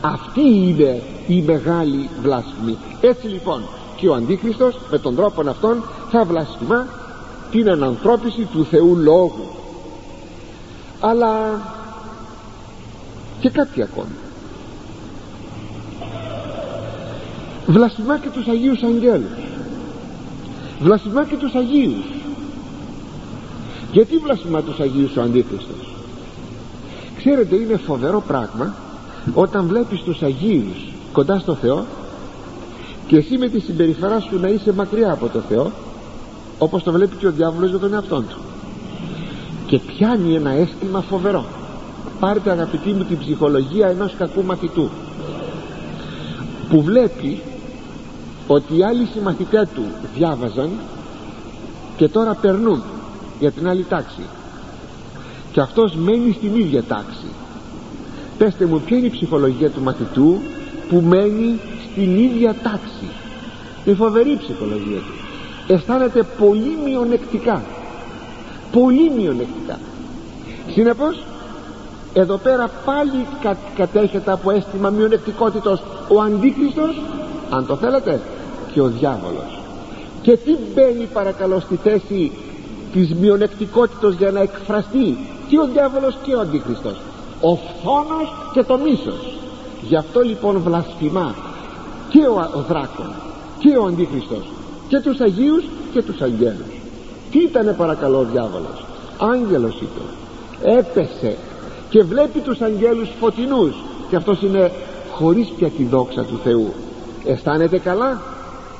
αυτή 0.06 0.40
είναι 0.40 1.02
η 1.26 1.42
μεγάλη 1.42 2.08
βλάσφημη. 2.22 2.76
Έτσι 3.00 3.26
λοιπόν 3.26 3.62
και 3.96 4.08
ο 4.08 4.14
Αντίχριστος 4.14 4.78
με 4.90 4.98
τον 4.98 5.16
τρόπο 5.16 5.48
αυτόν 5.48 5.82
θα 6.10 6.24
βλασφημά 6.24 6.86
την 7.50 7.70
ανανθρώπιση 7.70 8.48
του 8.52 8.64
Θεού 8.64 8.96
Λόγου. 8.96 9.48
Αλλά 11.00 11.60
και 13.40 13.50
κάτι 13.50 13.82
ακόμη. 13.82 14.16
Βλασφημά 17.66 18.18
και 18.18 18.28
τους 18.28 18.46
Αγίους 18.48 18.82
Αγγέλους. 18.82 19.38
Βλασφημά 20.80 21.24
και 21.24 21.36
τους 21.36 21.54
Αγίους. 21.54 22.04
Γιατί 23.92 24.16
βλασφημά 24.16 24.62
τους 24.62 24.80
Αγίους 24.80 25.16
ο 25.16 25.22
Αντίχριστος; 25.22 25.94
Ξέρετε 27.16 27.56
είναι 27.56 27.76
φοβερό 27.76 28.22
πράγμα 28.26 28.74
όταν 29.34 29.66
βλέπεις 29.66 30.00
τους 30.00 30.22
Αγίους 30.22 30.92
κοντά 31.12 31.38
στο 31.38 31.54
Θεό 31.54 31.84
και 33.06 33.16
εσύ 33.16 33.38
με 33.38 33.48
τη 33.48 33.60
συμπεριφορά 33.60 34.20
σου 34.20 34.40
να 34.40 34.48
είσαι 34.48 34.72
μακριά 34.72 35.12
από 35.12 35.28
το 35.28 35.40
Θεό 35.48 35.70
όπως 36.58 36.82
το 36.82 36.92
βλέπει 36.92 37.16
και 37.16 37.26
ο 37.26 37.30
διάβολος 37.30 37.70
για 37.70 37.78
τον 37.78 37.94
εαυτό 37.94 38.20
του. 38.20 38.38
Και 39.66 39.78
πιάνει 39.78 40.34
ένα 40.34 40.50
αίσθημα 40.50 41.00
φοβερό. 41.00 41.44
Πάρτε 42.20 42.50
αγαπητοί 42.50 42.90
μου 42.90 43.04
την 43.04 43.18
ψυχολογία 43.18 43.88
ενός 43.88 44.14
κακού 44.18 44.44
μαθητού 44.44 44.88
που 46.68 46.82
βλέπει 46.82 47.42
ότι 48.46 48.76
οι 48.76 48.82
άλλοι 48.82 49.08
συμμαθητές 49.14 49.68
του 49.74 49.82
διάβαζαν 50.16 50.70
και 51.96 52.08
τώρα 52.08 52.34
περνούν 52.34 52.82
για 53.40 53.50
την 53.50 53.68
άλλη 53.68 53.84
τάξη. 53.88 54.22
Και 55.52 55.60
αυτός 55.60 55.94
μένει 55.94 56.32
στην 56.32 56.54
ίδια 56.56 56.82
τάξη 56.82 57.26
πέστε 58.38 58.66
μου 58.66 58.80
ποια 58.80 58.96
είναι 58.96 59.06
η 59.06 59.10
ψυχολογία 59.10 59.70
του 59.70 59.82
μαθητού 59.82 60.40
που 60.88 61.00
μένει 61.00 61.58
στην 61.90 62.16
ίδια 62.16 62.54
τάξη; 62.62 63.08
Η 63.84 63.94
φοβερή 63.94 64.36
ψυχολογία 64.38 64.98
του. 64.98 65.14
Αισθάνεται 65.72 66.26
πολύ 66.38 66.78
μειονεκτικά. 66.84 67.62
Πολύ 68.72 69.10
μειονεκτικά. 69.16 69.78
Συνεπώς 70.72 71.22
εδώ 72.14 72.36
πέρα 72.36 72.70
πάλι 72.84 73.26
κα, 73.42 73.56
κατέχεται 73.76 74.32
από 74.32 74.50
αίσθημα 74.50 74.90
μειονεκτικότητος 74.90 75.82
ο 76.08 76.20
αντίκριστος 76.20 77.02
αν 77.50 77.66
το 77.66 77.76
θέλετε 77.76 78.20
και 78.72 78.80
ο 78.80 78.86
διάβολος. 78.86 79.58
Και 80.22 80.36
τι 80.36 80.56
μπαίνει 80.74 81.08
παρακαλώ 81.12 81.60
στη 81.60 81.78
θέση 81.82 82.32
της 82.92 83.14
μειονεκτικότητος 83.14 84.14
για 84.14 84.30
να 84.30 84.40
εκφραστεί 84.40 85.16
και 85.48 85.58
ο 85.58 85.68
διάβολος 85.72 86.16
και 86.22 86.34
ο 86.34 86.40
αντίκριστος; 86.40 86.96
Ο 87.48 87.58
φθόνος 87.66 88.28
και 88.52 88.62
το 88.62 88.78
μίσος. 88.78 89.38
Γι' 89.88 89.96
αυτό 89.96 90.20
λοιπόν 90.20 90.58
βλασφημά 90.58 91.34
και 92.08 92.26
ο, 92.26 92.50
ο 92.54 92.60
δράκον 92.68 93.10
και 93.58 93.76
ο 93.76 93.84
αντίχριστος 93.84 94.50
και 94.88 95.00
τους 95.00 95.20
Αγίους 95.20 95.64
και 95.92 96.02
τους 96.02 96.20
Αγγέλους. 96.20 96.74
Τι 97.30 97.38
ήτανε 97.38 97.72
παρακαλώ 97.72 98.18
ο 98.18 98.24
διάβολος; 98.24 98.84
Άγγελος 99.18 99.76
ήταν 99.76 100.08
έπεσε 100.76 101.36
και 101.90 102.02
βλέπει 102.02 102.38
τους 102.38 102.60
αγγέλους 102.60 103.08
φωτεινούς. 103.20 103.74
Και 104.08 104.16
αυτός 104.16 104.42
είναι 104.42 104.72
χωρίς 105.12 105.48
πια 105.48 105.68
τη 105.68 105.84
δόξα 105.84 106.22
του 106.22 106.40
Θεού. 106.44 106.72
Αισθάνεται 107.24 107.78
καλά; 107.78 108.20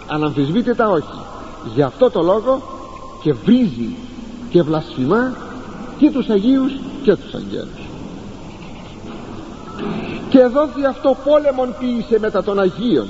Αναμφισβήτητα 0.07 0.91
όχι. 0.91 1.19
Γι' 1.75 1.83
αυτό 1.83 2.11
το 2.11 2.23
λόγο 2.23 2.63
και 3.23 3.33
βρίζει 3.33 3.97
και 4.51 4.63
βλασφημά 4.63 5.33
και 5.99 6.11
τους 6.11 6.29
Αγίους 6.29 6.73
και 7.03 7.17
τους 7.17 7.35
Αγγέλους 7.35 7.87
και 10.29 10.47
δόθη 10.47 10.85
αυτό 10.85 11.17
πόλεμον 11.25 11.75
ποιήσε 11.79 12.19
μετά 12.19 12.43
των 12.43 12.61
Αγίων 12.61 13.09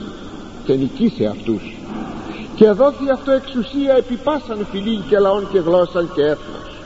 και 0.64 0.74
νικήσε 0.74 1.26
αυτούς. 1.26 1.76
Και 2.54 2.70
δόθη 2.70 3.10
αυτό 3.12 3.30
εξουσία 3.32 3.94
επί 3.96 4.14
πάσαν 4.14 4.66
φιλήν 4.70 5.02
και 5.08 5.18
λαών 5.18 5.48
και 5.52 5.58
γλώσσαν 5.58 6.10
και 6.14 6.22
έθνος. 6.22 6.76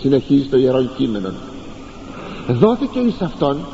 Συνεχίζει 0.00 0.48
το 0.48 0.56
Ιερό 0.56 0.82
Κείμενο. 0.96 1.32
Δόθηκε 2.48 2.98
εις 2.98 3.20
αυτόν 3.20 3.66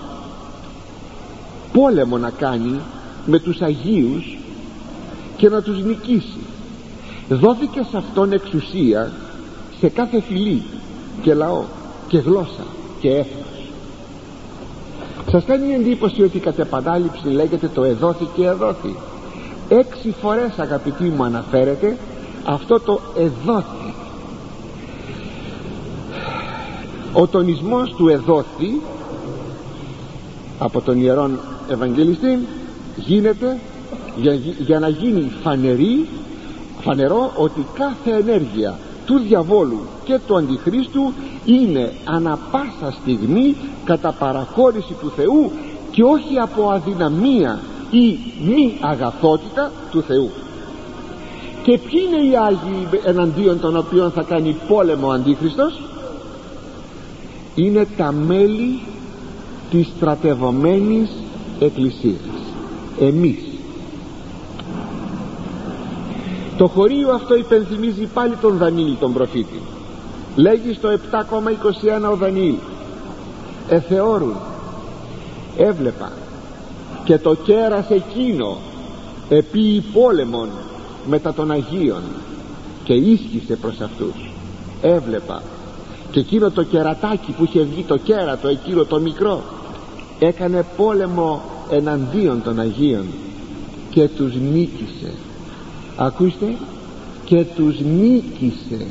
πόλεμο 1.73 2.19
να 2.19 2.31
κάνει 2.31 2.81
με 3.27 3.39
τους 3.39 3.61
Αγίους 3.61 4.39
και 5.37 5.49
να 5.49 5.63
τους 5.63 5.85
νικήσει. 5.85 6.41
Δόθηκε 7.29 7.87
σε 7.91 7.97
αυτόν 7.97 8.33
εξουσία 8.33 9.13
σε 9.81 9.89
κάθε 9.89 10.21
φυλή 10.21 10.63
και 11.23 11.35
λαό 11.35 11.63
και 12.09 12.19
γλώσσα 12.19 12.65
και 13.01 13.09
έθνος 13.09 13.40
σας 15.31 15.45
κάνει 15.45 15.75
εντύπωση 15.75 16.23
ότι 16.23 16.39
κατ' 16.39 16.59
επανάληψη 16.59 17.29
λέγεται 17.29 17.69
το 17.75 17.85
εδόθη 17.85 18.29
και 18.37 18.45
εδόθη. 18.45 18.97
Έξι 19.69 20.15
φορές 20.21 20.59
αγαπητοί 20.59 21.05
μου 21.05 21.25
αναφέρεται 21.25 21.97
αυτό 22.45 22.81
το 22.81 23.01
εδόθη. 23.17 23.95
Ο 27.13 27.27
τονισμός 27.27 27.95
του 27.97 28.09
εδόθη 28.09 28.81
από 30.59 30.81
τον 30.81 31.01
Ιερόν 31.01 31.39
Ευαγγελιστή 31.71 32.39
γίνεται 32.97 33.59
για, 34.17 34.35
για 34.59 34.79
να 34.79 34.89
γίνει 34.89 35.33
φανερή 35.43 36.09
φανερό 36.81 37.33
ότι 37.37 37.67
κάθε 37.75 38.11
ενέργεια 38.11 38.79
του 39.11 39.19
διαβόλου 39.19 39.81
και 40.05 40.19
του 40.27 40.37
αντιχρίστου 40.37 41.13
είναι 41.45 41.93
ανα 42.05 42.39
πάσα 42.51 42.97
στιγμή 43.01 43.57
κατά 43.85 44.13
παραχώρηση 44.13 44.95
του 45.01 45.13
Θεού 45.17 45.51
και 45.91 46.03
όχι 46.03 46.39
από 46.39 46.71
αδυναμία 46.71 47.61
ή 47.91 48.19
μη 48.45 48.77
αγαθότητα 48.81 49.73
του 49.91 50.03
Θεού. 50.03 50.31
Και 51.63 51.79
ποιοι 51.79 52.01
είναι 52.09 52.31
οι 52.31 52.37
Άγιοι 52.37 52.89
εναντίον 53.05 53.61
των 53.61 53.77
οποίων 53.77 54.11
θα 54.11 54.23
κάνει 54.23 54.57
πόλεμο 54.69 55.07
ο 55.07 55.11
Αντίχριστος; 55.11 55.81
Είναι 57.55 57.87
τα 57.97 58.13
μέλη 58.13 58.81
της 59.71 59.87
στρατευωμένης 59.97 61.11
εκκλησίας. 61.61 62.21
Εμείς 63.01 63.50
το 66.61 66.67
χωρίο 66.67 67.11
αυτό 67.11 67.37
υπενθυμίζει 67.37 68.05
πάλι 68.15 68.37
τον 68.41 68.57
Δανίλη 68.57 68.97
τον 69.01 69.13
προφήτη. 69.13 69.61
Λέγει 70.37 70.73
στο 70.75 70.89
7,21 70.89 72.11
ο 72.13 72.17
Δανίλ 72.17 72.55
εθεώρουν 73.69 74.37
έβλεπα 75.57 76.13
και 77.05 77.19
το 77.19 77.35
κέρας 77.35 77.91
εκείνο 77.91 78.57
επί 79.29 79.85
πόλεμον 79.93 80.49
μετά 81.09 81.35
των 81.35 81.51
Αγίων 81.51 82.03
και 82.85 82.93
ίσχυσε 82.93 83.57
προς 83.57 83.81
αυτούς. 83.81 84.31
Έβλεπα 84.83 85.43
και 86.11 86.21
εκείνο 86.21 86.51
το 86.51 86.63
κερατάκι 86.63 87.33
που 87.33 87.45
είχε 87.45 87.63
βγει 87.63 87.83
το 87.83 87.97
κέρατο 87.97 88.49
εκείνο 88.49 88.85
το 88.85 89.01
μικρό 89.01 89.43
έκανε 90.19 90.65
πόλεμο 90.77 91.43
εναντίον 91.71 92.43
των 92.43 92.61
Αγίων 92.61 93.07
και 93.91 94.09
τους 94.09 94.35
νίκησε 94.53 95.13
ακούστε 96.03 96.55
και 97.25 97.45
τους 97.45 97.81
νίκησε. 97.81 98.87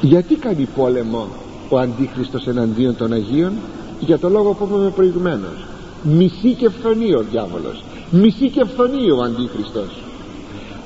Γιατί 0.00 0.34
κάνει 0.34 0.68
πόλεμο 0.76 1.26
ο 1.68 1.78
Αντίχριστος 1.78 2.46
εναντίον 2.46 2.96
των 2.96 3.12
Αγίων; 3.12 3.52
Για 4.00 4.18
το 4.18 4.28
λόγο 4.28 4.52
που 4.52 4.64
είπαμε 4.64 4.90
προηγουμένως. 4.90 5.66
Μισή 6.02 6.54
και 6.54 6.68
φθονεί 6.68 7.14
ο 7.14 7.24
διάβολος. 7.30 7.82
Μισή 8.10 8.50
και 8.50 8.64
φθονεί 8.64 9.10
ο 9.10 9.22
Αντίχριστος. 9.22 10.02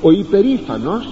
Ο 0.01 0.11
υπερήφανος 0.11 1.09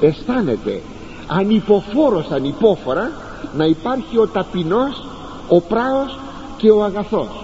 αισθάνεται 0.00 0.80
ανυποφόρος 1.26 2.30
ανυπόφορα 2.30 3.10
να 3.56 3.64
υπάρχει 3.64 4.18
ο 4.18 4.26
ταπεινός 4.26 5.04
ο 5.48 5.60
πράος 5.60 6.18
και 6.56 6.70
ο 6.70 6.84
αγαθός 6.84 7.43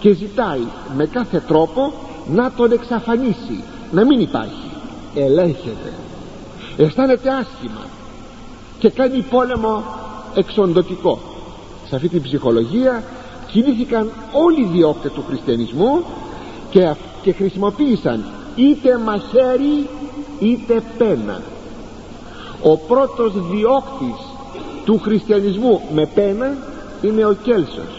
και 0.00 0.12
ζητάει 0.12 0.66
με 0.96 1.06
κάθε 1.06 1.42
τρόπο 1.48 1.92
να 2.26 2.52
τον 2.56 2.72
εξαφανίσει 2.72 3.62
να 3.90 4.04
μην 4.04 4.20
υπάρχει. 4.20 4.70
Ελέγχεται. 5.14 5.92
Αισθάνεται 6.76 7.28
άσχημα 7.30 7.86
και 8.78 8.90
κάνει 8.90 9.24
πόλεμο 9.30 9.82
εξοντοτικό. 10.34 11.18
Σε 11.88 11.96
αυτή 11.96 12.08
την 12.08 12.22
ψυχολογία 12.22 13.02
κινήθηκαν 13.46 14.10
όλοι 14.32 14.60
οι 14.60 14.68
διώκτες 14.72 15.12
του 15.12 15.24
χριστιανισμού 15.28 16.04
και, 16.70 16.94
και 17.22 17.32
χρησιμοποίησαν 17.32 18.24
είτε 18.56 18.98
μαχαίρι 18.98 19.88
είτε 20.38 20.82
πένα. 20.98 21.42
Ο 22.62 22.76
πρώτος 22.76 23.32
διώκτης 23.50 24.26
του 24.84 24.98
χριστιανισμού 24.98 25.80
με 25.94 26.06
πένα 26.14 26.56
είναι 27.02 27.24
ο 27.24 27.36
Κέλσος 27.42 27.97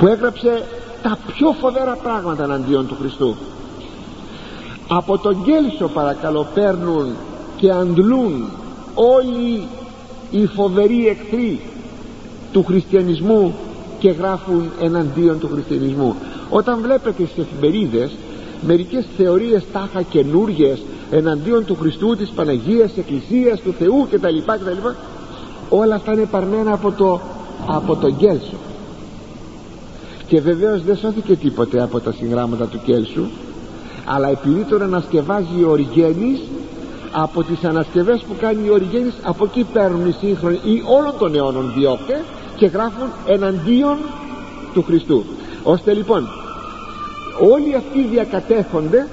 που 0.00 0.06
έγραψε 0.06 0.62
τα 1.02 1.18
πιο 1.26 1.52
φοβερά 1.52 1.96
πράγματα 2.02 2.42
εναντίον 2.42 2.86
του 2.86 2.96
Χριστού. 3.00 3.36
Από 4.88 5.18
τον 5.18 5.44
Κέλσο 5.44 5.88
παρακαλώ 5.88 6.46
παίρνουν 6.54 7.14
και 7.56 7.70
αντλούν 7.70 8.50
όλοι 8.94 9.68
οι 10.30 10.46
φοβεροί 10.46 11.08
εχθροί 11.08 11.60
του 12.52 12.64
χριστιανισμού 12.64 13.54
και 13.98 14.10
γράφουν 14.10 14.70
εναντίον 14.80 15.38
του 15.38 15.48
χριστιανισμού. 15.52 16.14
Όταν 16.50 16.80
βλέπετε 16.80 17.26
στις 17.26 17.44
εφημερίδες 17.44 18.16
μερικές 18.60 19.06
θεωρίες 19.16 19.64
τάχα 19.72 20.02
καινούργιες 20.02 20.82
εναντίον 21.10 21.64
του 21.64 21.76
Χριστού 21.80 22.16
της 22.16 22.28
Παναγίας 22.28 22.88
της 22.92 22.98
Εκκλησίας 22.98 23.60
του 23.60 23.74
Θεού 23.78 24.08
κτλ 24.10 24.38
κτλ 24.46 24.88
όλα 25.68 25.94
αυτά 25.94 26.12
είναι 26.12 26.26
παρμένα 26.30 26.72
από 26.72 26.90
το, 26.90 27.20
από 27.66 27.96
το 27.96 28.12
Γκέλσο 28.12 28.69
και 30.30 30.40
βεβαίως 30.40 30.82
δεν 30.82 30.96
σώθηκε 30.96 31.36
τίποτε 31.36 31.82
από 31.82 32.00
τα 32.00 32.12
συγγράμματα 32.12 32.66
του 32.66 32.80
Κέλσου 32.84 33.26
αλλά 34.04 34.28
επειδή 34.28 34.64
τον 34.64 34.82
ανασκευάζει 34.82 35.62
ο 35.64 35.70
Οριγένης 35.70 36.40
από 37.12 37.42
τις 37.42 37.64
ανασκευές 37.64 38.24
που 38.28 38.34
κάνει 38.40 38.68
ο 38.68 38.72
Οριγένης 38.72 39.14
από 39.22 39.44
εκεί 39.44 39.66
παίρνουν 39.72 40.06
οι 40.06 40.14
σύγχρονοι 40.20 40.60
ή 40.64 40.82
όλων 40.98 41.14
των 41.18 41.34
αιώνων 41.34 41.72
διώκτε 41.76 42.24
και 42.56 42.66
γράφουν 42.66 43.08
εναντίον 43.26 43.96
του 44.72 44.82
Χριστού. 44.82 45.24
Ώστε 45.62 45.92
λοιπόν 45.92 46.28
όλοι 47.50 47.74
αυτοί 47.74 48.02
διακατέχονται 48.02 49.06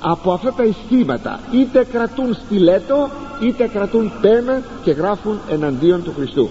από 0.00 0.32
αυτά 0.32 0.52
τα 0.52 0.62
αισθήματα. 0.62 1.40
Είτε 1.52 1.86
κρατούν 1.92 2.34
στιλέτο 2.34 3.08
είτε 3.40 3.66
κρατούν 3.66 4.12
πένα 4.20 4.62
και 4.84 4.90
γράφουν 4.90 5.38
εναντίον 5.48 6.02
του 6.02 6.12
Χριστού 6.16 6.48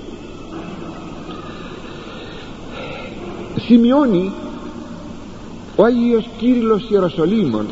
σημειώνει 3.60 4.32
ο 5.76 5.84
Άγιος 5.84 6.30
Κύριλλος 6.38 6.90
Ιεροσολύμων 6.90 7.66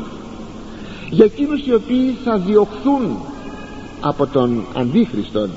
για 1.10 1.24
εκείνους 1.24 1.66
οι 1.66 1.74
οποίοι 1.74 2.16
θα 2.24 2.38
διωχθούν 2.38 3.18
από 4.00 4.26
τον 4.26 4.64
Αντίχριστον. 4.74 5.50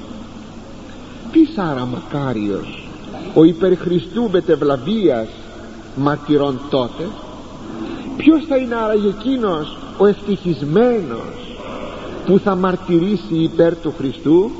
Τι 1.32 1.40
άρα 1.56 1.86
μακάριος 1.86 2.88
ο 3.34 3.44
υπερχριστού 3.44 4.30
μετευλαβίας 4.32 5.28
μαρτυρών 5.96 6.60
τότε 6.70 7.08
ποιος 8.18 8.46
θα 8.48 8.56
είναι 8.58 8.76
άραγε 8.76 9.08
εκείνος 9.08 9.78
ο 9.98 10.06
ευτυχισμένος 10.06 11.58
που 12.26 12.40
θα 12.44 12.56
μαρτυρήσει 12.56 13.36
υπέρ 13.36 13.76
του 13.76 13.94
Χριστού; 13.98 14.52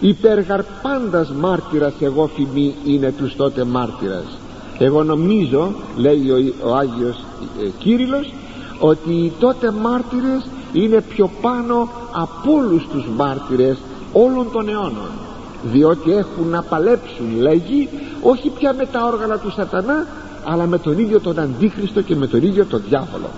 Υπεργαρ 0.00 0.62
πάντας 0.82 1.32
μάρτυρας 1.32 1.92
εγώ 2.00 2.30
φημή 2.34 2.74
είναι 2.84 3.12
τους 3.12 3.36
τότε 3.36 3.64
μάρτυρας 3.64 4.38
εγώ 4.84 5.04
νομίζω 5.04 5.72
λέει 5.96 6.30
ο, 6.30 6.68
ο 6.68 6.74
Άγιος 6.74 7.16
ε, 7.62 7.68
Κύριλλος 7.78 8.32
ότι 8.78 9.12
οι 9.12 9.32
τότε 9.38 9.70
μάρτυρες 9.70 10.46
είναι 10.72 11.00
πιο 11.00 11.30
πάνω 11.40 11.88
από 12.12 12.52
όλους 12.52 12.86
τους 12.92 13.04
μάρτυρες 13.16 13.78
όλων 14.12 14.50
των 14.52 14.68
αιώνων. 14.68 15.10
Διότι 15.62 16.12
έχουν 16.12 16.46
να 16.48 16.62
παλέψουν 16.62 17.40
λέγει 17.40 17.88
όχι 18.22 18.48
πια 18.48 18.72
με 18.72 18.86
τα 18.86 19.04
όργανα 19.04 19.38
του 19.38 19.50
σατανά 19.50 20.06
αλλά 20.44 20.66
με 20.66 20.78
τον 20.78 20.98
ίδιο 20.98 21.20
τον 21.20 21.38
Αντίχριστο 21.38 22.02
και 22.02 22.16
με 22.16 22.26
τον 22.26 22.42
ίδιο 22.42 22.64
τον 22.64 22.82
διάβολο. 22.88 23.30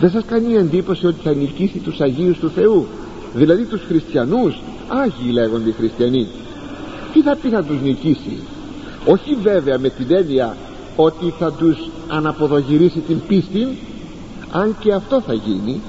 Δεν 0.00 0.10
σας 0.10 0.24
κάνει 0.24 0.54
εντύπωση 0.54 1.06
ότι 1.06 1.18
θα 1.22 1.34
νικήσει 1.34 1.78
τους 1.78 2.00
Αγίους 2.00 2.38
του 2.38 2.50
Θεού 2.50 2.86
δηλαδή 3.34 3.64
τους 3.64 3.80
χριστιανούς 3.88 4.60
Άγιοι 4.88 5.30
λέγονται 5.32 5.68
οι 5.68 5.72
χριστιανοί. 5.72 6.26
Τι 7.12 7.22
θα 7.22 7.36
πει 7.42 7.48
να 7.48 7.62
τους 7.62 7.80
νικήσει; 7.82 8.38
Όχι 9.06 9.34
βέβαια 9.42 9.78
με 9.78 9.88
την 9.88 10.06
έννοια 10.08 10.56
ότι 10.96 11.34
θα 11.38 11.52
τους 11.52 11.78
αναποδογυρίσει 12.08 12.98
την 12.98 13.20
πίστη 13.26 13.78
αν 14.52 14.76
και 14.78 14.92
αυτό 14.92 15.20
θα 15.20 15.32
γίνει. 15.32 15.80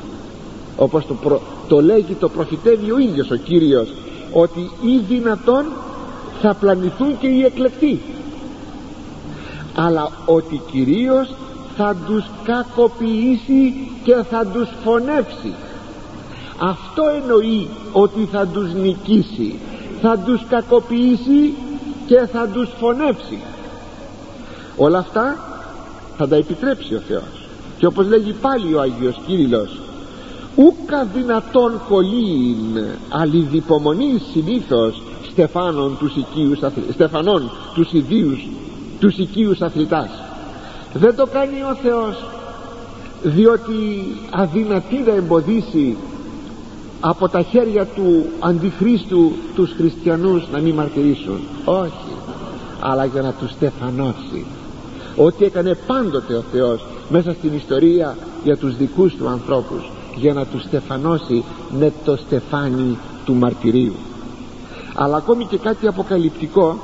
Όπως 0.78 1.06
το, 1.06 1.40
το 1.68 1.82
λέγει 1.82 2.14
το 2.14 2.30
προφητεύει 2.30 2.92
ο 2.92 2.98
ίδιος 2.98 3.32
ο 3.32 3.36
Κύριος 3.36 3.94
ότι 4.32 4.60
ή 4.82 4.98
δυνατόν 5.10 5.66
θα 6.42 6.54
πλανηθούν 6.54 7.18
και 7.20 7.28
οι 7.28 7.44
εκλεκτοί. 7.44 8.02
Αλλά 9.76 10.12
ότι 10.26 10.62
κυρίως 10.72 11.34
θα 11.78 11.96
τους 12.08 12.26
κακοποιήσει 12.44 13.90
και 14.04 14.16
θα 14.30 14.46
τους 14.46 14.70
φωνεύσει. 14.84 15.54
Αυτό 16.60 17.04
εννοεί 17.22 17.68
ότι 17.92 18.28
θα 18.32 18.48
τους 18.48 18.74
νικήσει 18.74 19.56
θα 20.02 20.18
τους 20.18 20.42
κακοποιήσει 20.50 21.54
και 22.08 22.28
θα 22.32 22.48
τους 22.48 22.70
φωνεύσει. 22.80 23.40
Όλα 24.78 24.98
αυτά 24.98 25.36
θα 26.18 26.28
τα 26.28 26.36
επιτρέψει 26.36 26.96
ο 26.96 27.02
Θεός. 27.08 27.48
Και 27.78 27.86
όπως 27.86 28.08
λέγει 28.08 28.32
πάλι 28.32 28.74
ο 28.74 28.82
Άγιος 28.82 29.20
Κύριλλος 29.26 29.80
ούκα 30.58 31.06
δυνατόν 31.14 31.82
κολλήν 31.90 32.86
αλληδιπομονή 33.10 34.22
συνήθως 34.32 35.02
στεφάνων 35.32 35.98
τους 36.00 36.16
οικείους 36.16 36.60
στεφανών 36.94 37.52
τους 37.74 37.92
ιδίους 37.92 38.48
τους 39.00 39.18
οικείους 39.18 39.62
αθλητάς. 39.62 40.10
Δεν 40.94 41.16
το 41.16 41.26
κάνει 41.26 41.62
ο 41.62 41.76
Θεός 41.82 42.26
διότι 43.24 44.06
αδυνατεί 44.32 45.04
να 45.06 45.14
εμποδίσει 45.14 45.98
από 47.00 47.30
τα 47.30 47.42
χέρια 47.42 47.86
του 47.86 48.26
αντιχρίστου 48.40 49.32
τους 49.56 49.74
χριστιανούς 49.78 50.48
να 50.52 50.60
μην 50.60 50.74
μαρτυρήσουν. 50.74 51.40
Όχι. 51.66 52.16
Αλλά 52.80 53.06
για 53.06 53.22
να 53.22 53.32
τους 53.32 53.52
στεφανώσει. 53.52 54.46
Ό,τι 55.16 55.46
έκανε 55.46 55.78
πάντοτε 55.88 56.34
ο 56.34 56.44
Θεός 56.52 56.86
μέσα 57.10 57.32
στην 57.32 57.54
ιστορία 57.56 58.18
για 58.44 58.58
τους 58.58 58.78
δικούς 58.78 59.16
του 59.16 59.28
ανθρώπους 59.28 59.92
για 60.16 60.34
να 60.34 60.46
τους 60.46 60.64
στεφανώσει 60.64 61.44
με 61.80 61.92
το 62.06 62.16
στεφάνι 62.16 62.98
του 63.26 63.34
μαρτυρίου. 63.34 63.96
Αλλά 64.96 65.18
ακόμη 65.18 65.46
και 65.46 65.58
κάτι 65.58 65.88
αποκαλυπτικό 65.88 66.78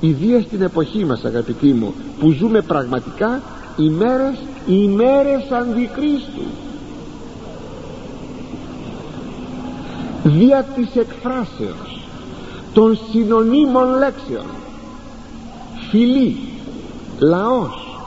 ιδίως 0.00 0.42
στην 0.42 0.62
εποχή 0.62 1.04
μας 1.04 1.24
αγαπητοί 1.24 1.72
μου 1.72 1.94
που 2.18 2.30
ζούμε 2.30 2.60
πραγματικά 2.60 3.40
ημέρες 3.76 4.34
ημέρες 4.66 5.50
αντικρίστου 5.50 6.42
δια 10.24 10.66
της 10.76 10.96
εκφράσεως 10.96 12.06
των 12.72 12.98
συνωνύμων 13.10 13.98
λέξεων. 13.98 14.46
Φιλή 15.90 16.36
λαός 17.18 17.98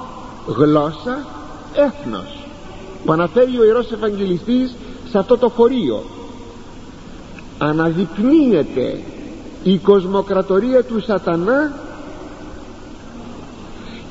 γλώσσα 0.47 1.25
έθνος. 1.73 2.37
Που 3.05 3.11
αναφέρει 3.11 3.59
ο 3.59 3.63
Ιερός 3.63 3.91
Ευαγγελιστής 3.91 4.75
σε 5.09 5.17
αυτό 5.17 5.37
το 5.37 5.49
χωρίο. 5.49 6.03
Αναδεικνύεται 7.57 8.99
η 9.63 9.77
κοσμοκρατορία 9.77 10.83
του 10.83 11.01
σατανά 11.01 11.73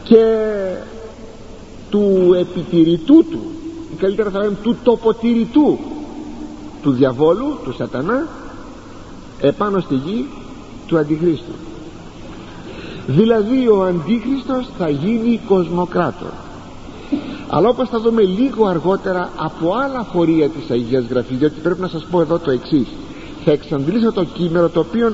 και 0.04 0.24
του 1.90 2.34
επιτηρητού 2.38 3.24
του 3.24 3.40
ή 3.92 3.96
καλύτερα 3.96 4.30
θα 4.30 4.38
λέμε 4.38 4.56
του 4.62 4.76
τοποτηρητού 4.82 5.78
του 6.84 6.92
διαβόλου, 6.92 7.58
του 7.64 7.74
σατανά 7.74 8.26
επάνω 9.40 9.80
στη 9.80 9.94
γη 9.94 10.26
του 10.86 10.98
Αντιχρίστου. 10.98 11.52
Δηλαδή 13.06 13.68
ο 13.68 13.84
Αντίχριστος 13.84 14.68
θα 14.78 14.88
γίνει 14.88 15.40
κοσμοκράτορ. 15.48 16.28
Αλλά 17.48 17.68
όπως 17.68 17.88
θα 17.88 18.00
δούμε 18.00 18.22
λίγο 18.22 18.66
αργότερα 18.66 19.30
από 19.36 19.74
άλλα 19.74 20.06
χωρία 20.12 20.48
της 20.48 20.70
Αγίας 20.70 21.04
Γραφής 21.10 21.38
διότι 21.38 21.60
πρέπει 21.60 21.80
να 21.80 21.88
σας 21.88 22.06
πω 22.10 22.20
εδώ 22.20 22.38
το 22.38 22.50
εξής. 22.50 22.86
Θα 23.44 23.50
εξαντλήσω 23.50 24.12
το 24.12 24.24
κείμενο 24.24 24.68
το 24.68 24.80
οποίο 24.80 25.12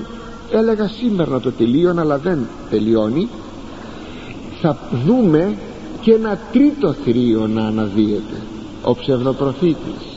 έλεγα 0.50 0.88
σήμερα 0.88 1.30
να 1.30 1.40
το 1.40 1.52
τελείω 1.52 1.94
αλλά 1.98 2.18
δεν 2.18 2.46
τελειώνει. 2.70 3.28
Θα 4.60 4.76
δούμε 5.06 5.56
και 6.00 6.12
ένα 6.12 6.38
τρίτο 6.52 6.92
θρίο 6.92 7.46
να 7.46 7.66
αναδύεται 7.66 8.42
ο 8.82 8.94
ψευδοπροφήτης 8.94 10.09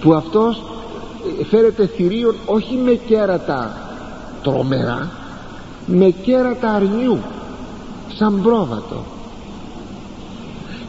που 0.00 0.14
αυτός 0.14 0.62
φέρεται 1.48 1.86
θηρίων 1.86 2.34
όχι 2.46 2.74
με 2.76 2.92
κέρατα 2.92 3.76
τρομερά 4.42 5.10
με 5.86 6.10
κέρατα 6.10 6.72
αρνιού 6.72 7.18
σαν 8.18 8.40
πρόβατο. 8.42 9.04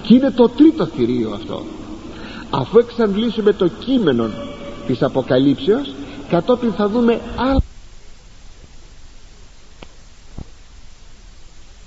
Και 0.01 0.14
είναι 0.14 0.32
το 0.32 0.49
τρίτο 0.49 0.86
θηρίο 0.86 1.32
αυτό. 1.34 1.64
Αφού 2.49 2.78
εξαντλήσουμε 2.78 3.53
το 3.53 3.68
κείμενο 3.68 4.30
της 4.88 5.01
Αποκαλύψεως 5.01 5.93
κατόπιν 6.30 6.72
θα 6.72 6.88
δούμε 6.89 7.20
άλλα 7.36 7.62